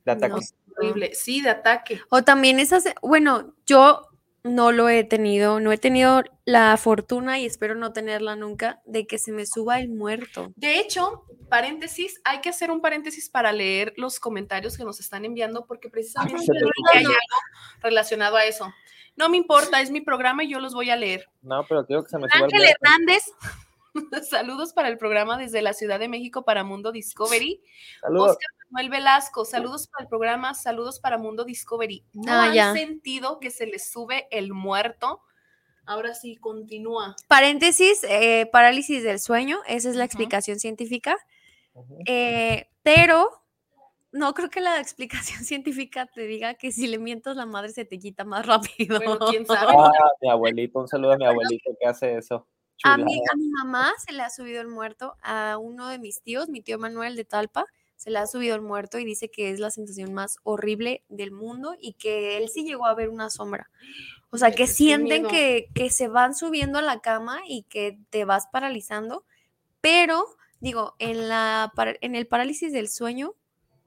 De 0.07 0.13
ataque. 0.13 0.35
No. 0.35 0.77
horrible, 0.77 1.13
sí, 1.15 1.41
de 1.41 1.49
ataque. 1.49 1.99
O 2.09 2.23
también 2.23 2.59
esas, 2.59 2.85
bueno, 3.01 3.53
yo 3.65 4.07
no 4.43 4.71
lo 4.71 4.87
he 4.87 5.03
tenido, 5.03 5.59
no 5.59 5.73
he 5.73 5.77
tenido 5.77 6.23
la 6.45 6.77
fortuna 6.77 7.39
y 7.39 7.45
espero 7.45 7.75
no 7.75 7.91
tenerla 7.91 8.37
nunca 8.37 8.81
de 8.85 9.05
que 9.05 9.17
se 9.17 9.33
me 9.33 9.45
suba 9.45 9.81
el 9.81 9.89
muerto. 9.89 10.53
De 10.55 10.79
hecho, 10.79 11.25
paréntesis, 11.49 12.21
hay 12.23 12.39
que 12.39 12.47
hacer 12.47 12.71
un 12.71 12.79
paréntesis 12.79 13.29
para 13.29 13.51
leer 13.51 13.93
los 13.97 14.17
comentarios 14.21 14.77
que 14.77 14.85
nos 14.85 15.01
están 15.01 15.25
enviando 15.25 15.65
porque 15.65 15.89
precisamente 15.89 16.45
creo 16.47 16.69
hay 16.93 17.03
algo 17.03 17.17
relacionado 17.81 18.37
a 18.37 18.45
eso. 18.45 18.73
No 19.17 19.27
me 19.27 19.35
importa, 19.35 19.81
es 19.81 19.91
mi 19.91 19.99
programa 19.99 20.45
y 20.45 20.51
yo 20.51 20.61
los 20.61 20.73
voy 20.73 20.89
a 20.89 20.95
leer. 20.95 21.27
No, 21.41 21.65
pero 21.67 21.85
quiero 21.85 22.03
que 22.03 22.09
se 22.11 22.17
me 22.17 22.29
suba 22.29 22.37
el 22.37 22.43
Ángel 22.45 22.59
muerto. 22.59 22.79
Hernández, 22.81 23.23
Saludos 24.29 24.73
para 24.73 24.89
el 24.89 24.97
programa 24.97 25.37
desde 25.37 25.61
la 25.61 25.73
Ciudad 25.73 25.99
de 25.99 26.07
México 26.07 26.43
para 26.43 26.63
Mundo 26.63 26.91
Discovery. 26.91 27.61
Saludos. 28.01 28.31
Oscar 28.31 28.49
Manuel 28.69 28.89
Velasco, 28.89 29.45
saludos 29.45 29.87
para 29.87 30.03
el 30.03 30.09
programa, 30.09 30.53
saludos 30.53 30.99
para 30.99 31.17
Mundo 31.17 31.45
Discovery. 31.45 32.05
¿No 32.13 32.31
Ah, 32.33 32.43
han 32.45 32.53
ya. 32.53 32.73
sentido 32.73 33.39
que 33.39 33.49
se 33.51 33.65
les 33.65 33.89
sube 33.89 34.27
el 34.31 34.51
muerto? 34.53 35.21
Ahora 35.85 36.13
sí, 36.13 36.35
continúa. 36.35 37.15
paréntesis, 37.29 38.03
eh, 38.09 38.45
parálisis 38.51 39.03
del 39.03 39.19
sueño, 39.21 39.59
esa 39.67 39.89
es 39.89 39.95
la 39.95 40.03
explicación 40.03 40.59
científica, 40.59 41.15
eh, 42.05 42.67
pero 42.83 43.29
no 44.11 44.33
creo 44.33 44.49
que 44.49 44.59
la 44.59 44.79
explicación 44.81 45.45
científica 45.45 46.05
te 46.07 46.27
diga 46.27 46.55
que 46.55 46.73
si 46.73 46.87
le 46.87 46.97
mientas 46.99 47.37
la 47.37 47.45
madre 47.45 47.69
se 47.69 47.85
te 47.85 47.99
quita 47.99 48.25
más 48.25 48.45
rápido. 48.45 48.97
Bueno, 48.99 49.17
quién 49.29 49.45
sabe. 49.47 49.73
Ah, 49.77 49.91
mi 50.21 50.29
abuelito, 50.29 50.79
un 50.79 50.87
saludo 50.89 51.13
a 51.13 51.17
mi 51.17 51.25
abuelito 51.25 51.71
que 51.79 51.87
hace 51.87 52.17
eso. 52.17 52.45
A 52.83 52.97
mi 52.97 53.21
mamá 53.57 53.91
se 54.05 54.11
le 54.13 54.23
ha 54.23 54.29
subido 54.29 54.61
el 54.61 54.67
muerto, 54.67 55.15
a 55.23 55.57
uno 55.57 55.87
de 55.87 55.99
mis 55.99 56.21
tíos, 56.21 56.49
mi 56.49 56.61
tío 56.61 56.77
Manuel 56.77 57.15
de 57.15 57.23
Talpa, 57.25 57.65
se 57.97 58.11
le 58.11 58.19
ha 58.19 58.27
subido 58.27 58.55
el 58.55 58.61
muerto 58.61 58.99
y 58.99 59.05
dice 59.05 59.29
que 59.29 59.51
es 59.51 59.59
la 59.59 59.71
sensación 59.71 60.13
más 60.13 60.37
horrible 60.43 61.03
del 61.09 61.31
mundo 61.31 61.75
y 61.79 61.93
que 61.93 62.37
él 62.37 62.47
sí 62.47 62.63
llegó 62.63 62.85
a 62.85 62.95
ver 62.95 63.09
una 63.09 63.29
sombra. 63.29 63.69
O 64.29 64.37
sea, 64.37 64.51
que 64.51 64.67
sienten 64.67 65.27
que, 65.27 65.69
que 65.73 65.89
se 65.89 66.07
van 66.07 66.35
subiendo 66.35 66.77
a 66.77 66.83
la 66.83 66.99
cama 66.99 67.41
y 67.47 67.63
que 67.63 67.99
te 68.09 68.23
vas 68.23 68.47
paralizando, 68.51 69.25
pero 69.81 70.25
digo, 70.59 70.95
en, 70.99 71.27
la, 71.27 71.73
en 72.01 72.15
el 72.15 72.27
parálisis 72.27 72.71
del 72.71 72.87
sueño 72.87 73.35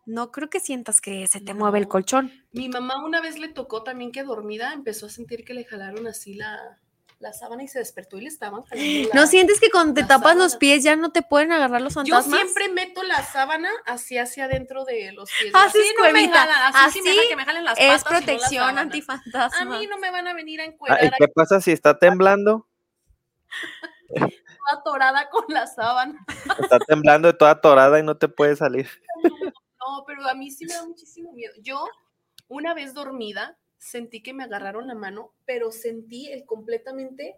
no 0.06 0.32
creo 0.32 0.50
que 0.50 0.60
sientas 0.60 1.00
que 1.00 1.26
se 1.28 1.40
te 1.40 1.54
mueve 1.54 1.78
el 1.78 1.88
colchón. 1.88 2.32
Mi 2.52 2.68
mamá 2.68 3.04
una 3.04 3.20
vez 3.20 3.38
le 3.38 3.48
tocó 3.48 3.84
también 3.84 4.10
que 4.12 4.24
dormida 4.24 4.72
empezó 4.72 5.06
a 5.06 5.10
sentir 5.10 5.44
que 5.44 5.54
le 5.54 5.64
jalaron 5.64 6.06
así 6.08 6.34
la, 6.34 6.80
la 7.20 7.32
sábana 7.34 7.62
y 7.62 7.68
se 7.68 7.78
despertó 7.78 8.16
y 8.16 8.22
le 8.22 8.28
estaban 8.28 8.62
jalando 8.64 9.10
¿No 9.14 9.26
sientes 9.26 9.60
que 9.60 9.70
cuando 9.70 9.94
te 9.94 10.04
tapas 10.04 10.36
los 10.36 10.56
pies 10.56 10.82
ya 10.82 10.96
no 10.96 11.12
te 11.12 11.20
pueden 11.22 11.52
agarrar 11.52 11.82
los 11.82 11.92
Yo 11.94 12.00
fantasmas? 12.16 12.40
siempre 12.40 12.68
meto 12.70 13.02
la 13.02 13.22
sábana 13.24 13.68
así 13.86 14.16
hacia 14.18 14.46
adentro 14.46 14.84
de 14.86 15.12
los 15.12 15.30
pies. 15.38 15.54
Haces 15.54 15.82
así 15.82 15.94
no 15.98 16.10
me 16.12 16.28
jalan, 16.28 16.74
así, 16.74 16.98
sí 16.98 17.02
me 17.04 17.10
Así 17.10 17.28
que 17.28 17.36
me 17.36 17.44
jalen 17.44 17.64
las 17.64 17.78
Es 17.78 18.02
patas 18.02 18.04
no 18.04 18.18
protección 18.26 18.60
sábana. 18.62 18.80
antifantasma. 18.80 19.60
A 19.60 19.64
mí 19.78 19.86
no 19.86 19.98
me 19.98 20.10
van 20.10 20.26
a 20.28 20.32
venir 20.34 20.60
a 20.60 20.64
Ah, 20.64 20.66
encuerar 20.66 21.04
¿Y 21.04 21.10
qué 21.18 21.28
pasa 21.28 21.60
si 21.60 21.72
está 21.72 21.98
temblando? 21.98 22.66
toda 24.08 24.30
atorada 24.80 25.28
con 25.30 25.44
la 25.48 25.66
sábana. 25.66 26.24
Está 26.58 26.78
temblando 26.80 27.28
de 27.28 27.34
toda 27.34 27.60
torada 27.60 27.98
y 27.98 28.02
no 28.02 28.16
te 28.16 28.28
puede 28.28 28.56
salir. 28.56 28.88
No, 29.22 30.04
pero 30.06 30.26
a 30.28 30.34
mí 30.34 30.50
sí 30.50 30.64
me 30.66 30.74
da 30.74 30.84
muchísimo 30.86 31.32
miedo. 31.32 31.52
Yo, 31.62 31.86
una 32.48 32.72
vez 32.74 32.94
dormida, 32.94 33.56
sentí 33.80 34.22
que 34.22 34.34
me 34.34 34.44
agarraron 34.44 34.86
la 34.86 34.94
mano, 34.94 35.32
pero 35.46 35.72
sentí 35.72 36.30
el 36.30 36.44
completamente 36.44 37.36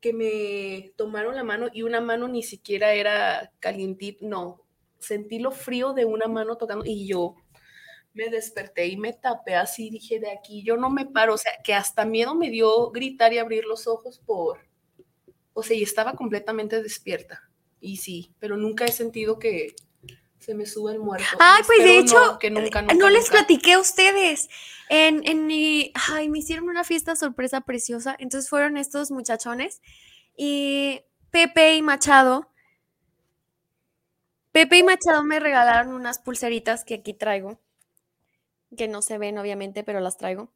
que 0.00 0.12
me 0.12 0.92
tomaron 0.96 1.36
la 1.36 1.44
mano 1.44 1.68
y 1.72 1.82
una 1.82 2.00
mano 2.00 2.26
ni 2.26 2.42
siquiera 2.42 2.94
era 2.94 3.52
calientita, 3.60 4.26
no. 4.26 4.62
Sentí 4.98 5.38
lo 5.38 5.52
frío 5.52 5.92
de 5.92 6.06
una 6.06 6.26
mano 6.26 6.56
tocando 6.56 6.84
y 6.86 7.06
yo 7.06 7.36
me 8.14 8.28
desperté 8.30 8.86
y 8.86 8.96
me 8.96 9.12
tapé 9.12 9.54
así, 9.54 9.90
dije, 9.90 10.18
de 10.20 10.32
aquí 10.32 10.62
yo 10.64 10.76
no 10.76 10.90
me 10.90 11.06
paro, 11.06 11.34
o 11.34 11.38
sea, 11.38 11.52
que 11.62 11.74
hasta 11.74 12.04
miedo 12.04 12.34
me 12.34 12.50
dio 12.50 12.90
gritar 12.90 13.32
y 13.32 13.38
abrir 13.38 13.64
los 13.64 13.86
ojos 13.86 14.20
por, 14.24 14.60
o 15.52 15.62
sea, 15.62 15.76
y 15.76 15.82
estaba 15.82 16.14
completamente 16.14 16.82
despierta. 16.82 17.50
Y 17.80 17.98
sí, 17.98 18.34
pero 18.38 18.56
nunca 18.56 18.86
he 18.86 18.92
sentido 18.92 19.38
que 19.38 19.74
se 20.42 20.54
me 20.54 20.66
sube 20.66 20.92
el 20.92 20.98
muerto. 20.98 21.26
Ay, 21.38 21.62
pues 21.66 21.78
de 21.84 21.98
hecho, 21.98 22.16
no, 22.32 22.38
que 22.38 22.50
nunca, 22.50 22.80
eh, 22.80 22.82
nunca, 22.82 22.94
no 22.94 23.08
les 23.10 23.24
nunca. 23.24 23.38
platiqué 23.38 23.74
a 23.74 23.78
ustedes. 23.80 24.48
En, 24.88 25.26
en 25.26 25.46
mi, 25.46 25.92
ay, 26.10 26.28
me 26.28 26.40
hicieron 26.40 26.68
una 26.68 26.84
fiesta 26.84 27.16
sorpresa 27.16 27.60
preciosa. 27.62 28.16
Entonces 28.18 28.50
fueron 28.50 28.76
estos 28.76 29.10
muchachones 29.10 29.80
y 30.36 31.00
Pepe 31.30 31.76
y 31.76 31.82
Machado. 31.82 32.50
Pepe 34.50 34.78
y 34.78 34.82
Machado 34.82 35.22
me 35.24 35.40
regalaron 35.40 35.94
unas 35.94 36.18
pulseritas 36.18 36.84
que 36.84 36.94
aquí 36.94 37.14
traigo, 37.14 37.60
que 38.76 38.88
no 38.88 39.00
se 39.00 39.16
ven 39.16 39.38
obviamente, 39.38 39.84
pero 39.84 40.00
las 40.00 40.18
traigo. 40.18 40.52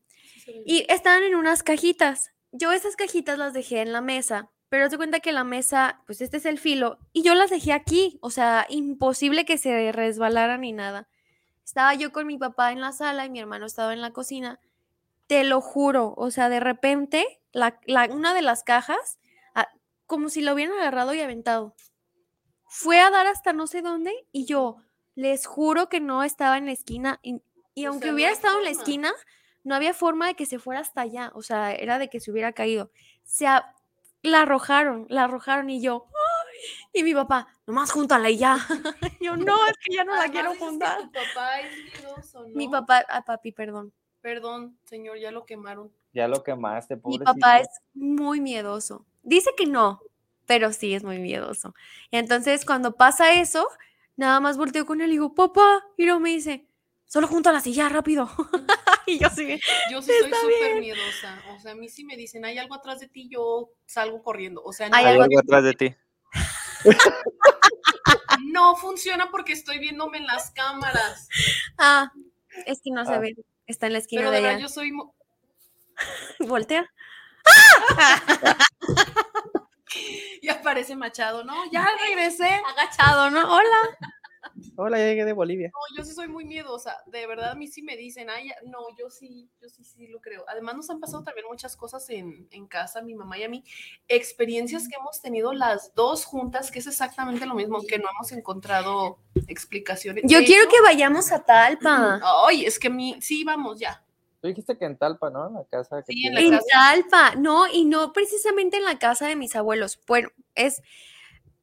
Y 0.66 0.84
estaban 0.88 1.22
en 1.22 1.34
unas 1.34 1.62
cajitas. 1.62 2.32
Yo 2.52 2.72
esas 2.72 2.96
cajitas 2.96 3.38
las 3.38 3.52
dejé 3.54 3.80
en 3.80 3.92
la 3.92 4.00
mesa, 4.00 4.50
pero 4.68 4.88
te 4.88 4.96
cuenta 4.96 5.20
que 5.20 5.32
la 5.32 5.44
mesa, 5.44 6.02
pues 6.06 6.20
este 6.20 6.38
es 6.38 6.46
el 6.46 6.58
filo, 6.58 6.98
y 7.12 7.22
yo 7.22 7.34
las 7.34 7.50
dejé 7.50 7.72
aquí, 7.72 8.18
o 8.20 8.30
sea, 8.30 8.66
imposible 8.68 9.44
que 9.44 9.58
se 9.58 9.92
resbalaran 9.92 10.62
ni 10.62 10.72
nada. 10.72 11.08
Estaba 11.64 11.94
yo 11.94 12.12
con 12.12 12.26
mi 12.26 12.38
papá 12.38 12.72
en 12.72 12.80
la 12.80 12.92
sala 12.92 13.24
y 13.26 13.30
mi 13.30 13.40
hermano 13.40 13.66
estaba 13.66 13.92
en 13.92 14.00
la 14.00 14.12
cocina. 14.12 14.60
Te 15.26 15.42
lo 15.44 15.60
juro, 15.60 16.14
o 16.16 16.30
sea, 16.30 16.48
de 16.48 16.60
repente, 16.60 17.26
la, 17.52 17.80
la- 17.86 18.06
una 18.12 18.34
de 18.34 18.42
las 18.42 18.62
cajas, 18.62 19.18
ah, 19.54 19.68
como 20.06 20.28
si 20.28 20.42
lo 20.42 20.54
hubieran 20.54 20.78
agarrado 20.78 21.14
y 21.14 21.20
aventado, 21.20 21.74
fue 22.68 23.00
a 23.00 23.10
dar 23.10 23.26
hasta 23.26 23.52
no 23.52 23.66
sé 23.66 23.82
dónde 23.82 24.12
y 24.32 24.44
yo 24.44 24.76
les 25.14 25.46
juro 25.46 25.88
que 25.88 26.00
no 26.00 26.22
estaba 26.22 26.58
en 26.58 26.66
la 26.66 26.72
esquina 26.72 27.18
y, 27.22 27.40
y 27.74 27.86
O 27.86 27.90
aunque 27.90 28.06
sea, 28.08 28.14
hubiera 28.14 28.32
estado 28.32 28.58
en 28.58 28.64
la 28.64 28.70
esquina, 28.70 29.12
no 29.64 29.74
había 29.74 29.94
forma 29.94 30.26
de 30.28 30.34
que 30.34 30.46
se 30.46 30.58
fuera 30.58 30.80
hasta 30.80 31.00
allá, 31.00 31.32
o 31.34 31.42
sea, 31.42 31.72
era 31.72 31.98
de 31.98 32.08
que 32.08 32.20
se 32.20 32.30
hubiera 32.30 32.52
caído. 32.52 32.90
Se 33.24 33.46
la 34.26 34.42
arrojaron, 34.42 35.06
la 35.08 35.24
arrojaron 35.24 35.70
y 35.70 35.80
yo, 35.80 36.06
¡ay! 36.08 36.58
y 36.92 37.02
mi 37.02 37.14
papá, 37.14 37.48
nomás 37.66 37.90
júntala 37.92 38.30
y 38.30 38.38
ya. 38.38 38.56
Yo, 39.20 39.36
no, 39.36 39.54
es 39.66 39.74
que 39.84 39.94
ya 39.94 40.04
no 40.04 40.12
la 40.14 40.20
Además, 40.22 40.32
quiero 40.32 40.52
que 40.52 40.58
juntar. 40.58 41.00
Tu 41.02 41.10
papá 41.12 41.60
es 41.60 41.76
miedoso, 41.84 42.46
Mi 42.54 42.66
¿no? 42.66 42.70
papá, 42.72 43.04
a 43.08 43.22
papi, 43.24 43.52
perdón. 43.52 43.92
Perdón, 44.20 44.78
señor, 44.84 45.18
ya 45.18 45.30
lo 45.30 45.44
quemaron. 45.44 45.92
Ya 46.12 46.26
lo 46.28 46.42
quemaste, 46.42 46.96
Mi 46.96 47.02
pobrecito. 47.02 47.24
papá 47.34 47.58
es 47.60 47.68
muy 47.94 48.40
miedoso. 48.40 49.04
Dice 49.22 49.50
que 49.56 49.66
no, 49.66 50.00
pero 50.46 50.72
sí 50.72 50.94
es 50.94 51.04
muy 51.04 51.18
miedoso. 51.18 51.74
Entonces, 52.10 52.64
cuando 52.64 52.96
pasa 52.96 53.32
eso, 53.34 53.68
nada 54.16 54.40
más 54.40 54.56
volteo 54.56 54.86
con 54.86 55.00
él 55.00 55.08
y 55.08 55.12
digo, 55.12 55.34
papá, 55.34 55.84
y 55.96 56.04
luego 56.04 56.20
me 56.20 56.30
dice, 56.30 56.66
solo 57.06 57.26
junto 57.28 57.48
a 57.50 57.52
la 57.52 57.60
silla, 57.60 57.88
rápido. 57.88 58.28
y 59.06 59.18
yo 59.18 59.28
sí, 59.30 59.58
Yo 59.90 60.02
sí 60.02 60.10
soy 60.20 60.30
súper 60.32 60.80
miedosa. 60.80 61.40
O 61.54 61.58
sea, 61.60 61.72
a 61.72 61.74
mí 61.74 61.88
sí 61.88 62.04
me 62.04 62.16
dicen, 62.16 62.44
hay 62.44 62.58
algo 62.58 62.74
atrás 62.74 63.00
de 63.00 63.08
ti, 63.08 63.28
yo 63.30 63.70
salgo 63.86 64.22
corriendo. 64.22 64.62
O 64.64 64.72
sea, 64.72 64.88
no, 64.88 64.96
Hay 64.96 65.04
algo 65.06 65.22
algo 65.22 65.38
atrás 65.40 65.64
de 65.64 65.72
ti. 65.74 65.96
no 68.52 68.76
funciona 68.76 69.30
porque 69.30 69.52
estoy 69.52 69.78
viéndome 69.78 70.18
en 70.18 70.26
las 70.26 70.50
cámaras. 70.50 71.28
ah, 71.78 72.10
es 72.66 72.80
que 72.82 72.90
no 72.90 73.04
se 73.04 73.14
Ah. 73.14 73.18
ve, 73.18 73.34
está 73.66 73.86
en 73.86 73.92
la 73.94 73.98
esquina 73.98 74.22
Pero 74.22 74.30
de 74.30 74.36
de 74.36 74.42
verdad, 74.42 74.56
allá. 74.58 74.66
yo 74.66 74.72
soy. 74.72 74.92
Voltea. 76.48 76.90
Y 80.42 80.48
aparece 80.48 80.94
Machado, 80.96 81.44
¿no? 81.44 81.54
Ya 81.70 81.86
regresé. 82.06 82.48
Agachado, 82.68 83.30
¿no? 83.30 83.40
Hola. 83.40 83.98
Hola, 84.76 84.98
ya 84.98 85.06
llegué 85.06 85.24
de 85.24 85.32
Bolivia. 85.32 85.70
No, 85.72 85.96
yo 85.96 86.04
sí 86.04 86.14
soy 86.14 86.28
muy 86.28 86.44
miedosa. 86.44 86.96
De 87.06 87.26
verdad, 87.26 87.52
a 87.52 87.54
mí 87.54 87.66
sí 87.66 87.82
me 87.82 87.96
dicen, 87.96 88.30
ay, 88.30 88.50
no, 88.64 88.78
yo 88.98 89.10
sí, 89.10 89.48
yo 89.60 89.68
sí, 89.68 89.84
sí 89.84 90.06
lo 90.06 90.20
creo. 90.20 90.44
Además, 90.48 90.76
nos 90.76 90.90
han 90.90 91.00
pasado 91.00 91.22
también 91.22 91.46
muchas 91.48 91.76
cosas 91.76 92.08
en, 92.10 92.48
en 92.50 92.66
casa, 92.66 93.02
mi 93.02 93.14
mamá 93.14 93.38
y 93.38 93.44
a 93.44 93.48
mí. 93.48 93.64
Experiencias 94.08 94.88
que 94.88 94.96
hemos 94.96 95.20
tenido 95.20 95.52
las 95.52 95.94
dos 95.94 96.24
juntas, 96.24 96.70
que 96.70 96.78
es 96.78 96.86
exactamente 96.86 97.46
lo 97.46 97.54
mismo, 97.54 97.80
que 97.86 97.98
no 97.98 98.08
hemos 98.14 98.32
encontrado 98.32 99.18
explicaciones. 99.46 100.24
Yo 100.26 100.38
quiero 100.44 100.64
hecho, 100.64 100.72
que 100.72 100.82
vayamos 100.82 101.32
a 101.32 101.44
Talpa. 101.44 102.20
Ay, 102.46 102.64
es 102.64 102.78
que 102.78 102.90
mi, 102.90 103.20
sí, 103.20 103.44
vamos 103.44 103.78
ya. 103.78 104.02
Tú 104.40 104.48
dijiste 104.48 104.76
que 104.76 104.84
en 104.84 104.96
Talpa, 104.96 105.30
¿no? 105.30 105.48
En 105.48 105.54
la 105.54 105.64
casa 105.64 106.02
que 106.02 106.12
Sí, 106.12 106.26
en 106.26 106.34
la 106.34 106.40
En 106.40 106.50
casa. 106.50 106.64
Talpa, 106.70 107.34
no, 107.36 107.66
y 107.66 107.84
no 107.84 108.12
precisamente 108.12 108.76
en 108.76 108.84
la 108.84 108.98
casa 108.98 109.26
de 109.26 109.36
mis 109.36 109.56
abuelos. 109.56 110.00
Bueno, 110.06 110.28
es, 110.54 110.82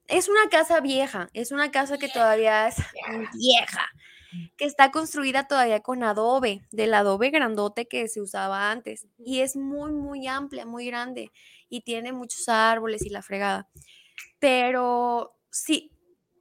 es 0.08 0.30
una 0.30 0.50
casa 0.50 0.80
vieja, 0.82 1.30
es 1.34 1.52
una 1.52 1.72
casa 1.72 1.98
que 1.98 2.10
todavía 2.10 2.68
es 2.68 2.76
vieja, 3.34 3.88
que 4.58 4.66
está 4.66 4.92
construida 4.92 5.48
todavía 5.48 5.82
con 5.82 6.04
adobe, 6.04 6.62
del 6.72 6.94
adobe 6.94 7.30
grandote 7.30 7.88
que 7.88 8.08
se 8.08 8.22
usaba 8.22 8.72
antes. 8.72 9.08
Y 9.18 9.40
es 9.40 9.56
muy, 9.56 9.92
muy 9.92 10.28
amplia, 10.28 10.66
muy 10.66 10.86
grande, 10.88 11.32
y 11.70 11.82
tiene 11.82 12.14
muchos 12.14 12.50
árboles 12.50 13.04
y 13.06 13.10
la 13.10 13.22
fregada. 13.22 13.70
Pero 14.40 15.36
sí, 15.50 15.92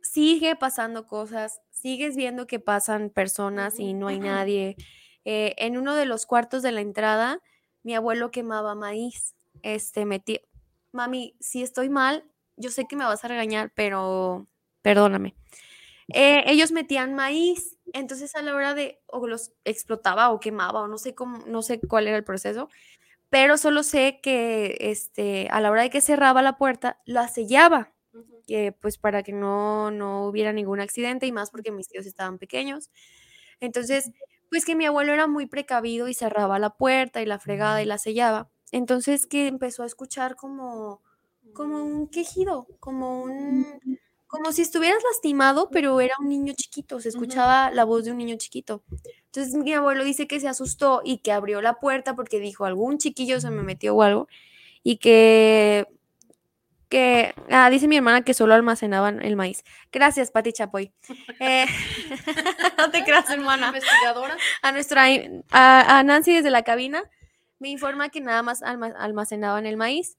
sigue 0.02 0.56
pasando 0.56 1.06
cosas, 1.06 1.60
sigues 1.70 2.16
viendo 2.16 2.46
que 2.46 2.60
pasan 2.60 3.10
personas 3.10 3.78
y 3.78 3.94
no 3.94 4.08
hay 4.08 4.18
nadie. 4.18 4.76
Eh, 5.24 5.54
en 5.58 5.76
uno 5.76 5.94
de 5.94 6.06
los 6.06 6.26
cuartos 6.26 6.62
de 6.62 6.72
la 6.72 6.80
entrada, 6.80 7.40
mi 7.82 7.94
abuelo 7.94 8.30
quemaba 8.30 8.74
maíz. 8.74 9.34
Este, 9.62 10.04
metí, 10.04 10.40
mami, 10.92 11.36
si 11.40 11.62
estoy 11.62 11.88
mal, 11.88 12.24
yo 12.56 12.70
sé 12.70 12.86
que 12.86 12.96
me 12.96 13.04
vas 13.04 13.24
a 13.24 13.28
regañar, 13.28 13.72
pero 13.74 14.46
perdóname. 14.82 15.34
Eh, 16.08 16.44
ellos 16.46 16.72
metían 16.72 17.14
maíz, 17.14 17.78
entonces 17.92 18.34
a 18.36 18.42
la 18.42 18.54
hora 18.54 18.74
de, 18.74 19.00
o 19.06 19.26
los 19.26 19.52
explotaba 19.64 20.30
o 20.30 20.40
quemaba, 20.40 20.82
o 20.82 20.88
no 20.88 20.98
sé 20.98 21.14
cómo, 21.14 21.38
no 21.46 21.62
sé 21.62 21.80
cuál 21.80 22.08
era 22.08 22.16
el 22.16 22.24
proceso, 22.24 22.68
pero 23.30 23.58
solo 23.58 23.82
sé 23.82 24.20
que 24.22 24.76
este, 24.80 25.48
a 25.50 25.60
la 25.60 25.70
hora 25.70 25.82
de 25.82 25.90
que 25.90 26.00
cerraba 26.02 26.42
la 26.42 26.58
puerta, 26.58 27.00
la 27.06 27.28
sellaba, 27.28 27.92
que 28.46 28.72
pues 28.72 28.98
para 28.98 29.22
que 29.22 29.32
no, 29.32 29.90
no 29.90 30.26
hubiera 30.26 30.52
ningún 30.52 30.80
accidente 30.80 31.26
y 31.26 31.32
más 31.32 31.50
porque 31.50 31.72
mis 31.72 31.88
tíos 31.88 32.06
estaban 32.06 32.38
pequeños. 32.38 32.90
Entonces, 33.60 34.12
pues 34.50 34.64
que 34.64 34.74
mi 34.76 34.86
abuelo 34.86 35.12
era 35.12 35.26
muy 35.28 35.46
precavido 35.46 36.08
y 36.08 36.14
cerraba 36.14 36.58
la 36.58 36.70
puerta 36.76 37.22
y 37.22 37.26
la 37.26 37.38
fregada 37.38 37.82
y 37.82 37.86
la 37.86 37.98
sellaba. 37.98 38.50
Entonces 38.72 39.26
que 39.26 39.46
empezó 39.48 39.82
a 39.82 39.86
escuchar 39.86 40.36
como, 40.36 41.02
como 41.52 41.84
un 41.84 42.08
quejido, 42.08 42.66
como 42.80 43.22
un, 43.22 43.66
como 44.26 44.52
si 44.52 44.62
estuvieras 44.62 45.02
lastimado, 45.04 45.68
pero 45.70 46.00
era 46.00 46.14
un 46.20 46.28
niño 46.28 46.54
chiquito, 46.56 47.00
se 47.00 47.08
escuchaba 47.10 47.70
la 47.70 47.84
voz 47.84 48.04
de 48.04 48.10
un 48.12 48.18
niño 48.18 48.36
chiquito. 48.36 48.82
Entonces 49.26 49.54
mi 49.54 49.72
abuelo 49.72 50.04
dice 50.04 50.26
que 50.26 50.40
se 50.40 50.48
asustó 50.48 51.02
y 51.04 51.18
que 51.18 51.32
abrió 51.32 51.60
la 51.62 51.74
puerta 51.80 52.14
porque 52.14 52.38
dijo, 52.40 52.64
algún 52.64 52.98
chiquillo 52.98 53.40
se 53.40 53.50
me 53.50 53.62
metió 53.62 53.94
o 53.94 54.02
algo, 54.02 54.28
y 54.82 54.96
que, 54.96 55.86
que, 56.88 57.34
ah, 57.50 57.70
dice 57.70 57.88
mi 57.88 57.96
hermana 57.96 58.22
que 58.22 58.34
solo 58.34 58.54
almacenaban 58.54 59.22
el 59.22 59.36
maíz. 59.36 59.64
Gracias, 59.92 60.30
Pati 60.30 60.52
Chapoy. 60.52 60.92
Eh, 61.40 61.66
no 62.78 62.90
te 62.90 63.04
creas, 63.04 63.30
hermana 63.30 63.68
Investigadora. 63.68 64.36
a 64.62 64.72
nuestra 64.72 65.06
a, 65.50 65.98
a 65.98 66.02
Nancy 66.02 66.34
desde 66.34 66.50
la 66.50 66.62
cabina 66.62 67.02
me 67.58 67.68
informa 67.70 68.08
que 68.08 68.20
nada 68.20 68.42
más 68.42 68.62
alma- 68.62 68.94
almacenaban 68.98 69.66
el 69.66 69.76
maíz. 69.76 70.18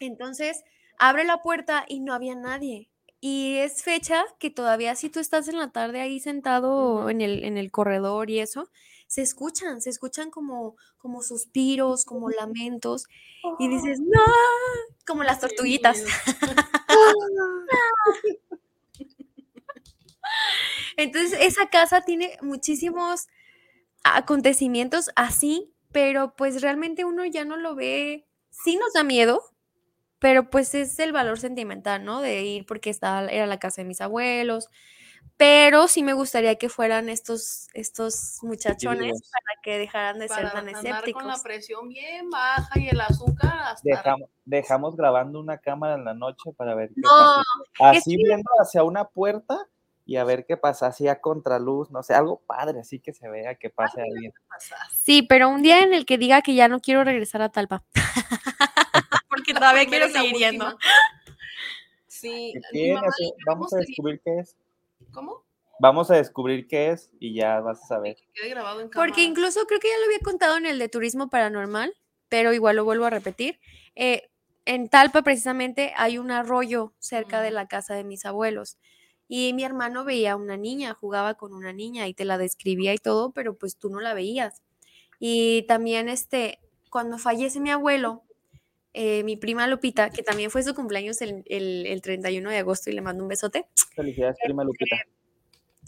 Entonces, 0.00 0.62
abre 0.98 1.24
la 1.24 1.42
puerta 1.42 1.84
y 1.88 2.00
no 2.00 2.14
había 2.14 2.34
nadie. 2.34 2.88
Y 3.20 3.58
es 3.58 3.82
fecha 3.82 4.24
que 4.38 4.50
todavía 4.50 4.96
si 4.96 5.08
tú 5.08 5.20
estás 5.20 5.48
en 5.48 5.58
la 5.58 5.70
tarde 5.70 6.00
ahí 6.00 6.18
sentado 6.18 7.08
en 7.08 7.20
el, 7.20 7.44
en 7.44 7.56
el 7.56 7.70
corredor 7.70 8.30
y 8.30 8.40
eso, 8.40 8.68
se 9.06 9.22
escuchan, 9.22 9.80
se 9.80 9.90
escuchan 9.90 10.30
como, 10.30 10.76
como 10.98 11.22
suspiros, 11.22 12.04
como 12.04 12.30
lamentos. 12.30 13.06
Y 13.58 13.68
dices, 13.68 14.00
no, 14.00 14.22
como 15.06 15.22
las 15.22 15.38
tortuguitas. 15.38 16.02
Entonces, 20.96 21.38
esa 21.40 21.68
casa 21.68 22.00
tiene 22.00 22.36
muchísimos 22.40 23.28
acontecimientos 24.02 25.10
así, 25.14 25.72
pero 25.92 26.34
pues 26.34 26.62
realmente 26.62 27.04
uno 27.04 27.24
ya 27.24 27.44
no 27.44 27.56
lo 27.56 27.74
ve, 27.74 28.26
sí 28.50 28.76
nos 28.76 28.92
da 28.94 29.04
miedo, 29.04 29.51
pero 30.22 30.48
pues 30.48 30.72
es 30.76 31.00
el 31.00 31.10
valor 31.10 31.40
sentimental, 31.40 32.04
¿no? 32.04 32.20
De 32.20 32.42
ir 32.44 32.64
porque 32.64 32.90
estaba, 32.90 33.26
era 33.26 33.48
la 33.48 33.58
casa 33.58 33.82
de 33.82 33.88
mis 33.88 34.00
abuelos, 34.00 34.68
pero 35.36 35.88
sí 35.88 36.04
me 36.04 36.12
gustaría 36.12 36.54
que 36.54 36.68
fueran 36.68 37.08
estos, 37.08 37.66
estos 37.74 38.38
muchachones 38.42 39.20
para 39.32 39.60
que 39.64 39.78
dejaran 39.78 40.20
de 40.20 40.28
ser 40.28 40.52
tan 40.52 40.68
andar 40.68 40.72
con 40.72 40.84
la 40.84 40.98
escépticos. 41.00 41.42
presión 41.42 41.88
bien 41.88 42.30
baja 42.30 42.78
y 42.78 42.88
el 42.88 43.00
azúcar 43.00 43.52
hasta 43.64 43.82
Dejamos, 43.82 44.30
dejamos 44.44 44.96
grabando 44.96 45.40
una 45.40 45.58
cámara 45.58 45.96
en 45.96 46.04
la 46.04 46.14
noche 46.14 46.52
para 46.56 46.76
ver 46.76 46.90
qué 46.90 47.00
No, 47.00 47.08
pasa. 47.08 47.98
Así 47.98 48.16
viendo 48.16 48.48
hacia 48.60 48.84
una 48.84 49.08
puerta 49.08 49.66
y 50.04 50.18
a 50.18 50.24
ver 50.24 50.46
qué 50.46 50.56
pasa, 50.56 50.86
así 50.86 51.08
a 51.08 51.20
contraluz, 51.20 51.90
no 51.90 52.04
sé, 52.04 52.14
algo 52.14 52.40
padre, 52.46 52.78
así 52.78 53.00
que 53.00 53.12
se 53.12 53.28
vea 53.28 53.56
que 53.56 53.70
pase 53.70 54.02
alguien. 54.02 54.32
Sí, 54.92 55.22
pero 55.22 55.48
un 55.48 55.62
día 55.62 55.82
en 55.82 55.92
el 55.92 56.06
que 56.06 56.16
diga 56.16 56.42
que 56.42 56.54
ya 56.54 56.68
no 56.68 56.78
quiero 56.78 57.02
regresar 57.02 57.42
a 57.42 57.48
Talpa. 57.48 57.82
Todavía 59.62 59.86
quiero 59.86 60.08
seguir 60.08 60.34
yendo. 60.34 60.76
Sí, 62.08 62.52
mamá 62.94 63.06
Así, 63.08 63.32
Vamos 63.46 63.72
a 63.72 63.78
descubrir 63.78 64.20
qué 64.24 64.40
es. 64.40 64.56
¿Cómo? 65.12 65.44
Vamos 65.78 66.10
a 66.10 66.16
descubrir 66.16 66.66
qué 66.66 66.90
es 66.90 67.10
y 67.20 67.34
ya 67.34 67.60
vas 67.60 67.80
a 67.84 67.86
saber. 67.86 68.16
Que 68.16 68.26
quede 68.34 68.50
grabado 68.50 68.80
en 68.80 68.88
cámara. 68.88 69.08
Porque 69.08 69.22
incluso 69.22 69.64
creo 69.66 69.78
que 69.78 69.88
ya 69.88 69.98
lo 69.98 70.06
había 70.06 70.18
contado 70.18 70.56
en 70.56 70.66
el 70.66 70.80
de 70.80 70.88
turismo 70.88 71.30
paranormal, 71.30 71.94
pero 72.28 72.52
igual 72.52 72.74
lo 72.74 72.84
vuelvo 72.84 73.04
a 73.04 73.10
repetir. 73.10 73.60
Eh, 73.94 74.30
en 74.64 74.88
Talpa 74.88 75.22
precisamente 75.22 75.92
hay 75.96 76.18
un 76.18 76.32
arroyo 76.32 76.92
cerca 76.98 77.40
de 77.40 77.52
la 77.52 77.68
casa 77.68 77.94
de 77.94 78.02
mis 78.02 78.24
abuelos. 78.24 78.78
Y 79.28 79.52
mi 79.52 79.62
hermano 79.62 80.04
veía 80.04 80.32
a 80.32 80.36
una 80.36 80.56
niña, 80.56 80.92
jugaba 80.94 81.34
con 81.34 81.54
una 81.54 81.72
niña 81.72 82.08
y 82.08 82.14
te 82.14 82.24
la 82.24 82.36
describía 82.36 82.94
y 82.94 82.98
todo, 82.98 83.30
pero 83.30 83.56
pues 83.56 83.76
tú 83.76 83.90
no 83.90 84.00
la 84.00 84.12
veías. 84.12 84.60
Y 85.20 85.62
también 85.68 86.08
este, 86.08 86.58
cuando 86.90 87.16
fallece 87.16 87.60
mi 87.60 87.70
abuelo, 87.70 88.24
eh, 88.94 89.22
mi 89.24 89.36
prima 89.36 89.66
Lupita, 89.66 90.10
que 90.10 90.22
también 90.22 90.50
fue 90.50 90.62
su 90.62 90.74
cumpleaños 90.74 91.20
el, 91.22 91.42
el, 91.46 91.86
el 91.86 92.02
31 92.02 92.50
de 92.50 92.58
agosto 92.58 92.90
y 92.90 92.92
le 92.92 93.00
mando 93.00 93.22
un 93.22 93.28
besote. 93.28 93.66
Felicidades, 93.94 94.36
prima 94.42 94.64
Lupita. 94.64 94.96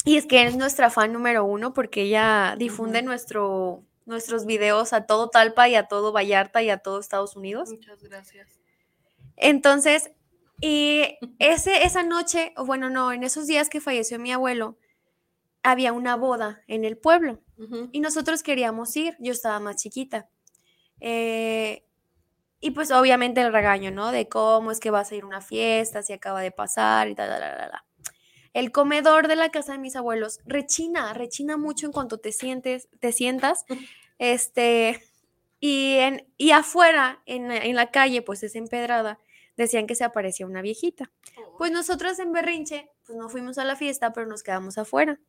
Y 0.05 0.17
es 0.17 0.27
que 0.27 0.43
es 0.45 0.57
nuestra 0.57 0.91
fan 0.91 1.13
número 1.13 1.45
uno 1.45 1.73
porque 1.73 2.03
ella 2.03 2.57
difunde 2.59 3.03
nuestro, 3.03 3.85
nuestros 4.05 4.45
videos 4.45 4.93
a 4.93 5.07
todo 5.07 5.31
Talpa 5.31 5.69
y 5.69 5.75
a 5.77 5.89
todo 5.89 6.13
Vallarta 6.13 6.63
y 6.63 6.71
a 6.71 6.79
todo 6.79 7.01
Estados 7.01 7.37
Unidos. 7.37 7.71
Muchas 7.71 8.03
gracias. 8.03 8.59
Entonces, 9.37 10.11
y 10.61 11.19
ese, 11.39 11.85
esa 11.85 12.03
noche, 12.03 12.53
o 12.57 12.65
bueno, 12.65 12.91
no, 12.91 13.13
en 13.13 13.25
esos 13.25 13.47
días 13.47 13.69
que 13.69 13.81
falleció 13.81 14.19
mi 14.19 14.33
abuelo, 14.33 14.79
había 15.63 15.93
una 15.93 16.17
boda 16.17 16.63
en 16.69 16.85
el 16.85 16.99
pueblo 16.99 17.41
y 17.93 18.01
nosotros 18.01 18.43
queríamos 18.43 18.95
ir, 18.97 19.17
yo 19.19 19.33
estaba 19.33 19.59
más 19.61 19.77
chiquita. 19.77 20.29
Eh, 21.01 21.85
y 22.67 22.71
pues 22.71 22.91
obviamente 22.91 23.43
el 23.43 23.53
regaño, 23.53 23.91
¿no? 23.91 24.11
De 24.11 24.27
cómo 24.29 24.71
es 24.71 24.81
que 24.81 24.91
vas 24.91 25.13
a 25.13 25.15
ir 25.15 25.25
a 25.25 25.27
una 25.27 25.43
fiesta, 25.43 26.03
si 26.03 26.15
acaba 26.15 26.41
de 26.41 26.51
pasar 26.51 27.09
y 27.09 27.15
tal, 27.15 27.29
tal, 27.29 27.41
tal, 27.41 27.71
tal. 27.71 27.81
El 28.55 28.73
comedor 28.73 29.29
de 29.29 29.37
la 29.37 29.51
casa 29.51 29.73
de 29.73 29.79
mis 29.79 29.97
abuelos 29.97 30.41
rechina, 30.47 31.13
rechina 31.13 31.59
mucho 31.59 31.85
en 31.87 31.93
cuanto 31.93 32.19
te 32.19 32.33
sientes, 32.33 32.89
te 33.01 33.13
sientas, 33.13 33.67
este, 34.19 35.03
y, 35.61 35.97
en, 35.97 36.27
y 36.39 36.53
afuera, 36.53 37.23
en, 37.27 37.49
la- 37.49 37.59
en 37.59 37.77
la 37.77 37.91
calle, 37.91 38.23
pues 38.23 38.43
es 38.43 38.55
empedrada, 38.55 39.19
decían 39.59 39.87
que 39.87 39.95
se 39.95 40.05
aparecía 40.05 40.47
una 40.47 40.63
viejita. 40.63 41.11
Pues 41.59 41.71
nosotros 41.71 42.19
en 42.19 42.33
Berrinche, 42.33 42.91
pues 43.07 43.19
no 43.19 43.29
fuimos 43.29 43.59
a 43.59 43.65
la 43.67 43.77
fiesta, 43.77 44.13
pero 44.15 44.27
nos 44.27 44.43
quedamos 44.43 44.79
afuera. 44.79 45.21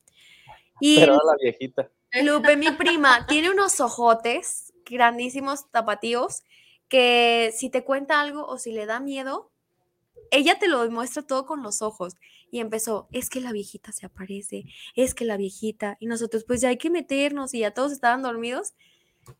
Y 0.79 0.99
Pero 0.99 1.13
a 1.15 1.25
la 1.25 1.36
viejita. 1.41 1.91
Lupe, 2.23 2.55
mi 2.55 2.71
prima, 2.71 3.27
tiene 3.27 3.49
unos 3.49 3.81
ojotes 3.81 4.73
grandísimos, 4.86 5.69
tapatíos, 5.71 6.43
que 6.89 7.53
si 7.55 7.69
te 7.69 7.83
cuenta 7.83 8.19
algo 8.21 8.45
o 8.45 8.57
si 8.57 8.71
le 8.71 8.86
da 8.86 8.99
miedo, 8.99 9.51
ella 10.31 10.59
te 10.59 10.67
lo 10.67 10.81
demuestra 10.83 11.23
todo 11.23 11.45
con 11.45 11.63
los 11.63 11.81
ojos. 11.81 12.13
Y 12.51 12.59
empezó, 12.59 13.07
es 13.11 13.29
que 13.29 13.41
la 13.41 13.51
viejita 13.51 13.91
se 13.91 14.05
aparece, 14.05 14.63
es 14.95 15.13
que 15.13 15.25
la 15.25 15.38
viejita, 15.38 15.97
y 15.99 16.05
nosotros 16.07 16.43
pues 16.45 16.61
ya 16.61 16.69
hay 16.69 16.77
que 16.77 16.89
meternos 16.89 17.53
y 17.53 17.59
ya 17.59 17.71
todos 17.71 17.91
estaban 17.91 18.21
dormidos. 18.21 18.73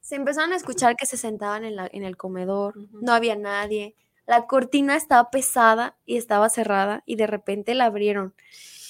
Se 0.02 0.16
empezaron 0.16 0.52
a 0.54 0.56
escuchar 0.58 0.96
que 0.96 1.06
se 1.06 1.18
sentaban 1.18 1.64
en, 1.64 1.76
la, 1.76 1.88
en 1.92 2.04
el 2.04 2.18
comedor, 2.18 2.74
no 2.92 3.14
había 3.14 3.36
nadie, 3.36 3.96
la 4.26 4.48
cortina 4.48 4.96
estaba 4.96 5.30
pesada 5.30 5.96
y 6.06 6.18
estaba 6.18 6.50
cerrada 6.50 7.04
y 7.06 7.16
de 7.16 7.28
repente 7.28 7.76
la 7.76 7.86
abrieron. 7.86 8.34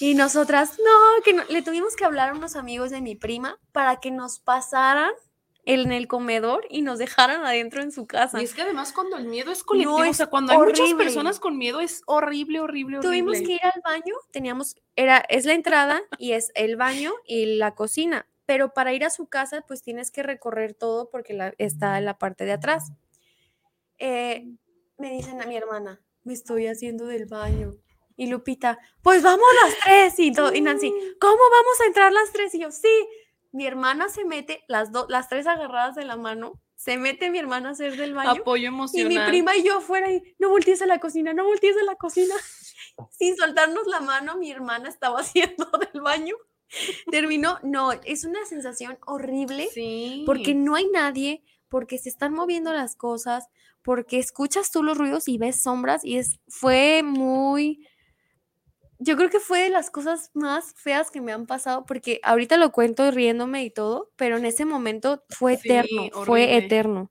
Y 0.00 0.14
nosotras, 0.14 0.78
no, 0.78 1.22
que 1.22 1.34
no- 1.34 1.44
le 1.44 1.62
tuvimos 1.62 1.94
que 1.96 2.04
hablar 2.06 2.30
a 2.30 2.34
unos 2.34 2.56
amigos 2.56 2.90
de 2.90 3.02
mi 3.02 3.14
prima 3.14 3.58
para 3.72 3.96
que 4.00 4.10
nos 4.10 4.38
pasaran 4.38 5.10
en 5.66 5.92
el 5.92 6.06
comedor 6.08 6.64
y 6.70 6.80
nos 6.82 6.98
dejaran 6.98 7.44
adentro 7.44 7.82
en 7.82 7.92
su 7.92 8.06
casa. 8.06 8.40
Y 8.40 8.44
es 8.44 8.54
que 8.54 8.62
además 8.62 8.92
cuando 8.92 9.16
el 9.18 9.26
miedo 9.26 9.50
es 9.52 9.62
colectivo, 9.62 9.96
o 9.96 10.04
es 10.04 10.16
sea, 10.16 10.26
cuando 10.28 10.52
hay 10.52 10.58
muchas 10.58 10.94
personas 10.94 11.38
con 11.40 11.58
miedo 11.58 11.80
es 11.80 12.02
horrible, 12.06 12.60
horrible, 12.60 12.98
horrible. 12.98 13.00
Tuvimos 13.22 13.46
que 13.46 13.54
ir 13.54 13.60
al 13.64 13.82
baño, 13.84 14.14
teníamos, 14.30 14.76
era, 14.94 15.18
es 15.28 15.44
la 15.44 15.52
entrada 15.54 16.00
y 16.18 16.32
es 16.32 16.52
el 16.54 16.76
baño 16.76 17.12
y 17.26 17.56
la 17.56 17.74
cocina, 17.74 18.26
pero 18.46 18.72
para 18.72 18.94
ir 18.94 19.04
a 19.04 19.10
su 19.10 19.26
casa 19.26 19.62
pues 19.66 19.82
tienes 19.82 20.10
que 20.10 20.22
recorrer 20.22 20.72
todo 20.74 21.10
porque 21.10 21.34
la- 21.34 21.52
está 21.58 21.98
en 21.98 22.04
la 22.04 22.16
parte 22.16 22.44
de 22.44 22.52
atrás. 22.52 22.92
Eh, 23.98 24.46
me 24.98 25.10
dicen 25.10 25.42
a 25.42 25.46
mi 25.46 25.56
hermana, 25.56 26.00
me 26.24 26.32
estoy 26.32 26.66
haciendo 26.68 27.06
del 27.06 27.26
baño. 27.26 27.72
Y 28.18 28.28
Lupita, 28.28 28.78
pues 29.02 29.22
vamos 29.22 29.44
las 29.64 29.74
tres. 29.84 30.18
Y, 30.20 30.32
y 30.54 30.60
Nancy, 30.62 30.90
¿cómo 31.20 31.36
vamos 31.36 31.80
a 31.82 31.86
entrar 31.86 32.12
las 32.12 32.32
tres? 32.32 32.54
Y 32.54 32.60
yo, 32.60 32.70
sí. 32.70 32.88
Mi 33.52 33.66
hermana 33.66 34.08
se 34.08 34.24
mete, 34.24 34.64
las, 34.68 34.92
dos 34.92 35.06
las 35.08 35.28
tres 35.28 35.46
agarradas 35.46 35.94
de 35.94 36.04
la 36.04 36.16
mano, 36.16 36.60
se 36.74 36.98
mete 36.98 37.30
mi 37.30 37.38
hermana 37.38 37.70
a 37.70 37.72
hacer 37.72 37.96
del 37.96 38.14
baño. 38.14 38.30
apoyo 38.30 38.64
Y 38.64 38.66
emocional. 38.66 39.08
mi 39.08 39.18
prima 39.26 39.56
y 39.56 39.62
yo 39.64 39.78
afuera 39.78 40.10
y 40.12 40.22
no 40.38 40.48
voltees 40.50 40.82
a 40.82 40.86
la 40.86 40.98
cocina, 41.00 41.32
no 41.32 41.44
voltees 41.44 41.76
a 41.76 41.84
la 41.84 41.96
cocina. 41.96 42.34
Sin 43.10 43.36
soltarnos 43.36 43.86
la 43.86 44.00
mano, 44.00 44.36
mi 44.36 44.50
hermana 44.50 44.88
estaba 44.88 45.20
haciendo 45.20 45.70
del 45.92 46.02
baño. 46.02 46.34
Terminó, 47.10 47.58
no, 47.62 47.92
es 47.92 48.24
una 48.24 48.44
sensación 48.44 48.98
horrible 49.06 49.68
Sí. 49.72 50.24
porque 50.26 50.54
no 50.54 50.74
hay 50.74 50.86
nadie, 50.88 51.44
porque 51.68 51.98
se 51.98 52.08
están 52.08 52.32
moviendo 52.34 52.72
las 52.72 52.96
cosas, 52.96 53.46
porque 53.82 54.18
escuchas 54.18 54.70
tú 54.72 54.82
los 54.82 54.98
ruidos 54.98 55.28
y 55.28 55.38
ves 55.38 55.62
sombras 55.62 56.04
y 56.04 56.18
es 56.18 56.40
fue 56.48 57.02
muy 57.04 57.86
yo 58.98 59.16
creo 59.16 59.30
que 59.30 59.40
fue 59.40 59.62
de 59.64 59.70
las 59.70 59.90
cosas 59.90 60.30
más 60.34 60.74
feas 60.74 61.10
que 61.10 61.20
me 61.20 61.32
han 61.32 61.46
pasado 61.46 61.84
porque 61.86 62.20
ahorita 62.22 62.56
lo 62.56 62.72
cuento 62.72 63.10
riéndome 63.10 63.64
y 63.64 63.70
todo, 63.70 64.12
pero 64.16 64.36
en 64.36 64.44
ese 64.46 64.64
momento 64.64 65.24
fue 65.28 65.56
Sí, 65.56 65.68
eterno, 65.68 66.10
fue 66.12 66.56
eterno. 66.56 67.10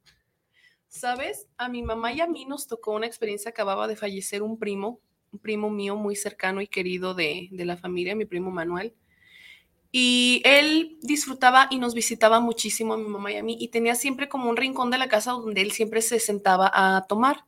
¿Sabes? 0.88 1.48
A 1.58 1.68
mi 1.70 1.84
mamá 1.84 2.14
y 2.14 2.22
a 2.22 2.28
mí 2.28 2.46
nos 2.46 2.68
tocó 2.68 2.94
una 2.94 3.06
experiencia, 3.08 3.50
acababa 3.52 3.88
de 3.88 3.96
fallecer 3.96 4.42
un 4.44 4.58
primo, 4.58 5.02
un 5.32 5.40
primo 5.40 5.70
mío 5.70 5.96
muy 5.96 6.16
cercano 6.16 6.62
y 6.62 6.68
querido 6.68 7.14
de, 7.14 7.50
de 7.52 7.66
la 7.66 7.78
familia, 7.78 8.16
mi 8.16 8.26
primo 8.26 8.52
Manuel. 8.52 8.96
Y 9.92 10.42
él 10.46 10.98
disfrutaba 11.02 11.68
y 11.72 11.80
nos 11.80 11.94
visitaba 11.94 12.40
muchísimo 12.42 12.94
a 12.94 12.98
mi 12.98 13.08
mamá 13.08 13.32
y 13.32 13.38
a 13.38 13.44
mí 13.44 13.58
y 13.60 13.70
tenía 13.70 13.96
siempre 13.96 14.28
como 14.30 14.50
un 14.50 14.58
rincón 14.58 14.92
de 14.92 14.98
la 14.98 15.08
casa 15.08 15.32
donde 15.32 15.62
él 15.62 15.72
siempre 15.72 16.02
se 16.02 16.20
sentaba 16.20 16.70
a 16.74 17.08
tomar. 17.08 17.46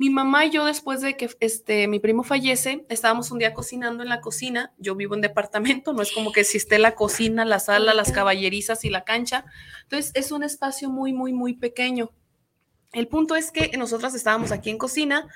Mi 0.00 0.08
mamá 0.08 0.46
y 0.46 0.50
yo 0.50 0.64
después 0.64 1.02
de 1.02 1.14
que 1.18 1.28
este, 1.40 1.86
mi 1.86 2.00
primo 2.00 2.22
fallece, 2.22 2.86
estábamos 2.88 3.30
un 3.32 3.38
día 3.38 3.52
cocinando 3.52 4.02
en 4.02 4.08
la 4.08 4.22
cocina. 4.22 4.72
Yo 4.78 4.96
vivo 4.96 5.14
en 5.14 5.20
departamento, 5.20 5.92
no 5.92 6.00
es 6.00 6.10
como 6.10 6.32
que 6.32 6.40
existe 6.40 6.78
la 6.78 6.94
cocina, 6.94 7.44
la 7.44 7.58
sala, 7.58 7.92
las 7.92 8.10
caballerizas 8.10 8.86
y 8.86 8.88
la 8.88 9.04
cancha. 9.04 9.44
Entonces 9.82 10.10
es 10.14 10.32
un 10.32 10.42
espacio 10.42 10.88
muy, 10.88 11.12
muy, 11.12 11.34
muy 11.34 11.52
pequeño. 11.52 12.12
El 12.94 13.08
punto 13.08 13.36
es 13.36 13.52
que 13.52 13.76
nosotras 13.76 14.14
estábamos 14.14 14.52
aquí 14.52 14.70
en 14.70 14.78
cocina, 14.78 15.28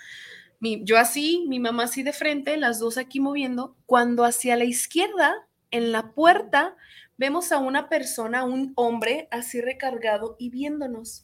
yo 0.61 0.97
así, 0.97 1.45
mi 1.47 1.61
mamá 1.61 1.83
así 1.83 2.03
de 2.03 2.15
frente, 2.15 2.57
las 2.57 2.79
dos 2.79 2.97
aquí 2.97 3.21
moviendo, 3.21 3.77
cuando 3.85 4.25
hacia 4.25 4.57
la 4.57 4.65
izquierda, 4.65 5.47
en 5.73 5.93
la 5.93 6.15
puerta, 6.15 6.75
vemos 7.19 7.53
a 7.53 7.59
una 7.59 7.91
persona, 7.91 8.45
un 8.45 8.73
hombre 8.77 9.29
así 9.31 9.61
recargado 9.61 10.37
y 10.39 10.49
viéndonos. 10.49 11.24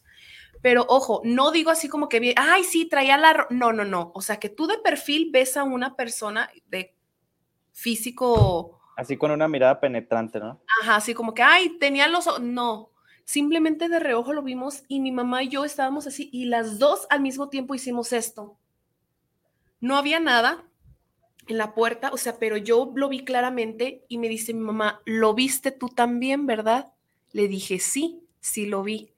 Pero 0.63 0.85
ojo, 0.89 1.23
no 1.25 1.51
digo 1.53 1.71
así 1.71 1.89
como 1.89 2.09
que, 2.09 2.21
vi- 2.21 2.35
ay, 2.37 2.65
sí, 2.65 2.87
traía 2.87 3.17
la... 3.17 3.33
ro-". 3.33 3.47
No, 3.51 3.73
no, 3.73 3.85
no. 3.85 4.13
O 4.15 4.21
sea, 4.21 4.39
que 4.39 4.49
tú 4.49 4.67
de 4.67 4.79
perfil 4.79 5.31
ves 5.33 5.57
a 5.57 5.65
una 5.65 5.97
persona 5.97 6.51
de 6.67 6.95
físico 7.73 8.81
Así 8.97 9.17
con 9.17 9.31
una 9.31 9.49
mirada 9.49 9.81
penetrante, 9.81 10.39
¿no? 10.39 10.61
Ajá, 10.83 10.97
así 10.97 11.15
como 11.15 11.33
que, 11.33 11.43
ay, 11.43 11.79
tenía 11.79 12.09
los... 12.09 12.27
o-". 12.27 12.39
No, 12.39 12.91
simplemente 13.25 13.89
de 13.89 14.01
reojo 14.01 14.33
lo 14.33 14.43
vimos 14.43 14.83
y 14.89 15.01
mi 15.01 15.13
mamá 15.13 15.43
y 15.43 15.49
yo 15.49 15.65
estábamos 15.65 16.07
así 16.07 16.29
y 16.33 16.47
las 16.47 16.79
dos 16.79 17.07
al 17.11 17.21
mismo 17.21 17.49
tiempo 17.49 17.75
hicimos 17.75 18.13
esto. 18.13 18.59
No 19.81 19.97
había 19.97 20.21
nada 20.21 20.65
en 21.47 21.57
la 21.57 21.75
puerta, 21.75 22.11
o 22.13 22.17
sea, 22.19 22.39
pero 22.39 22.57
yo 22.59 22.93
lo 22.95 23.09
vi 23.09 23.25
claramente 23.25 24.05
y 24.09 24.19
me 24.19 24.29
dice 24.29 24.53
mi 24.53 24.61
mamá, 24.61 25.01
¿lo 25.07 25.33
viste 25.35 25.73
tú 25.73 25.89
también, 25.89 26.47
verdad? 26.47 26.93
Le 27.33 27.49
dije, 27.49 27.79
sí, 27.79 28.23
sí 28.41 28.67
lo 28.67 28.83
vi. 28.83 29.15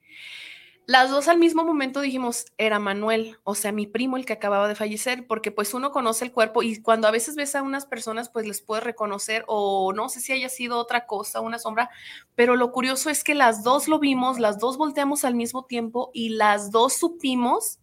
Las 0.86 1.10
dos 1.10 1.28
al 1.28 1.38
mismo 1.38 1.62
momento 1.62 2.00
dijimos, 2.00 2.46
era 2.58 2.80
Manuel, 2.80 3.38
o 3.44 3.54
sea, 3.54 3.70
mi 3.70 3.86
primo 3.86 4.16
el 4.16 4.26
que 4.26 4.32
acababa 4.32 4.66
de 4.66 4.74
fallecer, 4.74 5.28
porque 5.28 5.52
pues 5.52 5.74
uno 5.74 5.92
conoce 5.92 6.24
el 6.24 6.32
cuerpo 6.32 6.64
y 6.64 6.82
cuando 6.82 7.06
a 7.06 7.12
veces 7.12 7.36
ves 7.36 7.54
a 7.54 7.62
unas 7.62 7.86
personas, 7.86 8.28
pues 8.28 8.48
les 8.48 8.62
puedes 8.62 8.82
reconocer 8.82 9.44
o 9.46 9.92
no 9.92 10.08
sé 10.08 10.20
si 10.20 10.32
haya 10.32 10.48
sido 10.48 10.78
otra 10.78 11.06
cosa, 11.06 11.40
una 11.40 11.60
sombra, 11.60 11.88
pero 12.34 12.56
lo 12.56 12.72
curioso 12.72 13.10
es 13.10 13.22
que 13.22 13.36
las 13.36 13.62
dos 13.62 13.86
lo 13.86 14.00
vimos, 14.00 14.40
las 14.40 14.58
dos 14.58 14.76
volteamos 14.76 15.24
al 15.24 15.36
mismo 15.36 15.66
tiempo 15.66 16.10
y 16.12 16.30
las 16.30 16.72
dos 16.72 16.94
supimos, 16.94 17.78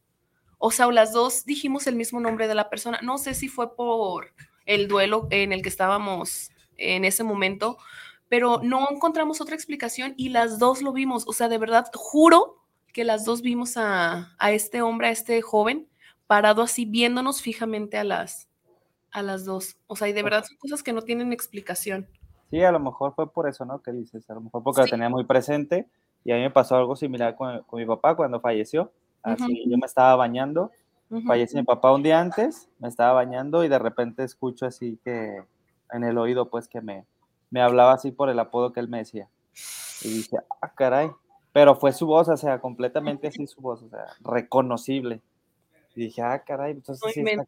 o 0.58 0.70
sea, 0.70 0.92
las 0.92 1.14
dos 1.14 1.46
dijimos 1.46 1.88
el 1.88 1.96
mismo 1.96 2.20
nombre 2.20 2.50
de 2.50 2.56
la 2.56 2.70
persona. 2.70 3.00
No 3.02 3.18
sé 3.18 3.34
si 3.34 3.48
fue 3.48 3.78
por 3.78 4.34
el 4.66 4.90
duelo 4.90 5.28
en 5.32 5.54
el 5.54 5.62
que 5.62 5.70
estábamos 5.70 6.52
en 6.76 7.06
ese 7.06 7.24
momento, 7.24 7.78
pero 8.28 8.60
no 8.62 8.90
encontramos 8.92 9.40
otra 9.40 9.56
explicación 9.56 10.16
y 10.18 10.30
las 10.30 10.60
dos 10.60 10.82
lo 10.82 10.92
vimos, 10.92 11.24
o 11.28 11.34
sea, 11.34 11.48
de 11.48 11.58
verdad, 11.58 11.86
juro 11.96 12.60
que 12.94 13.04
las 13.04 13.26
dos 13.26 13.42
vimos 13.42 13.78
a, 13.78 14.36
a, 14.38 14.52
este 14.52 14.82
hombre, 14.82 15.08
a 15.08 15.12
este 15.12 15.42
joven, 15.42 15.88
parado 16.28 16.62
así, 16.62 16.86
viéndonos 16.86 17.42
fijamente 17.42 17.98
a 17.98 18.04
las, 18.04 18.50
a 19.12 19.22
las 19.22 19.46
dos. 19.46 19.78
O 19.88 19.96
sea, 19.96 20.08
y 20.08 20.14
de 20.14 20.24
verdad 20.24 20.44
son 20.44 20.58
cosas 20.58 20.84
que 20.84 20.94
no 20.94 21.02
tienen 21.02 21.34
explicación. 21.34 22.08
Sí, 22.50 22.64
a 22.64 22.72
lo 22.72 22.80
mejor 22.80 23.14
fue 23.16 23.32
por 23.32 23.48
eso, 23.48 23.66
¿no? 23.66 23.82
Que 23.82 23.92
dices, 23.92 24.30
a 24.30 24.34
lo 24.34 24.42
mejor 24.42 24.64
porque 24.64 24.84
sí. 24.84 24.88
lo 24.88 24.92
tenía 24.92 25.10
muy 25.10 25.24
presente. 25.26 25.88
Y 26.24 26.32
a 26.32 26.36
mí 26.36 26.42
me 26.42 26.52
pasó 26.52 26.76
algo 26.76 26.96
similar 26.96 27.36
con, 27.36 27.64
con 27.64 27.80
mi 27.80 27.86
papá 27.86 28.16
cuando 28.16 28.42
falleció. 28.42 28.92
Así, 29.24 29.44
uh 29.44 29.48
-huh. 29.48 29.72
yo 29.72 29.78
me 29.78 29.86
estaba 29.86 30.16
bañando, 30.16 30.72
uh 31.10 31.18
-huh. 31.18 31.28
falleció 31.28 31.60
mi 31.60 31.66
papá 31.66 31.94
un 31.94 32.04
día 32.04 32.20
antes, 32.20 32.70
me 32.80 32.88
estaba 32.88 33.14
bañando 33.14 33.64
y 33.64 33.68
de 33.68 33.80
repente 33.80 34.24
escucho 34.24 34.66
así 34.66 35.00
que 35.04 35.44
en 35.92 36.04
el 36.04 36.18
oído, 36.18 36.50
pues 36.50 36.68
que 36.68 36.82
me, 36.82 37.06
me 37.50 37.62
hablaba 37.62 37.94
así 37.94 38.12
por 38.12 38.30
el 38.30 38.40
apodo 38.40 38.72
que 38.72 38.80
él 38.80 38.88
me 38.88 39.00
decía. 39.00 39.30
Y 40.02 40.10
dije, 40.10 40.38
ah, 40.62 40.74
caray, 40.74 41.12
pero 41.60 41.76
fue 41.76 41.92
su 41.92 42.08
voz, 42.08 42.30
o 42.30 42.38
sea, 42.38 42.62
completamente 42.62 43.28
así 43.28 43.46
su 43.46 43.60
voz, 43.60 43.84
o 43.84 43.90
sea, 43.90 44.06
reconocible. 44.22 45.20
Y 45.94 46.06
dije, 46.06 46.22
ah, 46.22 46.42
caray, 46.42 46.72
entonces 46.72 47.12
sí 47.14 47.20
está 47.20 47.44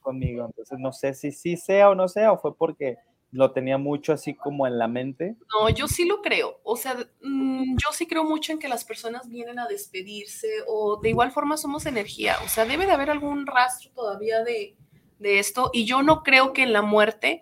conmigo. 0.00 0.44
Entonces 0.44 0.78
no 0.78 0.92
sé 0.92 1.14
si 1.14 1.32
sí 1.32 1.56
sea 1.56 1.88
o 1.88 1.94
no 1.94 2.06
sea, 2.06 2.32
o 2.32 2.38
fue 2.38 2.54
porque 2.54 2.98
lo 3.30 3.52
tenía 3.52 3.78
mucho 3.78 4.12
así 4.12 4.34
como 4.34 4.66
en 4.66 4.76
la 4.76 4.86
mente. 4.86 5.36
No, 5.50 5.70
yo 5.70 5.88
sí 5.88 6.06
lo 6.06 6.20
creo. 6.20 6.60
O 6.62 6.76
sea, 6.76 6.94
mmm, 7.22 7.74
yo 7.82 7.92
sí 7.92 8.06
creo 8.06 8.24
mucho 8.24 8.52
en 8.52 8.58
que 8.58 8.68
las 8.68 8.84
personas 8.84 9.30
vienen 9.30 9.58
a 9.58 9.66
despedirse 9.66 10.46
o 10.68 11.00
de 11.00 11.08
igual 11.08 11.32
forma 11.32 11.56
somos 11.56 11.86
energía. 11.86 12.36
O 12.44 12.48
sea, 12.48 12.66
debe 12.66 12.84
de 12.84 12.92
haber 12.92 13.08
algún 13.08 13.46
rastro 13.46 13.90
todavía 13.94 14.44
de, 14.44 14.76
de 15.20 15.38
esto. 15.38 15.70
Y 15.72 15.86
yo 15.86 16.02
no 16.02 16.22
creo 16.22 16.52
que 16.52 16.64
en 16.64 16.74
la 16.74 16.82
muerte 16.82 17.40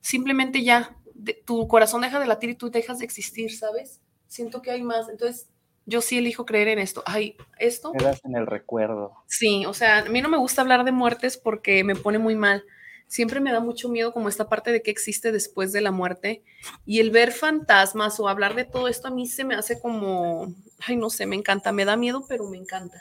simplemente 0.00 0.62
ya 0.62 0.96
de, 1.12 1.34
tu 1.34 1.66
corazón 1.66 2.02
deja 2.02 2.20
de 2.20 2.26
latir 2.26 2.50
y 2.50 2.54
tú 2.54 2.70
dejas 2.70 3.00
de 3.00 3.04
existir, 3.04 3.50
¿sabes? 3.50 4.00
siento 4.26 4.62
que 4.62 4.70
hay 4.70 4.82
más. 4.82 5.08
Entonces, 5.08 5.48
yo 5.86 6.00
sí 6.00 6.18
elijo 6.18 6.44
creer 6.44 6.68
en 6.68 6.80
esto. 6.80 7.02
Ay, 7.06 7.36
esto. 7.58 7.92
Quedas 7.92 8.20
en 8.24 8.36
el 8.36 8.46
recuerdo. 8.46 9.14
Sí, 9.26 9.64
o 9.66 9.72
sea, 9.72 9.98
a 9.98 10.04
mí 10.06 10.20
no 10.20 10.28
me 10.28 10.36
gusta 10.36 10.60
hablar 10.60 10.84
de 10.84 10.92
muertes 10.92 11.38
porque 11.38 11.84
me 11.84 11.94
pone 11.94 12.18
muy 12.18 12.34
mal. 12.34 12.64
Siempre 13.06 13.38
me 13.38 13.52
da 13.52 13.60
mucho 13.60 13.88
miedo 13.88 14.12
como 14.12 14.28
esta 14.28 14.48
parte 14.48 14.72
de 14.72 14.82
que 14.82 14.90
existe 14.90 15.30
después 15.30 15.72
de 15.72 15.80
la 15.80 15.92
muerte. 15.92 16.42
Y 16.84 16.98
el 16.98 17.12
ver 17.12 17.30
fantasmas 17.30 18.18
o 18.18 18.28
hablar 18.28 18.56
de 18.56 18.64
todo 18.64 18.88
esto 18.88 19.08
a 19.08 19.12
mí 19.12 19.28
se 19.28 19.44
me 19.44 19.54
hace 19.54 19.80
como, 19.80 20.52
ay, 20.86 20.96
no 20.96 21.08
sé, 21.08 21.24
me 21.24 21.36
encanta. 21.36 21.70
Me 21.70 21.84
da 21.84 21.96
miedo, 21.96 22.24
pero 22.28 22.50
me 22.50 22.58
encanta. 22.58 23.00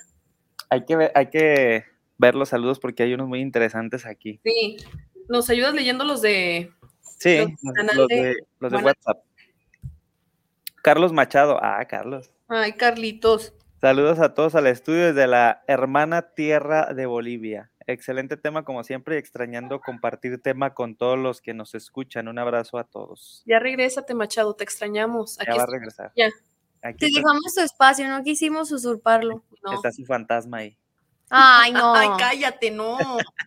Hay 0.69 0.85
que 0.85 0.95
ver, 0.95 1.11
hay 1.15 1.29
que 1.31 1.85
ver 2.19 2.35
los 2.35 2.49
saludos 2.49 2.79
porque 2.79 3.01
hay 3.01 3.13
unos 3.15 3.27
muy 3.27 3.41
interesantes 3.41 4.05
aquí. 4.05 4.39
Sí. 4.43 4.77
¿Nos 5.27 5.49
ayudas 5.49 5.73
leyendo 5.73 6.03
los 6.03 6.21
de... 6.21 6.71
Sí, 7.17 7.39
los, 7.39 7.95
los 7.95 8.07
de, 8.07 8.35
los 8.59 8.71
de 8.71 8.77
WhatsApp. 8.77 9.23
Carlos 10.83 11.11
Machado. 11.13 11.57
Ah, 11.59 11.83
Carlos. 11.85 12.29
Ay, 12.47 12.73
Carlitos. 12.73 13.53
Saludos 13.81 14.19
a 14.19 14.33
todos 14.33 14.55
al 14.55 14.67
estudio 14.67 15.07
desde 15.07 15.27
la 15.27 15.63
hermana 15.67 16.33
tierra 16.33 16.93
de 16.93 17.05
Bolivia. 17.05 17.71
Excelente 17.87 18.37
tema 18.37 18.63
como 18.63 18.83
siempre 18.83 19.15
y 19.15 19.19
extrañando 19.19 19.79
compartir 19.79 20.41
tema 20.41 20.73
con 20.73 20.95
todos 20.95 21.17
los 21.17 21.41
que 21.41 21.53
nos 21.53 21.75
escuchan. 21.75 22.27
Un 22.27 22.39
abrazo 22.39 22.77
a 22.77 22.83
todos. 22.83 23.43
Ya 23.45 23.59
regrésate, 23.59 24.13
Machado, 24.13 24.55
te 24.55 24.63
extrañamos. 24.63 25.39
Aquí 25.39 25.51
ya 25.51 25.57
va 25.57 25.63
a 25.63 25.67
regresar. 25.67 26.11
Ya. 26.15 26.29
Aquí 26.81 27.11
te 27.11 27.19
dejamos 27.19 27.53
tu 27.55 27.61
espacio, 27.61 28.07
no 28.07 28.23
quisimos 28.23 28.71
usurparlo. 28.71 29.43
No. 29.63 29.73
Está 29.73 29.91
su 29.91 30.05
fantasma 30.05 30.57
ahí. 30.57 30.77
Ay, 31.29 31.73
no. 31.73 31.93
Ay, 31.95 32.09
cállate, 32.17 32.69
no. 32.69 32.97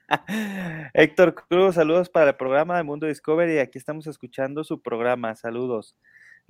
Héctor 0.92 1.34
Cruz, 1.34 1.76
saludos 1.76 2.08
para 2.08 2.30
el 2.30 2.36
programa 2.36 2.76
de 2.76 2.82
Mundo 2.82 3.06
Discovery. 3.06 3.58
Aquí 3.58 3.78
estamos 3.78 4.06
escuchando 4.08 4.64
su 4.64 4.82
programa. 4.82 5.34
Saludos. 5.36 5.96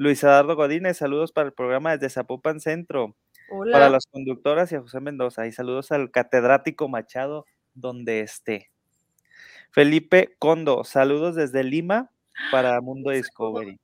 Luis 0.01 0.23
Eduardo 0.23 0.55
Godínez, 0.55 0.97
saludos 0.97 1.33
para 1.33 1.49
el 1.49 1.53
programa 1.53 1.91
desde 1.91 2.09
Zapopan 2.09 2.61
Centro. 2.61 3.17
Hola. 3.51 3.73
Para 3.73 3.91
las 3.91 4.07
conductoras 4.07 4.71
y 4.71 4.77
a 4.77 4.81
José 4.81 5.01
Mendoza. 5.01 5.49
Y 5.49 5.51
saludos 5.51 5.91
al 5.91 6.13
catedrático 6.13 6.89
Machado, 6.89 7.47
donde 7.75 8.21
esté. 8.21 8.71
Felipe 9.73 10.37
Condo, 10.39 10.85
saludos 10.85 11.35
desde 11.35 11.65
Lima 11.65 12.13
para 12.53 12.81
Mundo 12.81 13.11
Discovery. 13.11 13.81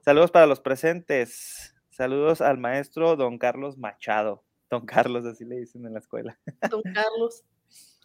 Saludos 0.00 0.30
para 0.30 0.46
los 0.46 0.60
presentes. 0.60 1.74
Saludos 1.90 2.40
al 2.40 2.58
maestro 2.58 3.16
don 3.16 3.36
Carlos 3.36 3.78
Machado. 3.78 4.44
Don 4.70 4.86
Carlos, 4.86 5.26
así 5.26 5.44
le 5.44 5.56
dicen 5.56 5.84
en 5.84 5.94
la 5.94 5.98
escuela. 5.98 6.38
Don 6.70 6.82
Carlos. 6.82 7.42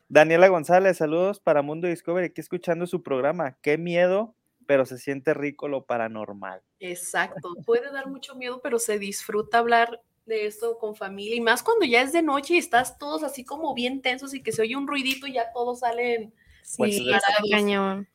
Daniela 0.10 0.48
González, 0.48 0.98
saludos 0.98 1.40
para 1.40 1.62
Mundo 1.62 1.88
Discovery, 1.88 2.26
aquí 2.26 2.42
escuchando 2.42 2.88
su 2.88 3.04
programa. 3.04 3.60
Qué 3.62 3.78
miedo 3.78 4.34
pero 4.66 4.86
se 4.86 4.98
siente 4.98 5.34
rico 5.34 5.68
lo 5.68 5.86
paranormal. 5.86 6.62
Exacto, 6.80 7.56
puede 7.66 7.92
dar 7.92 8.08
mucho 8.08 8.36
miedo, 8.36 8.62
pero 8.62 8.80
se 8.80 9.00
disfruta 9.00 9.60
hablar 9.60 10.02
de 10.26 10.46
esto 10.46 10.78
con 10.78 10.96
familia 10.96 11.36
y 11.36 11.42
más 11.42 11.64
cuando 11.64 11.86
ya 11.86 12.02
es 12.02 12.14
de 12.14 12.22
noche 12.22 12.56
y 12.56 12.58
estás 12.58 12.98
todos 12.98 13.24
así 13.24 13.44
como 13.44 13.74
bien 13.74 14.02
tensos 14.02 14.34
y 14.34 14.42
que 14.42 14.52
se 14.52 14.62
oye 14.62 14.76
un 14.76 14.88
ruidito 14.88 15.28
y 15.28 15.34
ya 15.34 15.52
todos 15.52 15.80
salen. 15.80 16.34
Pues 16.78 16.96
sí, 16.96 17.12
cañón. 17.52 18.08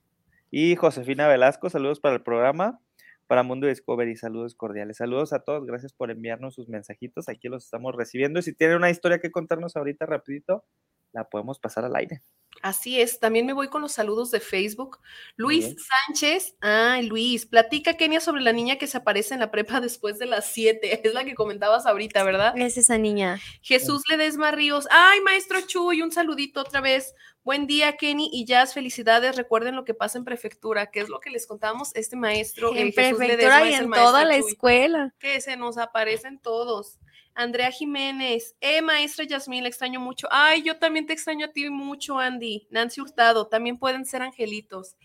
Y 0.51 0.77
Josefina 0.77 1.29
Velasco, 1.29 1.69
saludos 1.69 2.01
para 2.01 2.15
el 2.15 2.23
programa, 2.23 2.81
para 3.27 3.43
Mundo 3.43 3.67
Discovery, 3.67 4.17
saludos 4.17 4.55
cordiales. 4.55 4.97
Saludos 4.97 5.35
a 5.35 5.41
todos, 5.41 5.67
gracias 5.67 5.93
por 5.93 6.11
enviarnos 6.11 6.55
sus 6.55 6.69
mensajitos, 6.69 7.29
aquí 7.29 7.49
los 7.49 7.65
estamos 7.65 7.95
recibiendo. 7.95 8.41
Y 8.41 8.43
si 8.43 8.55
tienen 8.55 8.79
una 8.79 8.91
historia 8.91 9.19
que 9.19 9.31
contarnos 9.31 9.77
ahorita 9.77 10.07
rapidito, 10.07 10.65
la 11.13 11.29
podemos 11.29 11.59
pasar 11.59 11.85
al 11.85 11.97
aire. 11.97 12.23
Así 12.63 13.01
es, 13.01 13.21
también 13.21 13.47
me 13.47 13.53
voy 13.53 13.69
con 13.69 13.83
los 13.83 13.93
saludos 13.93 14.31
de 14.31 14.41
Facebook. 14.41 14.99
Luis 15.37 15.67
Bien. 15.67 15.77
Sánchez, 16.07 16.57
ay 16.61 17.07
Luis, 17.07 17.47
platica 17.47 17.95
Kenia 17.95 18.21
sobre 18.21 18.43
la 18.43 18.53
niña 18.53 18.79
que 18.79 18.89
se 18.89 18.97
aparece 18.97 19.35
en 19.35 19.41
la 19.41 19.51
prepa 19.51 19.81
después 19.81 20.19
de 20.19 20.27
las 20.27 20.47
7, 20.47 21.07
es 21.07 21.15
la 21.15 21.25
que 21.25 21.35
comentabas 21.35 21.87
ahorita, 21.87 22.25
¿verdad? 22.25 22.55
Es 22.57 22.77
esa 22.77 22.99
niña. 22.99 23.39
Jesús 23.63 24.03
Ledesma 24.11 24.51
Ríos, 24.51 24.89
ay 24.91 25.21
maestro 25.21 25.61
Chuy, 25.61 26.03
un 26.03 26.11
saludito 26.11 26.61
otra 26.61 26.81
vez. 26.81 27.15
Buen 27.45 27.67
día, 27.67 27.97
Kenny 27.97 28.29
y 28.31 28.45
Jazz, 28.45 28.75
felicidades. 28.75 29.37
Recuerden 29.37 29.75
lo 29.75 29.85
que 29.85 29.95
pasa 29.95 30.19
en 30.19 30.25
prefectura, 30.25 30.91
que 30.91 31.01
es 31.01 31.09
lo 31.09 31.19
que 31.19 31.31
les 31.31 31.47
contamos 31.47 31.95
este 31.95 32.15
maestro. 32.15 32.77
En 32.77 32.93
prefectura 32.93 33.71
y 33.71 33.73
en 33.73 33.91
toda 33.91 34.27
la 34.27 34.39
Chuy, 34.39 34.51
escuela. 34.51 35.15
Que 35.19 35.41
se 35.41 35.57
nos 35.57 35.79
aparecen 35.79 36.39
todos. 36.41 36.99
Andrea 37.39 37.71
Jiménez, 37.71 38.57
eh, 38.61 38.83
maestra 38.83 39.25
Yasmín, 39.25 39.63
le 39.63 39.69
extraño 39.69 40.01
mucho. 40.01 40.27
Ay, 40.29 40.61
yo 40.63 40.77
también 40.77 41.07
te 41.07 41.13
extraño 41.13 41.47
a 41.47 41.53
ti 41.53 41.71
mucho, 41.71 42.19
Andy. 42.19 42.67
Nancy 42.69 43.01
Hurtado, 43.01 43.47
también 43.47 43.79
pueden 43.79 44.05
ser 44.05 44.23
angelitos. 44.23 44.97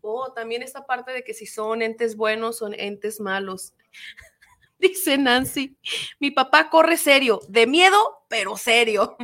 Oh, 0.00 0.32
también 0.32 0.64
esta 0.64 0.84
parte 0.84 1.12
de 1.12 1.22
que 1.22 1.32
si 1.32 1.46
son 1.46 1.82
entes 1.82 2.16
buenos 2.16 2.60
o 2.60 2.68
entes 2.72 3.20
malos. 3.20 3.72
Dice 4.80 5.16
Nancy, 5.16 5.78
mi 6.18 6.32
papá 6.32 6.70
corre 6.70 6.96
serio, 6.96 7.40
de 7.48 7.68
miedo, 7.68 7.96
pero 8.28 8.56
serio. 8.56 9.16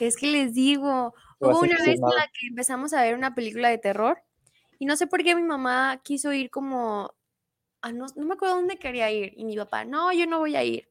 Es 0.00 0.16
que 0.16 0.26
les 0.26 0.54
digo, 0.54 1.14
hubo 1.38 1.60
una 1.60 1.78
vez 1.78 2.00
en 2.00 2.00
la 2.00 2.26
que 2.26 2.48
empezamos 2.48 2.92
a 2.94 3.02
ver 3.02 3.14
una 3.14 3.36
película 3.36 3.68
de 3.68 3.78
terror 3.78 4.18
y 4.80 4.86
no 4.86 4.96
sé 4.96 5.06
por 5.06 5.22
qué 5.22 5.36
mi 5.36 5.42
mamá 5.42 6.00
quiso 6.02 6.32
ir 6.32 6.50
como 6.50 7.14
ah, 7.82 7.92
no, 7.92 8.06
no, 8.16 8.26
me 8.26 8.34
acuerdo 8.34 8.56
dónde 8.56 8.78
quería 8.78 9.10
ir. 9.10 9.32
Y 9.36 9.44
mi 9.44 9.56
papá, 9.56 9.84
no, 9.84 10.12
yo 10.12 10.26
no 10.26 10.38
voy 10.38 10.56
a 10.56 10.64
ir. 10.64 10.88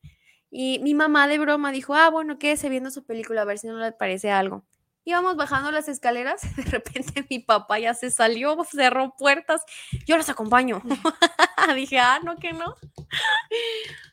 Y 0.51 0.79
mi 0.79 0.93
mamá 0.93 1.27
de 1.27 1.37
broma 1.37 1.71
dijo, 1.71 1.93
ah, 1.93 2.09
bueno, 2.09 2.39
quédese 2.39 2.69
viendo 2.69 2.91
su 2.91 3.03
película 3.05 3.41
a 3.41 3.45
ver 3.45 3.59
si 3.59 3.67
no 3.67 3.77
le 3.77 3.91
parece 3.91 4.31
algo. 4.31 4.63
Íbamos 5.05 5.35
bajando 5.35 5.71
las 5.71 5.87
escaleras, 5.87 6.41
de 6.55 6.63
repente 6.63 7.25
mi 7.29 7.39
papá 7.39 7.79
ya 7.79 7.93
se 7.93 8.11
salió, 8.11 8.57
cerró 8.63 9.15
puertas, 9.17 9.63
yo 10.05 10.17
las 10.17 10.29
acompaño. 10.29 10.81
Dije, 11.75 11.99
ah, 11.99 12.19
no, 12.23 12.37
que 12.37 12.53
no. 12.53 12.75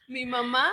mi 0.09 0.27
mamá, 0.27 0.73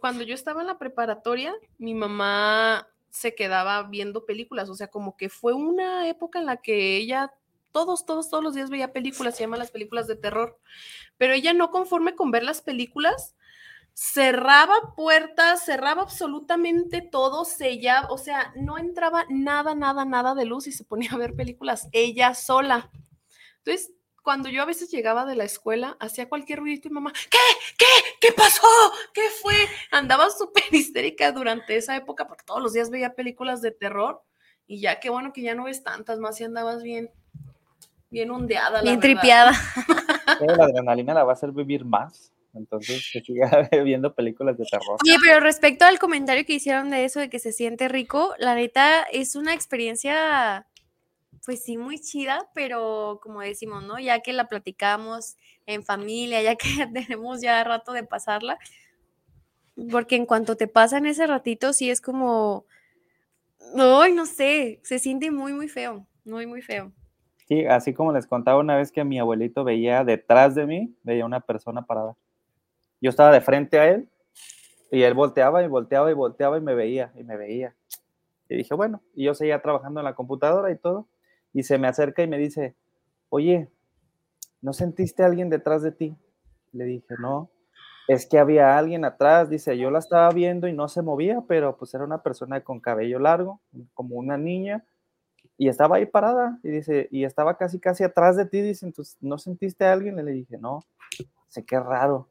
cuando 0.00 0.24
yo 0.24 0.34
estaba 0.34 0.62
en 0.62 0.66
la 0.66 0.78
preparatoria, 0.78 1.54
mi 1.78 1.94
mamá 1.94 2.86
se 3.10 3.34
quedaba 3.34 3.82
viendo 3.82 4.24
películas, 4.24 4.68
o 4.70 4.74
sea, 4.74 4.88
como 4.88 5.16
que 5.16 5.28
fue 5.28 5.52
una 5.52 6.08
época 6.08 6.38
en 6.38 6.46
la 6.46 6.56
que 6.58 6.96
ella 6.96 7.32
todos, 7.72 8.06
todos, 8.06 8.28
todos 8.30 8.42
los 8.42 8.54
días 8.54 8.70
veía 8.70 8.92
películas, 8.92 9.36
se 9.36 9.44
llaman 9.44 9.58
las 9.58 9.70
películas 9.70 10.06
de 10.06 10.16
terror, 10.16 10.58
pero 11.16 11.32
ella 11.32 11.52
no 11.52 11.70
conforme 11.70 12.14
con 12.14 12.30
ver 12.30 12.42
las 12.42 12.62
películas, 12.62 13.34
cerraba 13.94 14.94
puertas, 14.96 15.64
cerraba 15.64 16.02
absolutamente 16.02 17.02
todo, 17.02 17.44
sellaba, 17.44 18.08
o 18.10 18.18
sea, 18.18 18.52
no 18.56 18.78
entraba 18.78 19.26
nada, 19.28 19.74
nada, 19.74 20.04
nada 20.04 20.34
de 20.34 20.44
luz 20.44 20.66
y 20.66 20.72
se 20.72 20.84
ponía 20.84 21.10
a 21.12 21.18
ver 21.18 21.34
películas 21.34 21.88
ella 21.92 22.34
sola. 22.34 22.90
Entonces, 23.58 23.92
cuando 24.22 24.48
yo 24.48 24.62
a 24.62 24.66
veces 24.66 24.90
llegaba 24.90 25.24
de 25.24 25.36
la 25.36 25.44
escuela, 25.44 25.96
hacía 26.00 26.28
cualquier 26.28 26.60
ruidito 26.60 26.88
y 26.88 26.92
mamá, 26.92 27.12
¿qué? 27.12 27.38
¿Qué? 27.78 27.86
¿Qué 28.20 28.32
pasó? 28.32 28.66
¿Qué 29.12 29.28
fue? 29.42 29.54
Andaba 29.90 30.30
súper 30.30 30.64
histérica 30.72 31.32
durante 31.32 31.76
esa 31.76 31.96
época 31.96 32.26
porque 32.26 32.44
todos 32.44 32.62
los 32.62 32.72
días 32.72 32.90
veía 32.90 33.14
películas 33.14 33.62
de 33.62 33.70
terror 33.70 34.22
y 34.66 34.80
ya 34.80 35.00
qué 35.00 35.10
bueno 35.10 35.32
que 35.32 35.42
ya 35.42 35.54
no 35.54 35.64
ves 35.64 35.82
tantas 35.82 36.18
más 36.20 36.40
y 36.40 36.44
andabas 36.44 36.82
bien, 36.82 37.10
bien 38.10 38.30
ondeada. 38.30 38.78
la 38.78 38.82
Bien 38.82 39.00
verdad. 39.00 39.20
tripiada. 39.20 39.52
Pero 40.38 40.56
la 40.56 40.64
adrenalina 40.64 41.14
la 41.14 41.24
va 41.24 41.32
a 41.32 41.34
hacer 41.34 41.52
vivir 41.52 41.84
más. 41.84 42.32
Entonces, 42.52 43.08
que 43.12 43.20
siga 43.20 43.68
viendo 43.84 44.14
películas 44.14 44.58
de 44.58 44.64
terror. 44.64 44.98
Oye, 45.04 45.16
pero 45.24 45.38
respecto 45.38 45.84
al 45.84 46.00
comentario 46.00 46.44
que 46.44 46.54
hicieron 46.54 46.90
de 46.90 47.04
eso, 47.04 47.20
de 47.20 47.30
que 47.30 47.38
se 47.38 47.52
siente 47.52 47.88
rico, 47.88 48.34
la 48.38 48.56
neta 48.56 49.02
es 49.04 49.36
una 49.36 49.54
experiencia, 49.54 50.66
pues 51.44 51.62
sí, 51.62 51.76
muy 51.76 52.00
chida, 52.00 52.50
pero 52.52 53.20
como 53.22 53.40
decimos, 53.40 53.84
¿no? 53.84 54.00
Ya 54.00 54.18
que 54.18 54.32
la 54.32 54.48
platicamos 54.48 55.36
en 55.66 55.84
familia, 55.84 56.42
ya 56.42 56.56
que 56.56 56.66
tenemos 56.92 57.40
ya 57.40 57.62
rato 57.62 57.92
de 57.92 58.02
pasarla, 58.02 58.58
porque 59.90 60.16
en 60.16 60.26
cuanto 60.26 60.56
te 60.56 60.66
pasan 60.66 61.06
ese 61.06 61.28
ratito, 61.28 61.72
sí 61.72 61.88
es 61.88 62.00
como, 62.00 62.66
ay, 63.76 64.12
no 64.12 64.26
sé, 64.26 64.80
se 64.82 64.98
siente 64.98 65.30
muy, 65.30 65.52
muy 65.52 65.68
feo, 65.68 66.04
muy, 66.24 66.46
muy 66.46 66.62
feo. 66.62 66.92
Sí, 67.50 67.66
así 67.66 67.92
como 67.92 68.12
les 68.12 68.28
contaba 68.28 68.60
una 68.60 68.76
vez 68.76 68.92
que 68.92 69.02
mi 69.02 69.18
abuelito 69.18 69.64
veía 69.64 70.04
detrás 70.04 70.54
de 70.54 70.66
mí, 70.66 70.94
veía 71.02 71.26
una 71.26 71.40
persona 71.40 71.82
parada. 71.82 72.14
Yo 73.00 73.10
estaba 73.10 73.32
de 73.32 73.40
frente 73.40 73.80
a 73.80 73.88
él 73.88 74.08
y 74.92 75.02
él 75.02 75.14
volteaba 75.14 75.60
y 75.64 75.66
volteaba 75.66 76.12
y 76.12 76.14
volteaba 76.14 76.58
y 76.58 76.60
me 76.60 76.76
veía 76.76 77.10
y 77.16 77.24
me 77.24 77.36
veía. 77.36 77.74
Y 78.48 78.54
dije, 78.54 78.72
bueno, 78.74 79.02
y 79.16 79.24
yo 79.24 79.34
seguía 79.34 79.60
trabajando 79.62 79.98
en 79.98 80.04
la 80.04 80.14
computadora 80.14 80.70
y 80.70 80.76
todo. 80.76 81.08
Y 81.52 81.64
se 81.64 81.76
me 81.76 81.88
acerca 81.88 82.22
y 82.22 82.28
me 82.28 82.38
dice, 82.38 82.76
oye, 83.30 83.68
¿no 84.62 84.72
sentiste 84.72 85.24
a 85.24 85.26
alguien 85.26 85.50
detrás 85.50 85.82
de 85.82 85.90
ti? 85.90 86.16
Le 86.70 86.84
dije, 86.84 87.16
no, 87.18 87.50
es 88.06 88.26
que 88.26 88.38
había 88.38 88.78
alguien 88.78 89.04
atrás. 89.04 89.50
Dice, 89.50 89.76
yo 89.76 89.90
la 89.90 89.98
estaba 89.98 90.30
viendo 90.30 90.68
y 90.68 90.72
no 90.72 90.86
se 90.86 91.02
movía, 91.02 91.42
pero 91.48 91.76
pues 91.76 91.94
era 91.94 92.04
una 92.04 92.22
persona 92.22 92.60
con 92.60 92.78
cabello 92.78 93.18
largo, 93.18 93.60
como 93.92 94.14
una 94.14 94.38
niña, 94.38 94.84
y 95.60 95.68
estaba 95.68 95.96
ahí 95.96 96.06
parada. 96.06 96.58
Y 96.62 96.70
dice, 96.70 97.06
y 97.10 97.24
estaba 97.24 97.58
casi, 97.58 97.78
casi 97.78 98.02
atrás 98.02 98.34
de 98.34 98.46
ti. 98.46 98.62
Dice, 98.62 98.86
entonces, 98.86 99.18
¿no 99.20 99.36
sentiste 99.36 99.84
a 99.84 99.92
alguien? 99.92 100.16
Le 100.16 100.32
dije, 100.32 100.56
no, 100.56 100.80
sé 101.48 101.66
qué 101.66 101.78
raro. 101.78 102.30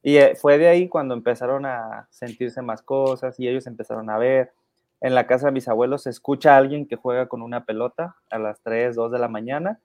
Y 0.00 0.18
eh, 0.18 0.36
fue 0.36 0.58
de 0.58 0.68
ahí 0.68 0.88
cuando 0.88 1.14
empezaron 1.14 1.66
a 1.66 2.06
sentirse 2.12 2.62
más 2.62 2.80
cosas 2.82 3.40
y 3.40 3.48
ellos 3.48 3.66
empezaron 3.66 4.08
a 4.10 4.16
ver. 4.16 4.52
En 5.00 5.16
la 5.16 5.26
casa 5.26 5.46
de 5.46 5.52
mis 5.52 5.66
abuelos 5.66 6.04
se 6.04 6.10
escucha 6.10 6.54
a 6.54 6.56
alguien 6.56 6.86
que 6.86 6.94
juega 6.94 7.26
con 7.26 7.42
una 7.42 7.64
pelota 7.64 8.14
a 8.30 8.38
las 8.38 8.60
3, 8.62 8.94
2 8.94 9.10
de 9.10 9.18
la 9.18 9.28
mañana 9.28 9.80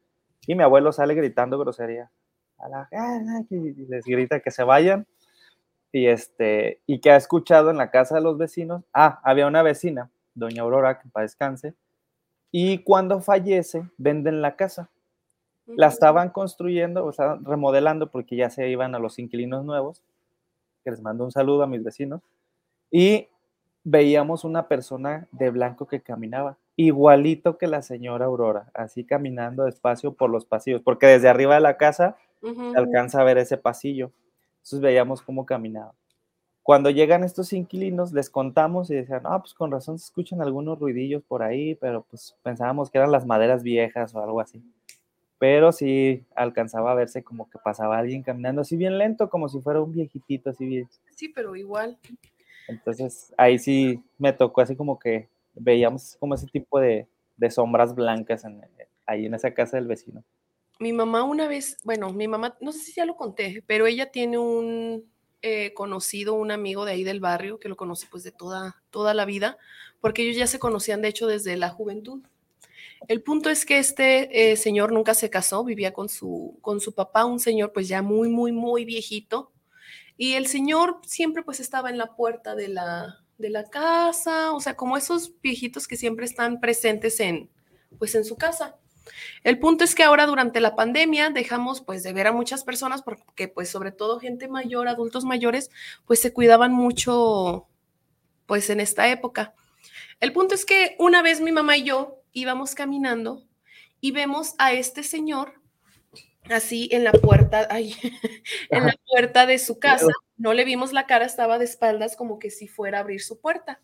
y 0.46 0.54
mi 0.54 0.62
abuelo 0.62 0.92
sale 0.92 1.16
gritando 1.16 1.58
grosería. 1.58 2.12
A 2.60 2.70
la, 2.70 2.90
y 3.50 3.74
les 3.88 4.06
grita 4.06 4.40
que 4.40 4.52
se 4.52 4.64
vayan. 4.64 5.08
Y, 5.92 6.06
este, 6.06 6.80
y 6.86 7.02
que 7.02 7.10
ha 7.10 7.16
escuchado 7.16 7.72
en 7.72 7.78
la 7.78 7.90
casa 7.90 8.14
de 8.14 8.22
los 8.22 8.38
vecinos. 8.38 8.84
Ah, 8.94 9.20
había 9.24 9.48
una 9.48 9.64
vecina, 9.64 10.12
doña 10.36 10.62
Aurora, 10.62 11.00
que 11.00 11.10
para 11.10 11.24
descanse. 11.24 11.74
Y 12.56 12.84
cuando 12.84 13.20
fallece, 13.20 13.90
venden 13.98 14.44
la 14.44 14.56
casa. 14.56 14.88
La 15.66 15.88
estaban 15.88 16.30
construyendo, 16.30 17.04
o 17.04 17.12
sea, 17.12 17.40
remodelando 17.42 18.12
porque 18.12 18.36
ya 18.36 18.52
se 18.52 18.70
iban 18.70 18.94
a 18.94 19.00
los 19.00 19.18
inquilinos 19.18 19.66
nuevos, 19.66 20.04
que 20.84 20.92
les 20.92 21.02
mando 21.02 21.24
un 21.24 21.32
saludo 21.32 21.64
a 21.64 21.68
mis 21.68 21.84
vecinos, 21.84 22.22
y 22.92 23.28
veíamos 23.84 24.44
una 24.44 24.68
persona 24.68 25.28
de 25.32 25.50
blanco 25.50 25.88
que 25.88 26.02
caminaba, 26.02 26.58
igualito 26.76 27.58
que 27.58 27.66
la 27.66 27.82
señora 27.82 28.26
Aurora, 28.26 28.70
así 28.76 29.04
caminando 29.04 29.64
despacio 29.64 30.14
por 30.14 30.30
los 30.30 30.46
pasillos, 30.46 30.82
porque 30.82 31.08
desde 31.08 31.30
arriba 31.30 31.56
de 31.56 31.62
la 31.62 31.78
casa 31.78 32.18
se 32.42 32.78
alcanza 32.78 33.20
a 33.20 33.24
ver 33.24 33.40
ese 33.40 33.58
pasillo. 33.58 34.12
Entonces 34.58 34.80
veíamos 34.80 35.24
cómo 35.24 35.48
caminaba. 35.48 35.96
Cuando 36.64 36.90
llegan 36.90 37.24
estos 37.24 37.54
inquilinos, 37.54 38.14
les 38.14 38.30
contamos 38.30 38.90
y 38.90 38.96
decían, 38.96 39.22
ah, 39.26 39.40
pues 39.40 39.54
con 39.54 39.70
razón 39.70 40.00
se 40.00 40.06
escuchan 40.06 40.42
algunos 40.42 40.80
ruidillos 40.80 41.22
por 41.24 41.44
ahí, 41.44 41.76
pero 41.76 42.06
pues 42.10 42.36
pensábamos 42.42 42.90
que 42.90 42.98
eran 42.98 43.12
las 43.12 43.26
maderas 43.26 43.64
viejas 43.64 44.16
o 44.16 44.24
algo 44.24 44.40
así 44.40 44.64
pero 45.44 45.74
sí 45.74 46.24
alcanzaba 46.36 46.94
a 46.94 46.96
verse 46.96 47.22
como 47.22 47.50
que 47.50 47.60
pasaba 47.60 47.98
alguien 47.98 48.24
caminando 48.24 48.62
así 48.62 48.78
bien 48.78 48.98
lento, 48.98 49.30
como 49.30 49.50
si 49.50 49.60
fuera 49.60 49.82
un 49.82 49.92
viejitito, 49.92 50.52
así 50.52 50.66
bien. 50.66 50.88
Sí, 51.18 51.28
pero 51.28 51.54
igual. 51.58 52.00
Entonces 52.70 53.34
ahí 53.36 53.60
sí 53.60 54.02
me 54.18 54.32
tocó 54.32 54.62
así 54.62 54.74
como 54.78 54.98
que 54.98 55.28
veíamos 55.54 56.16
como 56.18 56.36
ese 56.36 56.48
tipo 56.48 56.80
de, 56.80 57.10
de 57.36 57.52
sombras 57.52 57.94
blancas 57.94 58.46
en, 58.46 58.62
ahí 59.06 59.26
en 59.26 59.34
esa 59.34 59.54
casa 59.54 59.76
del 59.76 59.88
vecino. 59.88 60.24
Mi 60.80 60.94
mamá 60.94 61.24
una 61.24 61.50
vez, 61.50 61.78
bueno, 61.84 62.14
mi 62.14 62.26
mamá, 62.26 62.56
no 62.62 62.72
sé 62.72 62.80
si 62.80 62.94
ya 62.94 63.06
lo 63.06 63.18
conté, 63.18 63.66
pero 63.68 63.86
ella 63.86 64.12
tiene 64.12 64.38
un 64.38 65.04
eh, 65.46 65.74
conocido, 65.74 66.34
un 66.36 66.52
amigo 66.52 66.86
de 66.86 66.94
ahí 66.94 67.04
del 67.04 67.20
barrio, 67.20 67.60
que 67.60 67.68
lo 67.68 67.76
conoce 67.76 68.08
pues 68.10 68.24
de 68.24 68.32
toda, 68.32 68.82
toda 68.90 69.14
la 69.14 69.26
vida, 69.26 69.58
porque 70.00 70.24
ellos 70.24 70.38
ya 70.38 70.48
se 70.48 70.58
conocían 70.58 71.02
de 71.02 71.10
hecho 71.10 71.28
desde 71.28 71.58
la 71.58 71.70
juventud. 71.70 72.24
El 73.10 73.22
punto 73.22 73.50
es 73.50 73.66
que 73.66 73.78
este 73.78 74.52
eh, 74.52 74.56
señor 74.56 74.94
nunca 74.94 75.14
se 75.14 75.30
casó, 75.30 75.64
vivía 75.66 75.94
con 75.94 76.08
su, 76.08 76.58
con 76.62 76.80
su 76.80 76.94
papá, 76.94 77.26
un 77.26 77.42
señor 77.42 77.74
pues 77.74 77.90
ya 77.90 78.02
muy, 78.02 78.30
muy, 78.30 78.54
muy 78.54 78.86
viejito. 78.86 79.52
Y 80.16 80.34
el 80.34 80.48
señor 80.48 81.02
siempre 81.06 81.44
pues 81.44 81.60
estaba 81.60 81.90
en 81.90 81.98
la 81.98 82.16
puerta 82.16 82.56
de 82.56 82.70
la, 82.70 83.26
de 83.38 83.50
la 83.50 83.66
casa, 83.66 84.54
o 84.54 84.62
sea, 84.62 84.78
como 84.78 84.96
esos 84.96 85.34
viejitos 85.42 85.88
que 85.88 85.98
siempre 85.98 86.26
están 86.26 86.62
presentes 86.62 87.20
en, 87.20 87.50
pues 88.00 88.16
en 88.16 88.24
su 88.24 88.38
casa. 88.38 88.78
El 89.44 89.60
punto 89.60 89.84
es 89.84 89.96
que 89.96 90.04
ahora 90.04 90.26
durante 90.26 90.60
la 90.60 90.76
pandemia 90.76 91.30
dejamos 91.30 91.82
pues 91.82 92.04
de 92.04 92.14
ver 92.14 92.28
a 92.28 92.32
muchas 92.32 92.64
personas 92.64 93.02
porque 93.02 93.48
pues 93.48 93.70
sobre 93.70 93.92
todo 93.92 94.20
gente 94.20 94.48
mayor, 94.48 94.88
adultos 94.88 95.26
mayores, 95.26 95.70
pues 96.06 96.22
se 96.22 96.34
cuidaban 96.34 96.72
mucho 96.72 97.68
pues 98.46 98.70
en 98.70 98.80
esta 98.80 99.08
época. 99.10 99.54
El 100.20 100.32
punto 100.32 100.56
es 100.56 100.66
que 100.66 100.96
una 101.00 101.22
vez 101.22 101.42
mi 101.42 101.52
mamá 101.52 101.78
y 101.78 101.84
yo 101.84 102.22
íbamos 102.32 102.76
caminando 102.76 103.44
y 104.00 104.12
vemos 104.12 104.56
a 104.58 104.74
este 104.74 105.04
señor 105.04 105.62
así 106.50 106.90
en 106.92 107.04
la 107.04 107.12
puerta, 107.12 107.68
ay, 107.70 107.96
en 108.70 108.86
la 108.86 108.96
puerta 109.08 109.46
de 109.46 109.60
su 109.60 109.80
casa. 109.80 110.08
No 110.38 110.54
le 110.54 110.66
vimos 110.66 110.94
la 110.94 111.06
cara, 111.06 111.26
estaba 111.26 111.58
de 111.58 111.66
espaldas 111.66 112.16
como 112.16 112.40
que 112.40 112.52
si 112.52 112.68
fuera 112.68 112.98
a 112.98 113.02
abrir 113.02 113.22
su 113.22 113.40
puerta. 113.40 113.82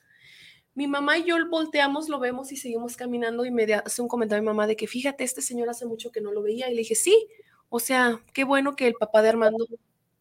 Mi 0.80 0.88
mamá 0.88 1.18
y 1.18 1.26
yo 1.26 1.36
volteamos, 1.50 2.08
lo 2.08 2.20
vemos 2.20 2.54
y 2.54 2.56
seguimos 2.56 2.96
caminando 2.96 3.44
y 3.44 3.52
me 3.52 3.66
hace 3.74 4.02
un 4.02 4.08
comentario 4.08 4.42
mi 4.42 4.48
mamá 4.48 4.66
de 4.66 4.78
que 4.78 4.88
fíjate, 4.88 5.26
este 5.26 5.42
señor 5.42 5.68
hace 5.68 5.86
mucho 5.86 6.10
que 6.10 6.22
no 6.22 6.32
lo 6.32 6.42
veía 6.42 6.70
y 6.70 6.72
le 6.72 6.78
dije, 6.78 6.96
sí, 6.96 7.28
o 7.68 7.82
sea, 7.82 8.22
qué 8.32 8.46
bueno 8.46 8.78
que 8.78 8.88
el 8.88 8.94
papá 8.94 9.22
de 9.22 9.28
Armando, 9.28 9.66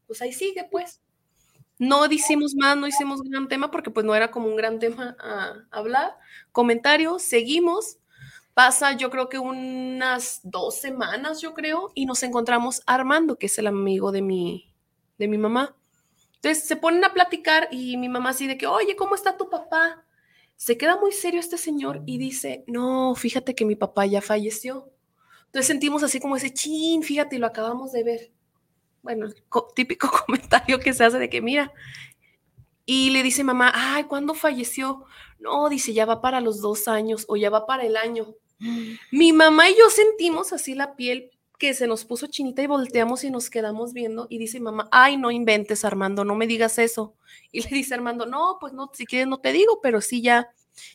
pues 0.08 0.20
ahí 0.20 0.32
sigue, 0.32 0.66
pues. 0.68 1.00
No 1.78 2.04
hicimos 2.06 2.56
más, 2.56 2.76
no 2.76 2.88
hicimos 2.88 3.22
gran 3.22 3.46
tema 3.46 3.70
porque 3.70 3.92
pues 3.92 4.04
no 4.04 4.16
era 4.16 4.32
como 4.32 4.48
un 4.48 4.56
gran 4.56 4.80
tema 4.80 5.16
a 5.20 5.64
hablar. 5.70 6.16
Comentario, 6.50 7.20
seguimos. 7.20 7.98
Pasa 8.52 8.94
yo 8.94 9.10
creo 9.10 9.28
que 9.28 9.38
unas 9.38 10.40
dos 10.42 10.80
semanas, 10.80 11.40
yo 11.40 11.54
creo, 11.54 11.92
y 11.94 12.04
nos 12.04 12.24
encontramos 12.24 12.82
Armando, 12.84 13.38
que 13.38 13.46
es 13.46 13.56
el 13.60 13.68
amigo 13.68 14.10
de 14.10 14.22
mi, 14.22 14.74
de 15.18 15.28
mi 15.28 15.38
mamá. 15.38 15.76
Entonces 16.34 16.66
se 16.66 16.74
ponen 16.74 17.04
a 17.04 17.14
platicar 17.14 17.68
y 17.70 17.96
mi 17.96 18.08
mamá 18.08 18.30
así 18.30 18.48
de 18.48 18.58
que, 18.58 18.66
oye, 18.66 18.96
¿cómo 18.96 19.14
está 19.14 19.36
tu 19.36 19.48
papá? 19.48 20.04
Se 20.58 20.76
queda 20.76 20.98
muy 20.98 21.12
serio 21.12 21.38
este 21.40 21.56
señor 21.56 22.02
y 22.04 22.18
dice, 22.18 22.64
no, 22.66 23.14
fíjate 23.14 23.54
que 23.54 23.64
mi 23.64 23.76
papá 23.76 24.06
ya 24.06 24.20
falleció. 24.20 24.90
Entonces 25.46 25.68
sentimos 25.68 26.02
así 26.02 26.18
como 26.20 26.36
ese 26.36 26.52
chin, 26.52 27.02
fíjate, 27.02 27.36
y 27.36 27.38
lo 27.38 27.46
acabamos 27.46 27.92
de 27.92 28.02
ver. 28.04 28.30
Bueno, 29.02 29.26
el 29.26 29.36
co- 29.48 29.68
típico 29.74 30.10
comentario 30.26 30.80
que 30.80 30.92
se 30.92 31.04
hace 31.04 31.18
de 31.18 31.30
que, 31.30 31.40
mira, 31.40 31.72
y 32.84 33.10
le 33.10 33.22
dice 33.22 33.44
mamá, 33.44 33.70
ay, 33.74 34.04
¿cuándo 34.04 34.34
falleció? 34.34 35.04
No, 35.38 35.68
dice, 35.68 35.92
ya 35.92 36.06
va 36.06 36.20
para 36.20 36.40
los 36.40 36.60
dos 36.60 36.88
años 36.88 37.24
o 37.28 37.36
ya 37.36 37.50
va 37.50 37.64
para 37.66 37.84
el 37.84 37.96
año. 37.96 38.34
Mi 39.12 39.32
mamá 39.32 39.70
y 39.70 39.76
yo 39.78 39.88
sentimos 39.90 40.52
así 40.52 40.74
la 40.74 40.96
piel 40.96 41.30
que 41.58 41.74
se 41.74 41.86
nos 41.88 42.04
puso 42.04 42.28
chinita 42.28 42.62
y 42.62 42.66
volteamos 42.66 43.24
y 43.24 43.30
nos 43.30 43.50
quedamos 43.50 43.92
viendo 43.92 44.26
y 44.30 44.38
dice 44.38 44.60
mamá, 44.60 44.88
ay, 44.92 45.16
no 45.16 45.30
inventes 45.32 45.84
Armando, 45.84 46.24
no 46.24 46.34
me 46.36 46.46
digas 46.46 46.78
eso. 46.78 47.14
Y 47.52 47.62
le 47.62 47.68
dice 47.70 47.94
Armando, 47.94 48.26
no, 48.26 48.58
pues 48.60 48.72
no, 48.74 48.90
si 48.92 49.06
quieres 49.06 49.26
no 49.26 49.38
te 49.38 49.52
digo, 49.52 49.80
pero 49.82 50.00
sí 50.00 50.20
ya, 50.22 50.50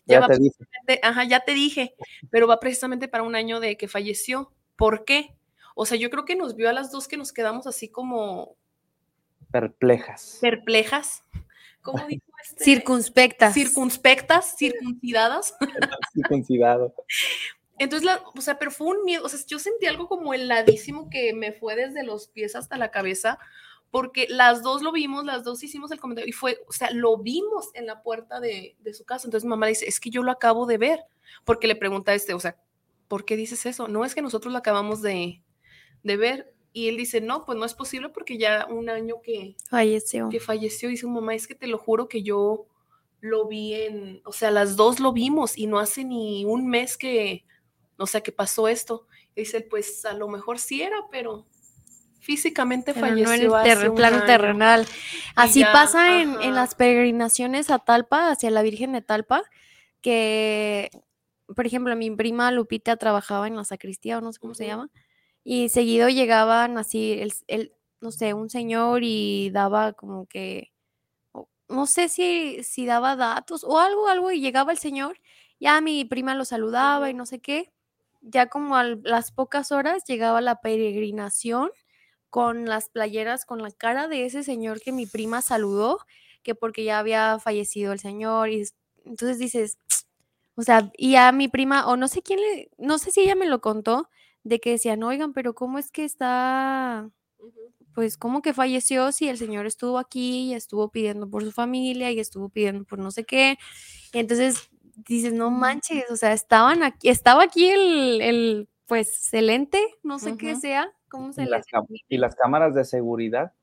ya, 0.05 0.16
Ya 0.16 0.20
va 0.22 0.28
te 0.28 0.38
dije. 0.38 0.55
precisamente- 0.57 0.99
ajá, 1.03 1.24
ya 1.26 1.39
te 1.41 1.53
dije, 1.53 1.95
pero 2.30 2.47
va 2.47 2.59
precisamente 2.59 3.07
para 3.07 3.24
un 3.24 3.36
año 3.36 3.59
de 3.59 3.76
que 3.76 3.88
falleció. 3.88 4.51
¿Por 4.76 5.03
qué? 5.03 5.36
O 5.76 5.86
sea, 5.86 5.97
yo 5.97 6.09
creo 6.11 6.26
que 6.26 6.36
nos 6.36 6.55
vio 6.55 6.70
a 6.70 6.74
las 6.74 6.91
dos 6.91 7.07
que 7.07 7.18
nos 7.18 7.34
quedamos 7.34 7.66
así 7.68 7.88
como 7.89 8.55
Perplejas. 9.51 10.38
perplejas. 10.41 11.24
¿Cómo 11.82 12.05
dijo 12.07 12.24
este? 12.43 12.64
Circunspectas. 12.64 13.53
circunspectas, 13.53 14.55
circuncidadas. 14.57 15.55
Circuncidado. 16.14 16.93
Entonces, 17.80 18.05
la, 18.05 18.21
o 18.36 18.41
sea, 18.41 18.59
pero 18.59 18.71
fue 18.71 18.88
un 18.88 19.03
miedo, 19.03 19.26
o 19.26 19.30
sea, 19.30 19.39
yo 19.47 19.59
sentí 19.59 19.88
algo 19.88 20.07
como 20.07 20.34
heladísimo 20.34 21.09
que 21.09 21.34
me 21.34 21.53
fue 21.53 21.76
desde 21.76 22.03
los 22.03 22.28
pies 22.28 22.55
hasta 22.55 22.78
la 22.78 22.91
cabeza, 22.91 23.39
porque 23.89 24.28
las 24.30 24.63
dos 24.63 24.82
lo 24.82 24.91
vimos, 24.91 25.26
las 25.26 25.43
dos 25.43 25.63
hicimos 25.63 25.91
el 25.91 25.99
comentario 25.99 26.30
y 26.30 26.34
fue, 26.34 26.59
o 26.67 26.71
sea, 26.71 26.91
lo 26.91 27.17
vimos 27.17 27.69
en 27.74 27.86
la 27.86 28.01
puerta 28.01 28.39
de, 28.39 28.76
de 28.80 28.93
su 28.93 29.05
casa. 29.05 29.28
Entonces, 29.28 29.45
mi 29.45 29.51
mamá 29.51 29.67
dice, 29.67 29.88
es 29.88 29.99
que 29.99 30.09
yo 30.09 30.24
lo 30.24 30.32
acabo 30.32 30.65
de 30.65 30.78
ver, 30.78 30.99
porque 31.45 31.67
le 31.67 31.76
pregunta 31.76 32.11
a 32.11 32.15
este, 32.15 32.34
o 32.34 32.39
sea, 32.39 32.57
¿por 33.07 33.26
qué 33.26 33.36
dices 33.36 33.65
eso? 33.65 33.88
No 33.88 34.05
es 34.05 34.15
que 34.15 34.21
nosotros 34.21 34.51
lo 34.51 34.59
acabamos 34.59 35.01
de, 35.01 35.41
de 36.03 36.17
ver. 36.17 36.53
Y 36.76 36.88
él 36.88 36.97
dice, 36.97 37.21
no, 37.21 37.45
pues 37.45 37.55
no 37.57 37.65
es 37.65 37.76
posible 37.76 38.09
porque 38.09 38.39
ya 38.39 38.65
un 38.67 38.89
año 38.89 39.21
que, 39.21 39.55
Falleció. 39.69 40.30
que 40.30 40.39
falleció, 40.39 40.89
dice 40.89 41.05
mamá, 41.05 41.36
es 41.36 41.45
que 41.45 41.53
te 41.53 41.67
lo 41.67 41.78
juro 41.78 42.07
que 42.07 42.24
yo 42.24 42.65
lo 43.21 43.47
vi 43.47 43.76
en, 43.76 44.21
o 44.26 44.34
sea, 44.34 44.49
las 44.49 44.76
dos 44.76 44.99
lo 44.99 45.13
vimos 45.13 45.55
y 45.55 45.67
no 45.67 45.78
hace 45.78 46.03
ni 46.03 46.45
un 46.45 46.67
mes 46.67 46.97
que, 46.97 47.45
o 47.97 48.07
sea, 48.07 48.21
que 48.21 48.31
pasó 48.31 48.67
esto. 48.67 49.07
Y 49.35 49.41
dice, 49.41 49.61
pues 49.61 50.05
a 50.05 50.13
lo 50.13 50.27
mejor 50.27 50.59
sí 50.59 50.81
era, 50.81 50.97
pero 51.11 51.45
físicamente 52.19 52.93
Pero 52.93 53.07
no 53.07 53.13
en 53.13 53.19
el 53.19 53.27
falleció 53.51 53.63
ter- 53.63 53.95
plano 53.95 54.25
terrenal. 54.25 54.87
Así 55.35 55.59
ya, 55.61 55.71
pasa 55.71 56.21
en, 56.21 56.41
en 56.41 56.55
las 56.55 56.75
peregrinaciones 56.75 57.69
a 57.69 57.79
Talpa, 57.79 58.29
hacia 58.31 58.49
la 58.51 58.61
Virgen 58.61 58.93
de 58.93 59.01
Talpa, 59.01 59.43
que, 60.01 60.89
por 61.55 61.65
ejemplo, 61.65 61.95
mi 61.95 62.11
prima 62.11 62.51
Lupita 62.51 62.95
trabajaba 62.97 63.47
en 63.47 63.55
la 63.55 63.63
sacristía, 63.65 64.17
o 64.17 64.21
no 64.21 64.31
sé 64.31 64.39
cómo 64.39 64.53
se 64.53 64.67
llama, 64.67 64.89
y 65.43 65.69
seguido 65.69 66.07
llegaban 66.09 66.77
así, 66.77 67.13
el, 67.13 67.33
el- 67.47 67.73
no 67.99 68.11
sé, 68.11 68.33
un 68.33 68.49
señor 68.49 69.01
y 69.03 69.49
daba 69.51 69.93
como 69.93 70.25
que, 70.27 70.71
no 71.69 71.85
sé 71.87 72.09
si, 72.09 72.63
si 72.63 72.85
daba 72.85 73.15
datos 73.15 73.63
o 73.63 73.79
algo, 73.79 74.07
algo, 74.07 74.31
y 74.31 74.39
llegaba 74.41 74.71
el 74.71 74.77
señor, 74.77 75.19
ya 75.59 75.79
mi 75.81 76.05
prima 76.05 76.35
lo 76.35 76.45
saludaba 76.45 77.09
y 77.09 77.13
no 77.13 77.25
sé 77.25 77.39
qué, 77.39 77.71
ya 78.24 78.47
como 78.49 78.78
a 78.78 78.86
las 78.86 79.32
pocas 79.34 79.71
horas 79.74 80.03
llegaba 80.07 80.41
la 80.41 80.61
peregrinación 80.61 81.71
con 82.30 82.65
las 82.67 82.89
playeras 82.89 83.45
con 83.45 83.61
la 83.63 83.71
cara 83.71 84.07
de 84.07 84.26
ese 84.26 84.43
señor 84.43 84.82
que 84.82 84.91
mi 84.93 85.05
prima 85.07 85.41
saludó, 85.41 85.99
que 86.43 86.55
porque 86.55 86.84
ya 86.86 86.99
había 86.99 87.39
fallecido 87.39 87.93
el 87.93 87.99
señor 87.99 88.49
y 88.49 88.61
es- 88.61 88.76
entonces 89.05 89.39
dices, 89.39 89.78
o 90.55 90.61
sea, 90.63 90.91
y 90.97 91.15
a 91.15 91.32
mi 91.32 91.47
prima 91.49 91.88
o 91.88 91.97
no 91.97 92.07
sé 92.07 92.21
quién 92.24 92.39
le, 92.41 92.69
no 92.78 92.97
sé 92.99 93.11
si 93.11 93.21
ella 93.21 93.36
me 93.36 93.47
lo 93.47 93.61
contó 93.61 94.09
de 94.43 94.59
que 94.59 94.71
decían, 94.71 95.03
"Oigan, 95.03 95.34
pero 95.34 95.55
cómo 95.55 95.80
es 95.80 95.91
que 95.91 96.05
está 96.05 97.09
pues 97.93 98.17
cómo 98.17 98.41
que 98.41 98.53
falleció 98.53 99.11
si 99.11 99.30
el 99.30 99.38
señor 99.38 99.65
estuvo 99.67 99.99
aquí 99.99 100.51
y 100.51 100.53
estuvo 100.55 100.89
pidiendo 100.89 101.30
por 101.30 101.43
su 101.43 101.51
familia 101.51 102.11
y 102.11 102.19
estuvo 102.19 102.49
pidiendo 102.49 102.86
por 102.86 102.99
no 102.99 103.11
sé 103.11 103.24
qué. 103.26 103.57
Y 104.13 104.19
entonces 104.19 104.69
dices, 104.95 105.33
no 105.33 105.51
manches, 105.51 106.09
o 106.11 106.15
sea, 106.15 106.33
estaban 106.33 106.83
aquí, 106.83 107.09
estaba 107.09 107.43
aquí 107.43 107.69
el, 107.69 108.21
el 108.21 108.69
pues 108.85 109.33
el 109.33 109.49
ente, 109.49 109.81
no 110.03 110.19
sé 110.19 110.37
qué 110.37 110.55
sea, 110.55 110.91
cómo 111.09 111.33
se 111.33 111.41
Y 111.43 111.45
le 111.45 111.51
las, 111.51 111.65
y 112.09 112.17
las 112.17 112.35
cámaras 112.35 112.75
de 112.75 112.83
seguridad, 112.85 113.53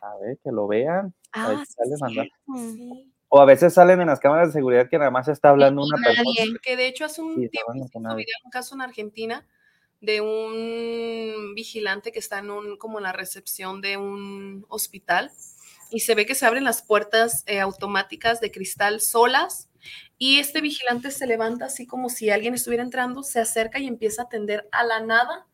a 0.00 0.16
ver, 0.18 0.38
que 0.42 0.50
lo 0.50 0.66
vean. 0.66 1.14
a 1.32 1.48
ver 1.48 1.58
Ah, 1.58 1.64
si 1.66 1.72
sí, 1.72 1.96
sale. 1.98 2.30
Sí. 2.56 3.12
O 3.28 3.40
a 3.40 3.44
veces 3.46 3.72
salen 3.72 4.00
en 4.00 4.08
las 4.08 4.20
cámaras 4.20 4.48
de 4.48 4.52
seguridad 4.52 4.88
que 4.90 4.98
nada 4.98 5.10
más 5.10 5.28
está 5.28 5.50
hablando 5.50 5.82
una 5.82 5.96
persona. 6.04 6.22
nadie. 6.36 6.58
Que 6.62 6.76
de 6.76 6.86
hecho 6.86 7.04
hace 7.06 7.22
un 7.22 7.34
Sí, 7.36 7.48
tiempo 7.48 7.72
un 7.72 8.50
caso 8.50 8.74
en 8.74 8.82
Argentina 8.82 9.46
de 10.00 10.20
un 10.20 11.54
vigilante 11.54 12.12
que 12.12 12.18
está 12.18 12.40
en 12.40 12.50
un, 12.50 12.76
como 12.76 12.98
en 12.98 13.04
la 13.04 13.12
recepción 13.12 13.80
de 13.80 13.96
un 13.96 14.66
hospital 14.68 15.30
y 15.90 16.00
se 16.00 16.14
ve 16.14 16.26
que 16.26 16.34
se 16.34 16.44
abren 16.44 16.64
las 16.64 16.82
puertas 16.82 17.44
eh, 17.46 17.60
automáticas 17.60 18.40
de 18.40 18.50
cristal 18.50 19.00
solas 19.00 19.68
y 20.18 20.38
este 20.38 20.60
vigilante 20.60 21.10
se 21.10 21.26
levanta 21.26 21.66
así 21.66 21.86
como 21.86 22.08
si 22.08 22.30
alguien 22.30 22.54
estuviera 22.54 22.82
entrando, 22.82 23.22
se 23.22 23.40
acerca 23.40 23.78
y 23.78 23.86
empieza 23.86 24.22
a 24.22 24.24
atender 24.26 24.68
a 24.72 24.84
la 24.84 25.00
nada 25.00 25.46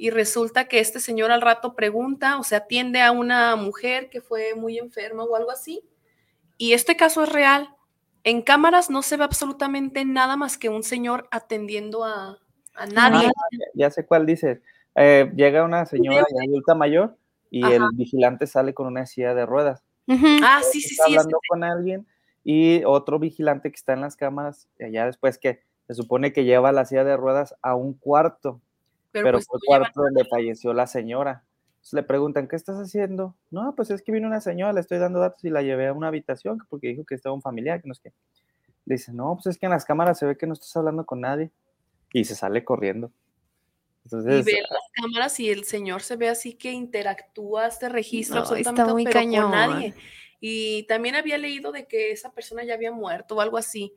y 0.00 0.08
resulta 0.08 0.64
que 0.64 0.80
este 0.80 0.98
señor 0.98 1.30
al 1.30 1.42
rato 1.42 1.74
pregunta, 1.74 2.38
o 2.38 2.42
sea, 2.42 2.58
atiende 2.58 3.02
a 3.02 3.12
una 3.12 3.54
mujer 3.56 4.08
que 4.08 4.22
fue 4.22 4.54
muy 4.54 4.78
enferma 4.78 5.24
o 5.24 5.36
algo 5.36 5.50
así. 5.50 5.84
Y 6.56 6.72
este 6.72 6.96
caso 6.96 7.22
es 7.22 7.28
real. 7.28 7.68
En 8.24 8.40
cámaras 8.40 8.88
no 8.88 9.02
se 9.02 9.18
ve 9.18 9.24
absolutamente 9.24 10.06
nada 10.06 10.36
más 10.38 10.56
que 10.56 10.70
un 10.70 10.82
señor 10.82 11.28
atendiendo 11.30 12.02
a, 12.02 12.38
a 12.74 12.86
nadie. 12.86 13.28
Ah, 13.28 13.48
ya, 13.52 13.66
ya 13.74 13.90
sé 13.90 14.06
cuál 14.06 14.24
dices. 14.24 14.60
Eh, 14.94 15.30
llega 15.36 15.64
una 15.64 15.84
señora 15.84 16.24
ya 16.34 16.48
adulta 16.48 16.74
mayor 16.74 17.18
y 17.50 17.62
Ajá. 17.62 17.74
el 17.74 17.82
vigilante 17.92 18.46
sale 18.46 18.72
con 18.72 18.86
una 18.86 19.04
silla 19.04 19.34
de 19.34 19.44
ruedas. 19.44 19.82
Ujú. 20.06 20.26
Ah, 20.42 20.62
sí, 20.62 20.80
sí, 20.80 20.94
está 20.94 21.08
sí. 21.08 21.12
hablando 21.12 21.38
con 21.46 21.62
alguien 21.62 22.06
y 22.44 22.82
otro 22.84 23.18
vigilante 23.18 23.70
que 23.70 23.76
está 23.76 23.92
en 23.92 24.00
las 24.00 24.16
cámaras, 24.16 24.68
eh, 24.78 24.90
ya 24.90 25.06
después 25.06 25.38
que 25.38 25.62
se 25.86 25.94
supone 25.94 26.32
que 26.32 26.44
lleva 26.44 26.72
la 26.72 26.84
silla 26.84 27.04
de 27.04 27.16
ruedas 27.16 27.54
a 27.62 27.74
un 27.74 27.94
cuarto, 27.94 28.60
pero, 29.12 29.24
pero 29.24 29.38
pues 29.38 29.46
fue 29.46 29.58
cuarto 29.66 30.02
donde 30.02 30.24
falleció 30.24 30.72
la 30.72 30.86
señora. 30.86 31.44
Entonces 31.80 31.94
le 31.94 32.02
preguntan, 32.02 32.46
¿qué 32.46 32.56
estás 32.56 32.76
haciendo? 32.76 33.34
No, 33.50 33.74
pues 33.74 33.90
es 33.90 34.02
que 34.02 34.12
vino 34.12 34.28
una 34.28 34.42
señora, 34.42 34.74
le 34.74 34.80
estoy 34.80 34.98
dando 34.98 35.18
datos 35.18 35.42
y 35.44 35.50
la 35.50 35.62
llevé 35.62 35.88
a 35.88 35.94
una 35.94 36.08
habitación 36.08 36.58
porque 36.68 36.88
dijo 36.88 37.04
que 37.04 37.14
estaba 37.14 37.34
un 37.34 37.40
familiar, 37.40 37.80
que 37.80 37.88
no 37.88 37.92
es 37.92 38.00
que. 38.00 38.12
Le 38.84 38.96
dice, 38.96 39.12
no, 39.12 39.34
pues 39.34 39.46
es 39.46 39.58
que 39.58 39.66
en 39.66 39.72
las 39.72 39.84
cámaras 39.84 40.18
se 40.18 40.26
ve 40.26 40.36
que 40.36 40.46
no 40.46 40.52
estás 40.52 40.76
hablando 40.76 41.06
con 41.06 41.22
nadie. 41.22 41.50
Y 42.12 42.24
se 42.24 42.34
sale 42.34 42.64
corriendo. 42.64 43.12
y 44.12 44.16
ve 44.16 44.62
las 44.68 44.90
cámaras 44.92 45.40
y 45.40 45.48
el 45.48 45.64
señor 45.64 46.02
se 46.02 46.16
ve 46.16 46.28
así 46.28 46.54
que 46.54 46.72
interactúa, 46.72 47.66
este 47.66 47.88
registro 47.88 48.36
No, 48.36 48.40
absolutamente 48.42 48.82
está 48.82 48.92
muy 48.92 49.04
pero 49.04 49.14
cañón. 49.14 49.42
con 49.44 49.52
nadie. 49.52 49.94
Y 50.40 50.84
también 50.84 51.14
había 51.14 51.38
leído 51.38 51.70
de 51.70 51.86
que 51.86 52.10
esa 52.12 52.32
persona 52.32 52.64
ya 52.64 52.74
había 52.74 52.92
muerto 52.92 53.36
o 53.36 53.40
algo 53.40 53.58
así. 53.58 53.94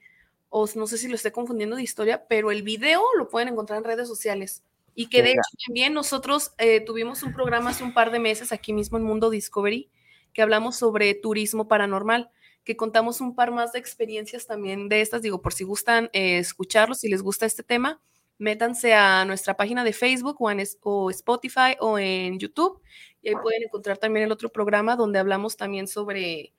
O 0.49 0.67
no 0.75 0.87
sé 0.87 0.97
si 0.97 1.07
lo 1.07 1.15
estoy 1.15 1.31
confundiendo 1.31 1.75
de 1.75 1.83
historia, 1.83 2.27
pero 2.27 2.51
el 2.51 2.63
video 2.63 3.01
lo 3.17 3.29
pueden 3.29 3.47
encontrar 3.47 3.77
en 3.77 3.85
redes 3.85 4.07
sociales. 4.07 4.63
Y 4.93 5.07
que 5.07 5.17
de 5.17 5.29
Venga. 5.29 5.41
hecho 5.41 5.57
también 5.67 5.93
nosotros 5.93 6.53
eh, 6.57 6.81
tuvimos 6.81 7.23
un 7.23 7.33
programa 7.33 7.71
hace 7.71 7.83
un 7.83 7.93
par 7.93 8.11
de 8.11 8.19
meses 8.19 8.51
aquí 8.51 8.73
mismo 8.73 8.97
en 8.97 9.03
Mundo 9.03 9.29
Discovery 9.29 9.89
que 10.33 10.41
hablamos 10.41 10.75
sobre 10.75 11.13
turismo 11.13 11.67
paranormal, 11.67 12.29
que 12.63 12.75
contamos 12.75 13.21
un 13.21 13.35
par 13.35 13.51
más 13.51 13.71
de 13.71 13.79
experiencias 13.79 14.47
también 14.47 14.89
de 14.89 15.01
estas. 15.01 15.21
Digo, 15.21 15.41
por 15.41 15.53
si 15.53 15.63
gustan 15.63 16.09
eh, 16.13 16.39
escucharlos, 16.39 16.99
si 16.99 17.09
les 17.09 17.21
gusta 17.21 17.45
este 17.45 17.63
tema, 17.63 18.01
métanse 18.37 18.93
a 18.93 19.25
nuestra 19.25 19.55
página 19.55 19.83
de 19.83 19.93
Facebook 19.93 20.37
o 20.39 20.51
en 20.51 20.63
o 20.81 21.09
Spotify 21.09 21.75
o 21.79 21.97
en 21.97 22.39
YouTube 22.39 22.81
y 23.23 23.29
ahí 23.29 23.35
pueden 23.41 23.63
encontrar 23.63 23.97
también 23.97 24.25
el 24.25 24.31
otro 24.31 24.49
programa 24.49 24.95
donde 24.95 25.17
hablamos 25.17 25.55
también 25.55 25.87
sobre, 25.87 26.53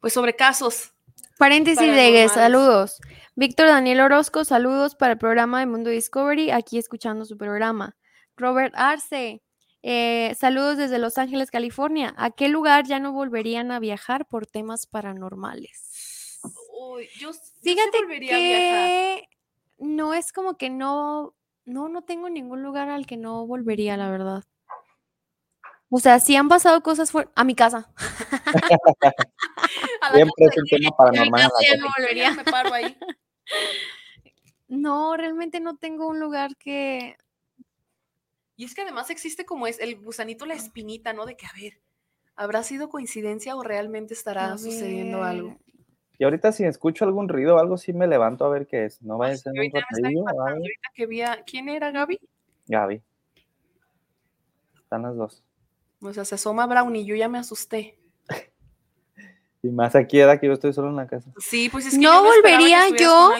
pues 0.00 0.12
sobre 0.12 0.34
casos. 0.34 0.92
Paréntesis 1.38 1.92
de 1.92 2.28
saludos. 2.28 3.00
Víctor 3.34 3.66
Daniel 3.66 4.00
Orozco, 4.00 4.44
saludos 4.44 4.94
para 4.94 5.12
el 5.12 5.18
programa 5.18 5.60
de 5.60 5.66
Mundo 5.66 5.90
Discovery, 5.90 6.50
aquí 6.50 6.78
escuchando 6.78 7.24
su 7.24 7.36
programa. 7.36 7.96
Robert 8.36 8.74
Arce, 8.76 9.42
eh, 9.82 10.34
saludos 10.38 10.76
desde 10.76 10.98
Los 10.98 11.18
Ángeles, 11.18 11.50
California. 11.50 12.14
¿A 12.16 12.30
qué 12.30 12.48
lugar 12.48 12.86
ya 12.86 13.00
no 13.00 13.12
volverían 13.12 13.72
a 13.72 13.80
viajar 13.80 14.26
por 14.26 14.46
temas 14.46 14.86
paranormales? 14.86 16.40
Uy, 16.72 17.08
yo, 17.18 17.30
yo 17.30 17.38
sí 17.62 17.76
volvería 17.92 18.36
a 18.36 18.38
viajar. 18.38 19.37
No 19.78 20.14
es 20.14 20.32
como 20.32 20.56
que 20.56 20.70
no, 20.70 21.34
no, 21.64 21.88
no 21.88 22.02
tengo 22.02 22.28
ningún 22.28 22.62
lugar 22.62 22.88
al 22.88 23.06
que 23.06 23.16
no 23.16 23.46
volvería, 23.46 23.96
la 23.96 24.10
verdad. 24.10 24.44
O 25.90 26.00
sea, 26.00 26.20
sí 26.20 26.36
han 26.36 26.48
pasado 26.48 26.82
cosas 26.82 27.10
fuera 27.10 27.30
a 27.34 27.44
mi 27.44 27.54
casa. 27.54 27.90
A 30.00 30.14
siempre 30.14 30.46
es 30.46 30.56
un 30.56 30.66
tema 30.66 30.90
paranormal. 30.96 31.40
en 31.40 31.44
la 31.44 31.50
casa 31.50 31.54
ya 31.62 31.72
casa. 31.72 31.84
no 31.84 31.88
volvería. 31.96 32.34
me 32.34 32.44
paro 32.44 32.72
ahí. 32.74 32.96
No, 34.68 35.16
realmente 35.16 35.60
no 35.60 35.76
tengo 35.76 36.06
un 36.06 36.20
lugar 36.20 36.56
que 36.56 37.16
Y 38.56 38.64
es 38.64 38.74
que 38.74 38.82
además 38.82 39.10
existe 39.10 39.46
como 39.46 39.66
es 39.66 39.78
el 39.78 39.96
gusanito, 39.98 40.46
la 40.46 40.54
espinita, 40.54 41.12
¿no? 41.14 41.24
De 41.24 41.36
que, 41.36 41.46
a 41.46 41.52
ver, 41.58 41.80
¿habrá 42.36 42.62
sido 42.62 42.90
coincidencia 42.90 43.56
o 43.56 43.62
realmente 43.62 44.14
estará 44.14 44.52
A 44.52 44.58
sucediendo 44.58 45.22
algo? 45.22 45.58
Y 46.18 46.24
ahorita 46.24 46.50
si 46.52 46.64
escucho 46.64 47.04
algún 47.04 47.28
ruido 47.28 47.56
o 47.56 47.58
algo, 47.58 47.78
sí 47.78 47.92
me 47.92 48.06
levanto 48.08 48.44
a 48.44 48.48
ver 48.48 48.66
qué 48.66 48.84
es. 48.86 49.00
No 49.02 49.18
vaya 49.18 49.34
a 49.34 49.36
ser 49.36 49.52
un 49.52 49.58
ver. 49.60 49.70
ahorita 49.74 50.88
que 50.94 51.06
vi 51.06 51.22
a- 51.22 51.42
¿Quién 51.46 51.68
era 51.68 51.90
Gaby? 51.92 52.18
Gaby. 52.66 53.00
Están 54.82 55.02
las 55.02 55.16
dos. 55.16 55.42
O 56.00 56.12
sea, 56.12 56.24
se 56.24 56.34
asoma 56.34 56.66
Brownie, 56.66 57.04
yo 57.04 57.14
ya 57.14 57.28
me 57.28 57.38
asusté. 57.38 57.98
Y 59.60 59.68
más 59.70 59.96
aquí 59.96 60.20
era 60.20 60.38
que 60.38 60.46
yo 60.46 60.52
estoy 60.52 60.72
solo 60.72 60.88
en 60.88 60.94
la 60.96 61.08
casa. 61.08 61.32
Sí, 61.38 61.68
pues 61.68 61.84
es 61.86 61.94
que 61.94 61.98
No 61.98 62.22
yo 62.24 62.30
volvería 62.30 62.88
yo. 62.96 63.30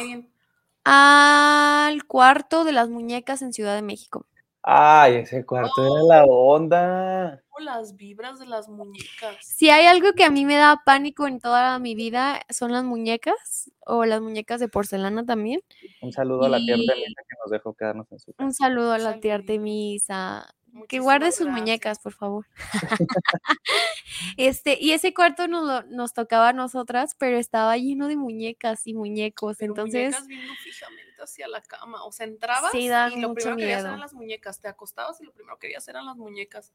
al 0.84 2.04
cuarto 2.06 2.64
de 2.64 2.72
las 2.72 2.88
muñecas 2.88 3.40
en 3.42 3.52
Ciudad 3.52 3.76
de 3.76 3.82
México. 3.82 4.26
Ay, 4.62 5.14
ese 5.16 5.46
cuarto 5.46 5.80
era 5.80 6.02
la 6.16 6.24
onda. 6.24 7.40
Las 7.60 7.96
vibras 7.96 8.38
de 8.38 8.46
las 8.46 8.68
muñecas. 8.68 9.36
Si 9.42 9.68
hay 9.70 9.86
algo 9.86 10.12
que 10.14 10.24
a 10.24 10.30
mí 10.30 10.44
me 10.44 10.56
da 10.56 10.82
pánico 10.84 11.26
en 11.26 11.40
toda 11.40 11.78
mi 11.78 11.94
vida, 11.94 12.40
son 12.50 12.72
las 12.72 12.84
muñecas 12.84 13.70
o 13.86 14.04
las 14.04 14.20
muñecas 14.20 14.60
de 14.60 14.68
porcelana 14.68 15.24
también. 15.26 15.62
Un 16.00 16.12
saludo 16.12 16.44
a 16.44 16.48
la 16.48 16.58
tía 16.58 16.74
Artemisa 16.74 16.94
que 17.28 17.36
nos 17.44 17.50
dejó 17.50 17.74
quedarnos 17.74 18.10
en 18.12 18.18
su 18.18 18.32
casa. 18.32 18.44
Un 18.44 18.54
saludo 18.54 18.92
a 18.92 18.98
la 18.98 19.20
tía. 19.20 19.34
Artemisa. 19.36 20.54
Que 20.70 20.72
Muchísimas 21.00 21.04
guarde 21.04 21.32
sus 21.32 21.46
gracias. 21.46 21.60
muñecas, 21.60 21.98
por 21.98 22.12
favor. 22.12 22.46
este, 24.36 24.78
y 24.80 24.92
ese 24.92 25.14
cuarto 25.14 25.48
nos, 25.48 25.66
lo- 25.66 25.82
nos 25.84 26.12
tocaba 26.12 26.50
a 26.50 26.52
nosotras, 26.52 27.16
pero 27.18 27.38
estaba 27.38 27.76
lleno 27.76 28.06
de 28.08 28.16
muñecas 28.16 28.86
y 28.86 28.94
muñecos. 28.94 29.56
Pero 29.58 29.72
entonces, 29.72 30.04
muñecas 30.10 30.26
viendo 30.26 30.52
fijamente 30.62 31.22
hacia 31.22 31.48
la 31.48 31.62
cama. 31.62 32.04
O 32.04 32.12
sea, 32.12 32.26
entrabas 32.26 32.70
Sí, 32.72 32.84
y 32.86 32.88
lo 33.20 33.34
primero 33.34 33.56
que 33.56 33.62
querías 33.62 33.80
eran 33.80 34.00
las 34.00 34.12
muñecas. 34.14 34.60
Te 34.60 34.68
acostabas 34.68 35.20
y 35.20 35.24
lo 35.24 35.32
primero 35.32 35.56
que 35.58 35.66
querías 35.68 35.88
eran 35.88 36.06
las 36.06 36.16
muñecas. 36.16 36.72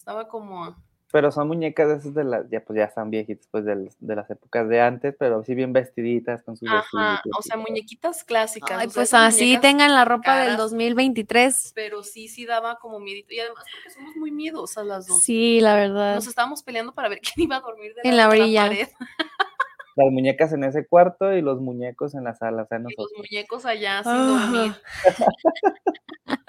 Estaba 0.00 0.28
como 0.28 0.74
pero 1.12 1.30
son 1.32 1.48
muñecas 1.48 1.88
de 1.88 1.94
esas 1.96 2.14
de 2.14 2.22
las, 2.24 2.48
ya 2.50 2.64
pues 2.64 2.76
ya 2.78 2.84
están 2.84 3.10
viejitas, 3.10 3.46
pues 3.50 3.64
del- 3.64 3.90
de, 3.98 4.14
las 4.16 4.30
épocas 4.30 4.68
de 4.68 4.80
antes, 4.80 5.14
pero 5.18 5.42
sí 5.42 5.54
bien 5.56 5.72
vestiditas 5.72 6.42
con 6.44 6.56
sus 6.56 6.68
Ajá, 6.70 6.80
vestiditos 6.80 7.32
o 7.36 7.42
sea, 7.42 7.56
muñequitas 7.56 8.22
clásicas. 8.22 8.70
Ay, 8.78 8.86
o 8.86 8.90
sea, 8.90 8.94
pues 8.94 9.12
así 9.14 9.58
tengan 9.60 9.92
la 9.92 10.04
ropa 10.04 10.36
del 10.38 10.52
caras. 10.52 10.58
2023. 10.70 11.72
Pero 11.74 12.04
sí, 12.04 12.28
sí 12.28 12.46
daba 12.46 12.76
como 12.78 13.00
miedito. 13.00 13.34
Y 13.34 13.40
además 13.40 13.64
porque 13.72 13.90
somos 13.90 14.14
muy 14.14 14.30
miedosas 14.30 14.86
las 14.86 15.06
dos. 15.08 15.20
Sí, 15.22 15.60
la 15.60 15.74
verdad. 15.74 16.14
Nos 16.14 16.28
estábamos 16.28 16.62
peleando 16.62 16.94
para 16.94 17.08
ver 17.08 17.18
quién 17.34 17.44
iba 17.46 17.56
a 17.56 17.60
dormir 17.60 17.92
de 17.94 18.08
En 18.08 18.16
la 18.16 18.28
de 18.28 18.40
orilla. 18.42 18.62
pared. 18.68 18.88
Las 19.96 20.12
muñecas 20.12 20.52
en 20.52 20.62
ese 20.62 20.86
cuarto 20.86 21.32
y 21.32 21.42
los 21.42 21.60
muñecos 21.60 22.14
en 22.14 22.22
la 22.24 22.34
sala, 22.34 22.62
o 22.62 22.66
sea, 22.66 22.78
Y 22.78 22.82
los 22.84 22.92
nosotros. 22.96 23.12
muñecos 23.18 23.66
allá 23.66 24.02
sin 24.04 24.12
Ajá. 24.12 24.26
dormir. 24.46 24.72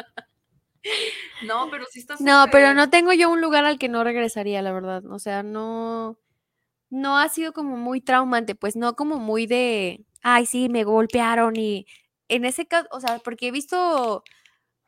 No, 1.45 1.69
pero 1.69 1.85
sí 1.89 1.99
está 1.99 2.15
No, 2.19 2.45
pero 2.51 2.73
no 2.73 2.89
tengo 2.89 3.13
yo 3.13 3.29
un 3.29 3.41
lugar 3.41 3.65
al 3.65 3.79
que 3.79 3.89
no 3.89 4.03
regresaría, 4.03 4.61
la 4.61 4.71
verdad. 4.71 5.05
O 5.07 5.19
sea, 5.19 5.43
no, 5.43 6.17
no 6.89 7.17
ha 7.17 7.29
sido 7.29 7.53
como 7.53 7.77
muy 7.77 8.01
traumante, 8.01 8.55
pues 8.55 8.75
no 8.75 8.95
como 8.95 9.17
muy 9.17 9.47
de, 9.47 10.05
ay, 10.21 10.45
sí, 10.45 10.69
me 10.69 10.83
golpearon 10.83 11.55
y 11.55 11.87
en 12.27 12.45
ese 12.45 12.65
caso, 12.67 12.87
o 12.91 12.99
sea, 12.99 13.19
porque 13.19 13.47
he 13.47 13.51
visto, 13.51 14.23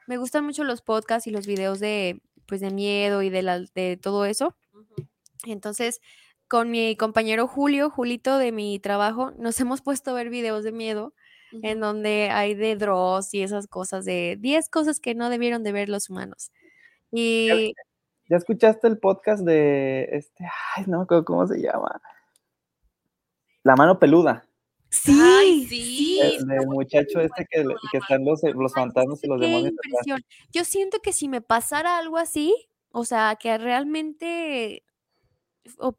me 0.08 0.18
gustan 0.18 0.46
mucho 0.46 0.64
los 0.64 0.82
podcasts 0.82 1.28
y 1.28 1.32
los 1.32 1.48
videos 1.48 1.80
de, 1.80 2.22
pues, 2.46 2.62
de 2.62 2.72
miedo 2.72 3.22
y 3.22 3.30
de, 3.30 3.42
la, 3.42 3.60
de 3.60 3.98
todo 4.02 4.26
eso. 4.26 4.56
Entonces, 5.46 6.02
con 6.48 6.72
mi 6.72 6.96
compañero 6.96 7.48
Julio, 7.48 7.90
Julito 7.90 8.38
de 8.38 8.52
mi 8.52 8.80
trabajo, 8.80 9.32
nos 9.38 9.60
hemos 9.60 9.82
puesto 9.82 10.12
a 10.12 10.14
ver 10.14 10.30
videos 10.30 10.64
de 10.64 10.72
miedo 10.72 11.14
en 11.62 11.80
donde 11.80 12.30
hay 12.32 12.56
de 12.56 12.76
Dross 12.76 13.34
y 13.34 13.44
esas 13.44 13.68
cosas 13.68 14.06
de 14.06 14.38
10 14.40 14.70
cosas 14.70 15.00
que 15.00 15.16
no 15.16 15.30
debieron 15.30 15.64
de 15.64 15.72
ver 15.72 15.90
los 15.90 16.10
humanos. 16.10 16.52
Y 17.12 17.74
¿Ya 18.30 18.38
escuchaste 18.38 18.88
el 18.88 18.98
podcast 18.98 19.44
de 19.44 20.08
este, 20.12 20.46
ay, 20.76 20.86
no 20.88 21.00
me 21.00 21.04
acuerdo 21.04 21.26
cómo 21.26 21.46
se 21.46 21.62
llama? 21.62 22.02
La 23.64 23.76
mano 23.76 24.00
peluda, 24.00 24.46
sí, 24.90 25.12
Ay, 25.22 25.66
sí, 25.66 26.20
el 26.22 26.68
muchacho 26.68 27.20
este 27.20 27.46
que, 27.50 27.64
que 27.92 27.98
están 27.98 28.24
los, 28.24 28.42
los 28.44 28.76
Ay, 28.76 28.84
fantasmas 28.84 29.24
y 29.24 29.28
los 29.28 29.40
qué 29.40 29.48
demonios. 29.48 29.74
Yo 30.52 30.64
siento 30.66 31.00
que 31.00 31.14
si 31.14 31.28
me 31.28 31.42
pasara 31.42 31.98
algo 31.98 32.18
así, 32.18 32.56
o 32.92 33.06
sea, 33.06 33.38
que 33.40 33.58
realmente, 33.58 34.84
o 35.78 35.98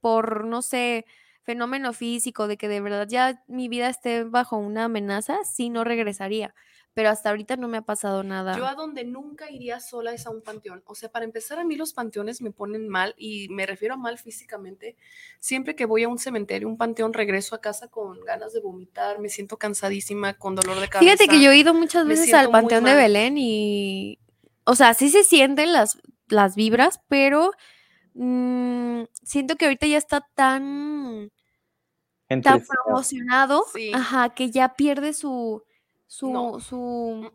por, 0.00 0.44
no 0.46 0.62
sé, 0.62 1.06
fenómeno 1.48 1.94
físico, 1.94 2.46
de 2.46 2.58
que 2.58 2.68
de 2.68 2.82
verdad 2.82 3.08
ya 3.08 3.42
mi 3.46 3.68
vida 3.68 3.88
esté 3.88 4.24
bajo 4.24 4.58
una 4.58 4.84
amenaza, 4.84 5.38
sí 5.44 5.70
no 5.70 5.82
regresaría. 5.82 6.54
Pero 6.92 7.08
hasta 7.08 7.30
ahorita 7.30 7.56
no 7.56 7.68
me 7.68 7.78
ha 7.78 7.82
pasado 7.82 8.22
nada. 8.22 8.54
Yo 8.54 8.66
a 8.66 8.74
donde 8.74 9.04
nunca 9.04 9.50
iría 9.50 9.80
sola 9.80 10.12
es 10.12 10.26
a 10.26 10.30
un 10.30 10.42
panteón. 10.42 10.82
O 10.84 10.94
sea, 10.94 11.10
para 11.10 11.24
empezar, 11.24 11.58
a 11.58 11.64
mí 11.64 11.74
los 11.74 11.94
panteones 11.94 12.42
me 12.42 12.50
ponen 12.50 12.86
mal 12.86 13.14
y 13.16 13.48
me 13.48 13.64
refiero 13.64 13.94
a 13.94 13.96
mal 13.96 14.18
físicamente. 14.18 14.94
Siempre 15.40 15.74
que 15.74 15.86
voy 15.86 16.02
a 16.02 16.08
un 16.08 16.18
cementerio, 16.18 16.68
un 16.68 16.76
panteón, 16.76 17.14
regreso 17.14 17.54
a 17.54 17.62
casa 17.62 17.88
con 17.88 18.20
ganas 18.26 18.52
de 18.52 18.60
vomitar, 18.60 19.18
me 19.18 19.30
siento 19.30 19.56
cansadísima, 19.56 20.34
con 20.34 20.54
dolor 20.54 20.78
de 20.78 20.88
cabeza. 20.88 21.10
Fíjate 21.10 21.28
que 21.28 21.42
yo 21.42 21.50
he 21.50 21.56
ido 21.56 21.72
muchas 21.72 22.06
veces 22.06 22.34
al 22.34 22.50
Panteón 22.50 22.84
de. 22.84 22.94
Belén 22.94 23.38
y, 23.38 24.18
o 24.64 24.74
sea, 24.74 24.92
sí 24.92 25.08
se 25.08 25.24
sienten 25.24 25.72
las, 25.72 25.96
las 26.26 26.56
vibras, 26.56 27.00
pero 27.08 27.52
mm, 28.12 29.04
siento 29.22 29.56
que 29.56 29.64
ahorita 29.64 29.86
ya 29.86 29.96
está 29.96 30.28
tan, 30.34 31.30
tan 32.42 32.62
promocionado, 32.66 33.64
Sí. 33.72 33.90
ajá, 33.94 34.30
que 34.30 34.50
ya 34.50 34.74
pierde 34.74 35.12
su, 35.12 35.62
su, 36.06 36.30
No. 36.32 36.58
su, 36.60 36.76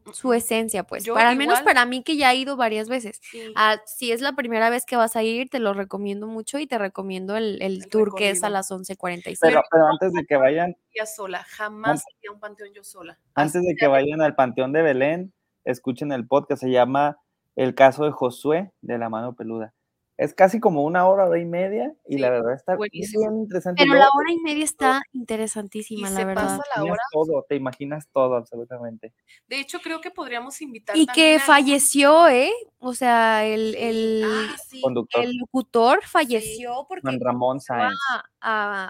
Mm, 0.05 0.09
mm, 0.09 0.13
su 0.13 0.29
mm. 0.29 0.33
esencia, 0.33 0.83
pues. 0.83 1.03
Yo 1.03 1.13
para 1.13 1.29
al 1.29 1.35
menos 1.37 1.61
para 1.61 1.85
mí 1.85 2.01
que 2.03 2.17
ya 2.17 2.31
he 2.33 2.37
ido 2.37 2.55
varias 2.57 2.89
veces. 2.89 3.19
Sí. 3.21 3.53
Ah, 3.55 3.77
si 3.85 4.11
es 4.11 4.21
la 4.21 4.33
primera 4.33 4.69
vez 4.71 4.85
que 4.85 4.95
vas 4.95 5.15
a 5.15 5.21
ir, 5.23 5.49
te 5.49 5.59
lo 5.59 5.73
recomiendo 5.73 6.25
mucho 6.27 6.57
y 6.59 6.65
te 6.67 6.77
recomiendo 6.79 7.35
el, 7.37 7.61
el 7.61 7.83
El 7.83 7.87
tour 7.89 8.15
que 8.15 8.31
es 8.31 8.43
a 8.43 8.49
las 8.49 8.71
11.45. 8.71 9.37
Pero, 9.41 9.61
pero 9.71 9.87
antes 9.87 10.11
de 10.13 10.25
que 10.25 10.37
vayan, 10.37 10.75
iría 10.91 11.05
sola, 11.05 11.43
jamás 11.49 12.03
iría 12.17 12.31
a 12.31 12.33
un 12.33 12.39
panteón 12.39 12.69
yo 12.73 12.83
sola. 12.83 13.19
antes 13.35 13.61
de 13.61 13.75
que 13.77 13.87
vayan 13.87 14.21
al 14.21 14.35
Panteón 14.35 14.71
de 14.73 14.81
Belén, 14.81 15.33
escuchen 15.65 16.11
el 16.11 16.27
podcast, 16.27 16.61
se 16.63 16.71
llama 16.71 17.17
El 17.55 17.75
caso 17.75 18.05
de 18.05 18.11
Josué 18.11 18.71
de 18.81 18.97
la 18.97 19.09
mano 19.09 19.35
peluda. 19.35 19.73
Es 20.15 20.35
casi 20.35 20.59
como 20.59 20.83
una 20.83 21.07
hora, 21.07 21.25
hora 21.25 21.39
y 21.39 21.45
media, 21.45 21.91
y 22.07 22.13
Sí, 22.15 22.19
la 22.19 22.29
verdad 22.29 22.53
está 22.53 22.75
buenísimo. 22.75 23.21
bien 23.31 23.41
interesante. 23.41 23.81
Pero 23.83 23.93
Luego 23.95 24.03
la 24.05 24.09
hora 24.21 24.31
y 24.31 24.37
media 24.43 24.63
está 24.63 25.01
y 25.11 25.17
interesantísima, 25.19 26.09
la 26.11 26.15
se 26.17 26.25
verdad. 26.25 26.43
pasa 26.43 26.57
la 26.57 26.61
te 26.63 26.79
imaginas 26.81 26.91
hora. 26.91 27.03
todo, 27.11 27.45
te 27.49 27.55
imaginas 27.55 28.07
todo 28.13 28.35
absolutamente. 28.35 29.13
De 29.47 29.59
hecho, 29.59 29.79
creo 29.79 30.01
que 30.01 30.11
podríamos 30.11 30.61
invitar 30.61 30.95
Y 30.95 31.07
que 31.07 31.37
a- 31.37 31.39
falleció, 31.39 32.27
¿eh? 32.27 32.51
O 32.77 32.93
sea, 32.93 33.43
el, 33.45 33.73
el, 33.75 34.23
Ah, 34.23 34.55
sí. 34.67 34.81
Conductor 34.81 35.23
el 35.23 35.35
locutor 35.37 36.03
falleció 36.05 36.85
porque 36.87 37.01
Juan 37.01 37.19
Ramón 37.19 37.59
Sáenz, 37.59 37.95
a, 38.11 38.23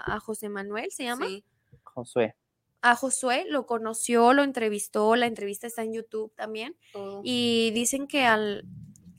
a- 0.04 0.14
a 0.16 0.20
José 0.20 0.50
Manuel, 0.50 0.90
¿se 0.90 1.04
llama? 1.04 1.26
Sí. 1.26 1.42
Josué. 1.84 2.34
A 2.82 2.96
Josué 2.96 3.46
lo 3.48 3.64
conoció, 3.64 4.34
lo 4.34 4.42
entrevistó, 4.42 5.16
la 5.16 5.24
entrevista 5.26 5.66
está 5.66 5.82
en 5.84 5.94
YouTube 5.94 6.34
también. 6.34 6.76
todo 6.92 7.22
Y 7.24 7.70
dicen 7.70 8.06
que 8.06 8.26
al 8.26 8.66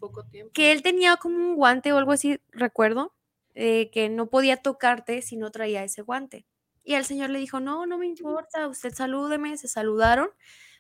poco 0.07 0.23
tiempo. 0.25 0.51
que 0.53 0.71
él 0.71 0.81
tenía 0.81 1.17
como 1.17 1.37
un 1.37 1.55
guante 1.55 1.93
o 1.93 1.97
algo 1.97 2.11
así, 2.11 2.39
recuerdo, 2.51 3.13
eh, 3.53 3.89
que 3.91 4.09
no 4.09 4.27
podía 4.27 4.57
tocarte 4.57 5.21
si 5.21 5.37
no 5.37 5.51
traía 5.51 5.83
ese 5.83 6.01
guante. 6.01 6.45
Y 6.83 6.93
el 6.95 7.05
señor 7.05 7.29
le 7.31 7.39
dijo, 7.39 7.59
no, 7.59 7.85
no 7.85 7.97
me 7.97 8.05
importa, 8.05 8.67
usted 8.67 8.93
salúdeme, 8.93 9.57
se 9.57 9.67
saludaron. 9.67 10.29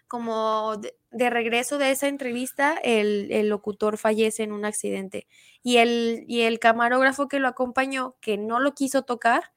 Como 0.07 0.77
de, 0.77 0.95
de 1.09 1.31
regreso 1.31 1.79
de 1.79 1.89
esa 1.89 2.07
entrevista, 2.07 2.75
el, 2.83 3.31
el 3.31 3.49
locutor 3.49 3.97
fallece 3.97 4.43
en 4.43 4.51
un 4.51 4.63
accidente. 4.63 5.27
Y 5.63 5.77
el, 5.77 6.25
y 6.27 6.41
el 6.41 6.59
camarógrafo 6.59 7.27
que 7.27 7.39
lo 7.39 7.47
acompañó, 7.47 8.15
que 8.21 8.37
no 8.37 8.59
lo 8.59 8.75
quiso 8.75 9.01
tocar, 9.01 9.51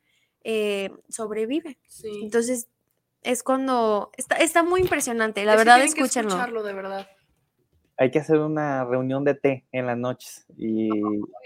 eh, 0.45 0.91
sobrevive. 1.11 1.79
Sí. 1.87 2.09
Entonces, 2.23 2.69
es 3.23 3.43
cuando... 3.43 4.11
Está, 4.17 4.37
está 4.37 4.63
muy 4.63 4.81
impresionante, 4.81 5.45
la 5.45 5.53
Es 5.53 5.59
verdad, 5.59 5.81
que 5.81 5.85
escúchenlo. 5.85 6.31
escucharlo, 6.31 6.63
de 6.63 6.73
verdad. 6.73 7.09
Hay 7.99 8.11
que 8.11 8.21
hacer 8.21 8.39
una 8.39 8.85
reunión 8.85 9.25
de 9.25 9.35
té 9.35 9.67
en 9.73 9.87
las 9.87 9.99
noches 9.99 10.47
y 10.57 10.89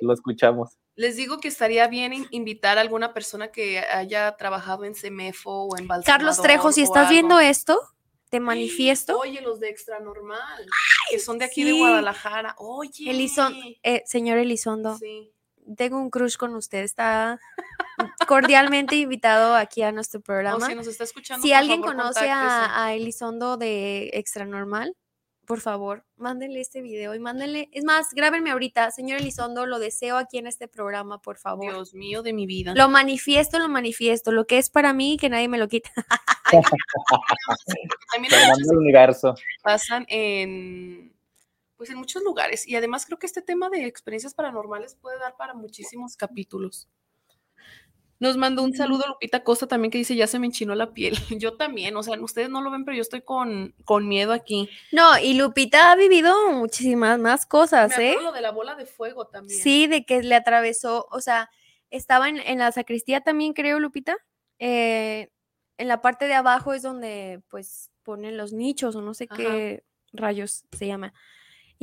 lo 0.00 0.12
escuchamos. 0.12 0.78
Les 0.94 1.16
digo 1.16 1.38
que 1.38 1.48
estaría 1.48 1.88
bien 1.88 2.12
in- 2.12 2.26
invitar 2.30 2.76
a 2.76 2.82
alguna 2.82 3.14
persona 3.14 3.48
que 3.50 3.78
haya 3.80 4.36
trabajado 4.36 4.84
en 4.84 4.94
Semefo 4.94 5.50
o 5.64 5.78
en 5.78 5.88
Balsamador. 5.88 6.04
Carlos 6.04 6.42
Trejo, 6.42 6.70
si 6.70 6.82
estás 6.82 7.08
viendo 7.08 7.40
esto, 7.40 7.80
te 8.28 8.38
manifiesto. 8.40 9.18
Oye, 9.18 9.40
los 9.40 9.60
de 9.60 9.70
Extra 9.70 10.00
Normal, 10.00 10.66
que 11.10 11.18
son 11.18 11.38
de 11.38 11.46
aquí 11.46 11.62
sí. 11.62 11.72
de 11.72 11.78
Guadalajara. 11.78 12.54
Oye. 12.58 13.10
Elizon- 13.10 13.78
eh, 13.82 14.02
señor 14.04 14.36
Elizondo, 14.36 14.98
Sí. 14.98 15.32
tengo 15.76 15.96
un 15.98 16.10
crush 16.10 16.36
con 16.36 16.54
usted. 16.54 16.82
Está 16.82 17.40
cordialmente 18.26 18.96
invitado 18.96 19.54
aquí 19.54 19.82
a 19.82 19.92
nuestro 19.92 20.20
O 20.20 20.22
programa. 20.22 20.66
si 20.66 20.74
nos 20.74 20.86
está 20.86 21.04
escuchando. 21.04 21.42
si 21.42 21.48
por 21.50 21.56
alguien 21.58 21.80
favor, 21.80 21.96
conoce 21.96 22.28
a, 22.30 22.84
a 22.84 22.94
Elizondo 22.94 23.56
de 23.56 24.10
Extra 24.14 24.44
Normal, 24.44 24.94
por 25.52 25.60
favor, 25.60 26.06
mándenle 26.16 26.62
este 26.62 26.80
video 26.80 27.14
y 27.14 27.18
mándenle. 27.18 27.68
Es 27.72 27.84
más, 27.84 28.14
grábenme 28.14 28.52
ahorita, 28.52 28.90
señor 28.90 29.20
Elizondo, 29.20 29.66
lo 29.66 29.78
deseo 29.78 30.16
aquí 30.16 30.38
en 30.38 30.46
este 30.46 30.66
programa, 30.66 31.20
por 31.20 31.36
favor. 31.36 31.70
Dios 31.70 31.92
mío 31.92 32.22
de 32.22 32.32
mi 32.32 32.46
vida. 32.46 32.72
Lo 32.74 32.88
manifiesto, 32.88 33.58
lo 33.58 33.68
manifiesto. 33.68 34.32
Lo 34.32 34.46
que 34.46 34.56
es 34.56 34.70
para 34.70 34.94
mí, 34.94 35.18
que 35.20 35.28
nadie 35.28 35.48
me 35.48 35.58
lo 35.58 35.68
quita. 35.68 35.90
También 38.14 38.32
del 38.32 38.78
universo. 38.78 39.34
pasan 39.62 40.06
en 40.08 41.14
pues 41.76 41.90
en 41.90 41.98
muchos 41.98 42.22
lugares 42.22 42.66
y 42.66 42.74
además 42.74 43.04
creo 43.04 43.18
que 43.18 43.26
este 43.26 43.42
tema 43.42 43.68
de 43.68 43.84
experiencias 43.84 44.32
paranormales 44.32 44.94
puede 44.94 45.18
dar 45.18 45.36
para 45.36 45.52
muchísimos 45.52 46.16
capítulos. 46.16 46.88
Nos 48.22 48.36
mandó 48.36 48.62
un 48.62 48.72
saludo 48.72 49.04
Lupita 49.08 49.42
Costa 49.42 49.66
también 49.66 49.90
que 49.90 49.98
dice, 49.98 50.14
ya 50.14 50.28
se 50.28 50.38
me 50.38 50.46
enchinó 50.46 50.76
la 50.76 50.92
piel. 50.92 51.14
Yo 51.40 51.56
también, 51.56 51.96
o 51.96 52.04
sea, 52.04 52.20
ustedes 52.20 52.50
no 52.50 52.60
lo 52.62 52.70
ven, 52.70 52.84
pero 52.84 52.94
yo 52.94 53.02
estoy 53.02 53.22
con, 53.22 53.74
con 53.84 54.06
miedo 54.06 54.32
aquí. 54.32 54.70
No, 54.92 55.18
y 55.18 55.34
Lupita 55.34 55.90
ha 55.90 55.96
vivido 55.96 56.52
muchísimas 56.52 57.18
más 57.18 57.46
cosas, 57.46 57.98
Me 57.98 58.12
¿eh? 58.12 58.16
lo 58.22 58.30
de 58.30 58.40
la 58.40 58.52
bola 58.52 58.76
de 58.76 58.86
fuego 58.86 59.26
también. 59.26 59.58
Sí, 59.60 59.88
de 59.88 60.04
que 60.04 60.22
le 60.22 60.36
atravesó, 60.36 61.08
o 61.10 61.20
sea, 61.20 61.50
estaba 61.90 62.28
en, 62.28 62.38
en 62.38 62.58
la 62.60 62.70
sacristía 62.70 63.22
también, 63.22 63.54
creo, 63.54 63.80
Lupita. 63.80 64.16
eh, 64.60 65.28
en 65.78 65.88
la 65.88 66.00
parte 66.00 66.26
de 66.28 66.34
abajo 66.34 66.74
es 66.74 66.82
donde, 66.82 67.42
pues, 67.48 67.90
ponen 68.04 68.36
los 68.36 68.52
nichos 68.52 68.94
o 68.94 69.02
no 69.02 69.14
sé 69.14 69.26
Ajá. 69.28 69.36
qué 69.42 69.84
rayos 70.12 70.64
se 70.70 70.86
llama. 70.86 71.12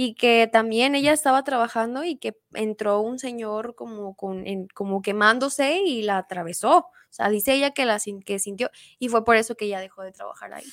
Y 0.02 0.14
que 0.16 0.48
también 0.50 0.96
ella 0.96 1.12
estaba 1.12 1.44
trabajando 1.44 2.06
y 2.06 2.16
que 2.16 2.38
entró 2.54 3.02
un 3.02 3.20
señor 3.20 3.76
como, 3.76 4.16
con, 4.16 4.48
en- 4.48 4.70
como 4.70 5.02
quemándose 5.02 5.82
y 5.82 6.04
la 6.04 6.18
atravesó. 6.20 6.78
O 6.78 7.12
sea, 7.12 7.28
dice 7.28 7.54
ella 7.54 7.72
que, 7.72 7.84
la, 7.86 8.00
sin- 8.00 8.22
que 8.22 8.40
sintió 8.40 8.70
y 8.98 9.10
fue 9.10 9.26
por 9.26 9.36
eso 9.36 9.56
que 9.56 9.66
ella 9.66 9.82
dejó 9.82 10.04
de 10.04 10.14
trabajar 10.14 10.54
ahí. 10.54 10.64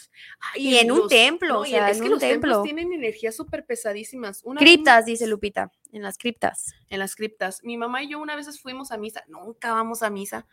Ay, 0.54 0.68
y 0.68 0.76
en 0.76 0.92
un 0.92 0.98
los- 1.00 1.08
templo, 1.08 1.60
o 1.60 1.64
y 1.66 1.70
sea, 1.70 1.90
es 1.90 1.96
en 1.96 2.02
que 2.04 2.06
un 2.06 2.10
los 2.12 2.20
templos 2.20 2.52
templo. 2.52 2.62
tienen 2.62 2.92
energías 2.92 3.34
súper 3.34 3.66
pesadísimas. 3.66 4.42
Una 4.44 4.60
vez 4.60 4.68
Criptas, 4.70 5.06
mi- 5.06 5.10
dice 5.10 5.26
Lupita, 5.26 5.72
en 5.90 6.02
las 6.02 6.18
criptas. 6.18 6.74
En 6.88 7.00
las 7.00 7.16
criptas. 7.16 7.64
Mi 7.64 7.76
mamá 7.76 8.04
y 8.04 8.10
yo 8.10 8.20
una 8.20 8.36
vez 8.36 8.60
fuimos 8.60 8.92
a 8.92 8.96
misa. 8.96 9.24
Nunca 9.26 9.72
vamos 9.72 10.04
a 10.04 10.10
misa. 10.10 10.46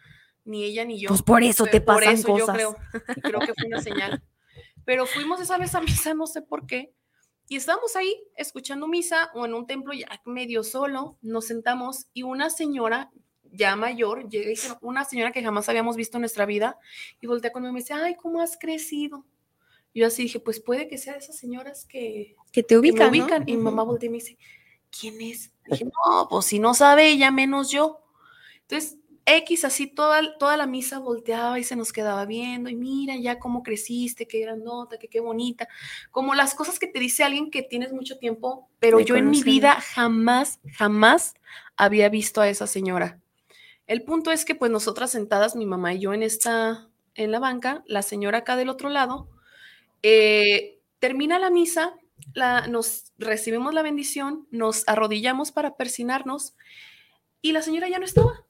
Ni 0.45 0.63
ella 0.63 0.83
ni 0.83 0.99
yo. 0.99 1.09
Pues 1.09 1.21
por 1.21 1.43
eso 1.43 1.65
te 1.65 1.71
Pe- 1.73 1.81
por 1.81 1.97
pasan 1.97 2.13
eso 2.15 2.35
yo 2.37 2.47
cosas. 2.47 2.55
creo, 2.55 2.75
creo 3.23 3.39
que 3.41 3.53
fue 3.53 3.67
una 3.67 3.81
señal. 3.83 4.23
Pero 4.83 5.05
fuimos 5.05 5.39
esa 5.41 5.59
vez 5.59 5.75
a 5.75 5.81
misa, 5.81 6.15
no 6.15 6.25
sé 6.25 6.41
por 6.41 6.65
qué. 6.65 6.91
Y 7.53 7.55
estábamos 7.55 7.95
ahí 7.95 8.19
escuchando 8.35 8.87
misa 8.87 9.29
o 9.35 9.45
en 9.45 9.53
un 9.53 9.67
templo 9.67 9.93
ya 9.93 10.07
medio 10.25 10.63
solo, 10.63 11.19
nos 11.21 11.45
sentamos 11.45 12.07
y 12.11 12.23
una 12.23 12.49
señora 12.49 13.11
ya 13.51 13.75
mayor 13.75 14.27
llega 14.27 14.47
y 14.47 14.55
dice, 14.55 14.69
una 14.81 15.05
señora 15.05 15.31
que 15.31 15.43
jamás 15.43 15.69
habíamos 15.69 15.95
visto 15.95 16.17
en 16.17 16.21
nuestra 16.21 16.47
vida 16.47 16.79
y 17.21 17.27
voltea 17.27 17.51
conmigo 17.51 17.69
y 17.69 17.73
me 17.75 17.79
dice, 17.81 17.93
ay, 17.93 18.15
¿cómo 18.15 18.41
has 18.41 18.57
crecido? 18.57 19.23
Yo 19.93 20.07
así 20.07 20.23
dije, 20.23 20.39
pues 20.39 20.59
puede 20.61 20.87
que 20.87 20.97
sea 20.97 21.13
de 21.13 21.19
esas 21.19 21.37
señoras 21.37 21.85
que, 21.85 22.35
Que 22.51 22.63
te 22.63 22.69
que 22.69 22.77
ubican. 22.79 23.47
Y 23.47 23.55
mamá 23.55 23.83
voltea 23.83 24.07
y 24.07 24.09
me 24.09 24.17
dice, 24.17 24.35
¿quién 24.89 25.21
es? 25.21 25.51
Dije, 25.69 25.85
no, 25.85 26.27
pues 26.31 26.47
si 26.47 26.57
no 26.57 26.73
sabe 26.73 27.07
ella, 27.07 27.29
menos 27.29 27.69
yo. 27.69 28.01
Entonces, 28.61 28.97
X 29.25 29.63
así 29.63 29.87
toda, 29.87 30.37
toda 30.37 30.57
la 30.57 30.67
misa 30.67 30.99
volteaba 30.99 31.57
y 31.57 31.63
se 31.63 31.75
nos 31.75 31.93
quedaba 31.93 32.25
viendo 32.25 32.69
y 32.69 32.75
mira 32.75 33.15
ya 33.15 33.39
cómo 33.39 33.63
creciste, 33.63 34.27
qué 34.27 34.39
grandota, 34.39 34.97
que 34.97 35.07
qué 35.07 35.19
bonita. 35.19 35.67
Como 36.11 36.35
las 36.35 36.55
cosas 36.55 36.79
que 36.79 36.87
te 36.87 36.99
dice 36.99 37.23
alguien 37.23 37.49
que 37.49 37.63
tienes 37.63 37.93
mucho 37.93 38.17
tiempo, 38.17 38.69
pero 38.79 38.99
yo 38.99 39.15
en 39.15 39.29
mi 39.29 39.41
vida 39.41 39.79
jamás, 39.79 40.59
jamás 40.77 41.35
había 41.77 42.09
visto 42.09 42.41
a 42.41 42.49
esa 42.49 42.67
señora. 42.67 43.19
El 43.87 44.03
punto 44.03 44.31
es 44.31 44.45
que 44.45 44.55
pues 44.55 44.71
nosotras 44.71 45.11
sentadas, 45.11 45.55
mi 45.55 45.65
mamá 45.65 45.93
y 45.93 45.99
yo 45.99 46.13
en 46.13 46.23
esta, 46.23 46.89
en 47.15 47.31
la 47.31 47.39
banca, 47.39 47.83
la 47.87 48.01
señora 48.01 48.39
acá 48.39 48.55
del 48.55 48.69
otro 48.69 48.89
lado, 48.89 49.29
eh, 50.01 50.79
termina 50.99 51.39
la 51.39 51.49
misa, 51.49 51.95
la, 52.33 52.67
nos 52.67 53.11
recibimos 53.17 53.73
la 53.73 53.81
bendición, 53.81 54.47
nos 54.51 54.83
arrodillamos 54.87 55.51
para 55.51 55.75
persinarnos 55.75 56.55
y 57.41 57.51
la 57.51 57.61
señora 57.61 57.89
ya 57.89 57.99
no 57.99 58.05
estaba. 58.05 58.45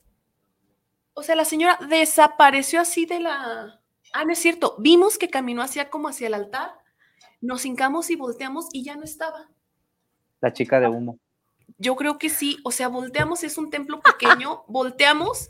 O 1.13 1.23
sea, 1.23 1.35
la 1.35 1.45
señora 1.45 1.77
desapareció 1.89 2.81
así 2.81 3.05
de 3.05 3.19
la... 3.19 3.81
Ah, 4.13 4.25
no 4.25 4.33
es 4.33 4.39
cierto, 4.39 4.75
vimos 4.79 5.17
que 5.17 5.29
caminó 5.29 5.61
hacia 5.61 5.89
como 5.89 6.07
hacia 6.07 6.27
el 6.27 6.33
altar, 6.35 6.71
nos 7.41 7.65
hincamos 7.65 8.09
y 8.09 8.15
volteamos 8.15 8.67
y 8.71 8.83
ya 8.83 8.95
no 8.95 9.03
estaba. 9.03 9.49
La 10.39 10.53
chica 10.53 10.79
de 10.79 10.87
humo. 10.87 11.19
Yo 11.77 11.95
creo 11.95 12.17
que 12.17 12.29
sí, 12.29 12.59
o 12.63 12.71
sea, 12.71 12.87
volteamos, 12.87 13.43
es 13.43 13.57
un 13.57 13.69
templo 13.69 14.01
pequeño, 14.01 14.63
volteamos, 14.67 15.49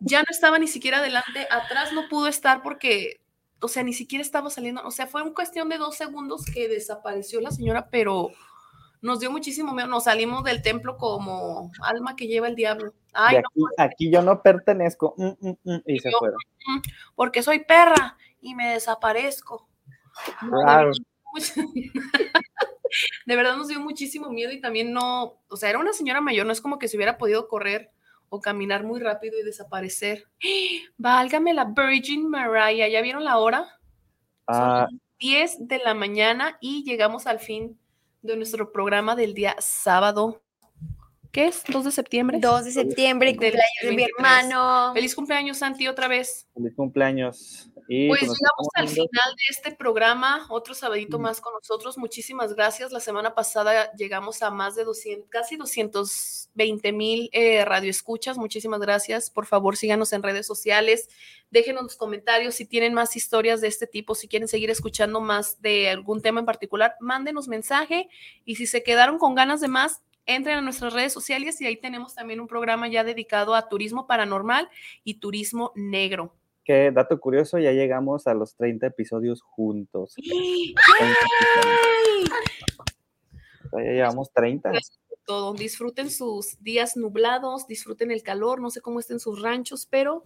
ya 0.00 0.20
no 0.20 0.26
estaba 0.30 0.58
ni 0.58 0.68
siquiera 0.68 0.98
adelante, 0.98 1.46
atrás 1.50 1.92
no 1.92 2.08
pudo 2.08 2.28
estar 2.28 2.62
porque, 2.62 3.20
o 3.60 3.68
sea, 3.68 3.82
ni 3.82 3.92
siquiera 3.92 4.22
estaba 4.22 4.50
saliendo, 4.50 4.82
o 4.84 4.90
sea, 4.90 5.06
fue 5.06 5.22
en 5.22 5.34
cuestión 5.34 5.68
de 5.68 5.78
dos 5.78 5.96
segundos 5.96 6.44
que 6.44 6.68
desapareció 6.68 7.40
la 7.40 7.50
señora, 7.50 7.88
pero 7.90 8.30
nos 9.02 9.20
dio 9.20 9.30
muchísimo 9.30 9.74
miedo, 9.74 9.88
nos 9.88 10.04
salimos 10.04 10.44
del 10.44 10.62
templo 10.62 10.96
como 10.96 11.70
alma 11.82 12.16
que 12.16 12.26
lleva 12.26 12.48
el 12.48 12.54
diablo. 12.54 12.94
Ay, 13.14 13.36
no, 13.54 13.66
aquí, 13.78 14.10
yo 14.10 14.22
no 14.22 14.42
pertenezco. 14.42 15.14
mm, 15.16 15.26
mm, 15.40 15.56
mm, 15.64 15.82
y 15.86 15.98
se 16.00 16.10
yo- 16.10 16.18
fueron. 16.18 16.38
porque 17.14 17.42
soy 17.42 17.60
perra 17.64 18.16
y 18.40 18.54
me 18.54 18.70
desaparezco. 18.74 19.68
Claro. 20.40 20.90
verdad, 20.90 20.94
de 23.26 23.36
verdad 23.36 23.56
nos 23.56 23.68
dio 23.68 23.80
muchísimo 23.80 24.30
miedo 24.30 24.52
y 24.52 24.60
también 24.60 24.92
no, 24.92 25.42
o 25.48 25.56
sea, 25.56 25.70
era 25.70 25.78
una 25.78 25.92
señora 25.92 26.20
mayor, 26.20 26.46
no 26.46 26.52
es 26.52 26.60
como 26.60 26.78
que 26.78 26.88
se 26.88 26.96
hubiera 26.96 27.18
podido 27.18 27.48
correr 27.48 27.90
o 28.28 28.40
caminar 28.40 28.84
muy 28.84 29.00
rápido 29.00 29.38
y 29.38 29.42
desaparecer. 29.44 30.28
Válgame 30.98 31.54
la 31.54 31.64
Virgin 31.64 32.28
Mariah, 32.28 32.88
¿ya 32.88 33.00
vieron 33.00 33.24
la 33.24 33.38
hora? 33.38 33.66
Ah, 34.46 34.86
Son 34.88 34.98
las 34.98 35.00
10 35.18 35.68
de 35.68 35.78
la 35.78 35.94
mañana 35.94 36.58
y 36.60 36.84
llegamos 36.84 37.26
al 37.26 37.40
fin 37.40 37.78
de 38.22 38.36
nuestro 38.36 38.72
programa 38.72 39.16
del 39.16 39.34
día 39.34 39.56
sábado. 39.58 40.42
¿Qué 41.34 41.48
es? 41.48 41.64
¿2 41.64 41.82
de 41.82 41.90
septiembre? 41.90 42.38
2 42.40 42.64
de 42.64 42.70
septiembre, 42.70 43.30
Del 43.32 43.38
cumpleaños 43.38 43.82
de 43.82 43.90
mi 43.90 43.96
23. 43.96 44.14
hermano. 44.16 44.94
Feliz 44.94 45.14
cumpleaños, 45.16 45.58
Santi, 45.58 45.88
otra 45.88 46.06
vez. 46.06 46.46
feliz 46.54 46.72
cumpleaños. 46.76 47.68
Y 47.88 48.06
Pues 48.06 48.20
pues 48.20 48.38
llegamos 48.38 48.68
al 48.74 48.88
final 48.88 49.08
de 49.08 49.42
este 49.50 49.72
programa, 49.72 50.46
otro 50.48 50.74
sabadito 50.74 51.18
más 51.18 51.40
con 51.40 51.52
nosotros. 51.52 51.98
Muchísimas 51.98 52.54
gracias. 52.54 52.92
La 52.92 53.00
semana 53.00 53.34
pasada 53.34 53.92
llegamos 53.94 54.44
a 54.44 54.52
más 54.52 54.76
de 54.76 54.84
200, 54.84 55.28
casi 55.28 55.56
220 55.56 56.92
mil 56.92 57.30
eh, 57.32 57.64
radioescuchas. 57.64 58.38
Muchísimas 58.38 58.78
gracias. 58.78 59.28
Por 59.28 59.46
favor, 59.46 59.76
síganos 59.76 60.12
en 60.12 60.22
redes 60.22 60.46
sociales. 60.46 61.08
Déjenos 61.50 61.82
los 61.82 61.96
comentarios 61.96 62.54
si 62.54 62.64
tienen 62.64 62.94
más 62.94 63.16
historias 63.16 63.60
de 63.60 63.66
este 63.66 63.88
tipo, 63.88 64.14
si 64.14 64.28
quieren 64.28 64.46
seguir 64.46 64.70
escuchando 64.70 65.20
más 65.20 65.60
de 65.60 65.90
algún 65.90 66.22
tema 66.22 66.38
en 66.38 66.46
particular, 66.46 66.94
mándenos 67.00 67.48
mensaje. 67.48 68.08
Y 68.44 68.54
si 68.54 68.68
se 68.68 68.84
quedaron 68.84 69.18
con 69.18 69.34
ganas 69.34 69.60
de 69.60 69.66
más, 69.66 70.00
entren 70.26 70.58
a 70.58 70.60
nuestras 70.60 70.92
redes 70.92 71.12
sociales 71.12 71.60
y 71.60 71.66
ahí 71.66 71.76
tenemos 71.76 72.14
también 72.14 72.40
un 72.40 72.46
programa 72.46 72.88
ya 72.88 73.04
dedicado 73.04 73.54
a 73.54 73.68
turismo 73.68 74.06
paranormal 74.06 74.68
y 75.02 75.14
turismo 75.14 75.72
negro. 75.74 76.34
Que 76.64 76.90
dato 76.90 77.20
curioso, 77.20 77.58
ya 77.58 77.72
llegamos 77.72 78.26
a 78.26 78.32
los 78.32 78.56
30 78.56 78.86
episodios 78.86 79.42
juntos. 79.42 80.14
30 80.14 80.80
episodios. 81.60 82.30
Ya 83.72 83.92
llevamos 83.92 84.32
30. 84.32 84.70
Gracias 84.70 84.98
por 85.08 85.18
todo. 85.26 85.52
Disfruten 85.52 86.10
sus 86.10 86.62
días 86.62 86.96
nublados, 86.96 87.66
disfruten 87.66 88.10
el 88.10 88.22
calor, 88.22 88.60
no 88.60 88.70
sé 88.70 88.80
cómo 88.80 89.00
estén 89.00 89.20
sus 89.20 89.42
ranchos, 89.42 89.86
pero 89.90 90.22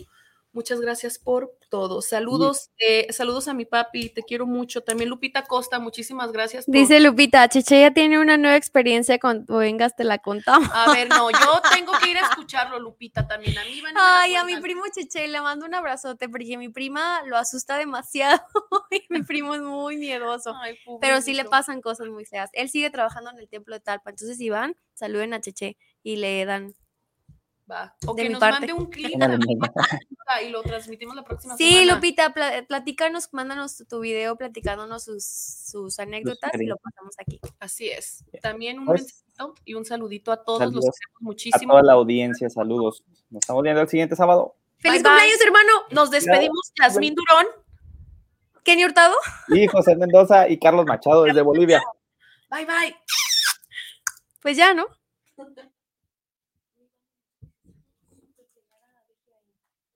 muchas 0.53 0.81
gracias 0.81 1.19
por 1.19 1.53
todo. 1.71 2.01
Saludos, 2.01 2.71
eh, 2.79 3.13
saludos 3.13 3.47
a 3.49 3.55
mi 3.55 3.65
papi, 3.67 4.09
te 4.09 4.23
quiero 4.23 4.47
mucho. 4.47 4.81
También 4.83 5.11
Lupita 5.11 5.43
Costa, 5.45 5.79
muchísimas 5.79 6.33
gracias. 6.33 6.65
por- 6.65 6.75
Dice 6.75 6.99
Lupita, 7.01 7.47
Cheche 7.49 7.81
ya 7.83 7.93
tiene 7.93 8.19
una 8.19 8.37
nueva 8.39 8.57
experiencia, 8.57 9.19
cuando 9.19 9.59
vengas 9.59 9.95
te 9.95 10.05
la 10.05 10.19
contamos. 10.19 10.69
A 10.73 10.93
ver, 10.93 11.09
no, 11.09 11.31
yo 11.31 11.61
tengo 11.73 11.93
que 12.03 12.11
ir 12.11 12.17
a 12.19 12.23
escucharlo, 12.29 12.79
Lupita, 12.79 13.27
también. 13.29 13.57
A 13.59 13.65
mí 13.65 13.81
van 13.83 13.95
la 13.95 14.21
Ay, 14.23 14.35
a 14.37 14.45
mi 14.45 14.57
primo 14.57 14.83
Cheche 14.95 15.29
le 15.29 15.41
mando 15.43 15.67
un 15.67 15.75
abrazote 15.75 16.29
porque 16.29 16.57
mi 16.57 16.71
prima 16.71 17.23
lo 17.27 17.37
asusta 17.37 17.77
demasiado 17.77 18.41
y 18.91 19.03
mi 19.11 19.23
primo 19.23 19.55
es 19.55 19.61
muy 19.61 19.97
miedoso. 19.99 20.55
Ay, 20.61 20.79
Pero 21.01 21.21
sí 21.21 21.35
le 21.35 21.45
pasan 21.45 21.81
cosas 21.83 22.09
muy 22.09 22.25
feas. 22.25 22.49
Él 22.55 22.71
sigue 22.71 22.89
trabajando 22.91 23.31
en 23.31 23.39
el 23.39 23.49
templo 23.49 23.75
de 23.75 23.81
Talpa, 23.81 24.11
entonces 24.11 24.39
si 24.39 24.49
van, 24.49 24.75
saluden 24.95 25.35
a 25.35 25.41
Cheche 25.41 25.77
y 26.03 26.17
le 26.17 26.45
dan. 26.47 26.75
Va. 27.71 27.95
O 28.07 28.15
de 28.15 28.23
que 28.23 28.29
mi 28.29 28.33
nos 28.33 28.41
parte. 28.41 28.61
mande 28.61 28.73
un 28.73 28.87
clip 28.87 29.13
y 30.43 30.49
lo 30.49 30.63
transmitimos 30.63 31.15
la 31.15 31.23
próxima 31.23 31.55
Sí, 31.57 31.71
semana. 31.71 31.95
Lupita, 31.97 32.33
pla- 32.33 32.65
platícanos, 32.67 33.29
mándanos 33.33 33.77
tu, 33.77 33.85
tu 33.85 34.01
video 34.01 34.37
platicándonos 34.37 35.05
sus, 35.05 35.25
sus 35.27 35.99
anécdotas 35.99 36.51
y 36.59 36.65
lo 36.65 36.77
pasamos 36.79 37.15
aquí. 37.19 37.41
Así 37.61 37.91
es. 37.91 38.25
También 38.41 38.79
un 38.79 38.87
Pues- 38.87 39.03
mensajito 39.03 39.55
y 39.67 39.75
un 39.75 39.85
saludito 39.85 40.33
a 40.33 40.43
todos, 40.45 40.61
los 40.61 40.69
Saludos 40.71 40.95
queremos 40.99 41.21
A 41.21 41.25
muchísimo. 41.25 41.73
toda 41.75 41.83
la 41.83 41.93
audiencia, 41.93 42.49
saludos. 42.49 43.05
Nos 43.29 43.41
estamos 43.41 43.63
viendo 43.63 43.83
el 43.83 43.89
siguiente 43.89 44.17
sábado. 44.17 44.57
¡Feliz 44.79 45.03
bye. 45.03 45.11
cumpleaños, 45.11 45.41
hermano! 45.43 45.73
Nos 45.91 46.11
despedimos, 46.11 46.73
Yasmín 46.81 47.15
Durón. 47.15 47.47
Kenny 48.65 48.85
Hurtado. 48.85 49.15
Y 49.49 49.67
José 49.67 49.95
Mendoza 49.97 50.49
y 50.49 50.59
Carlos 50.59 50.87
Machado 50.87 51.25
desde 51.25 51.43
Bolivia. 51.43 51.83
Bye, 52.51 52.65
bye. 52.65 52.97
Pues 54.41 54.57
ya, 54.57 54.73
¿no? 54.75 54.87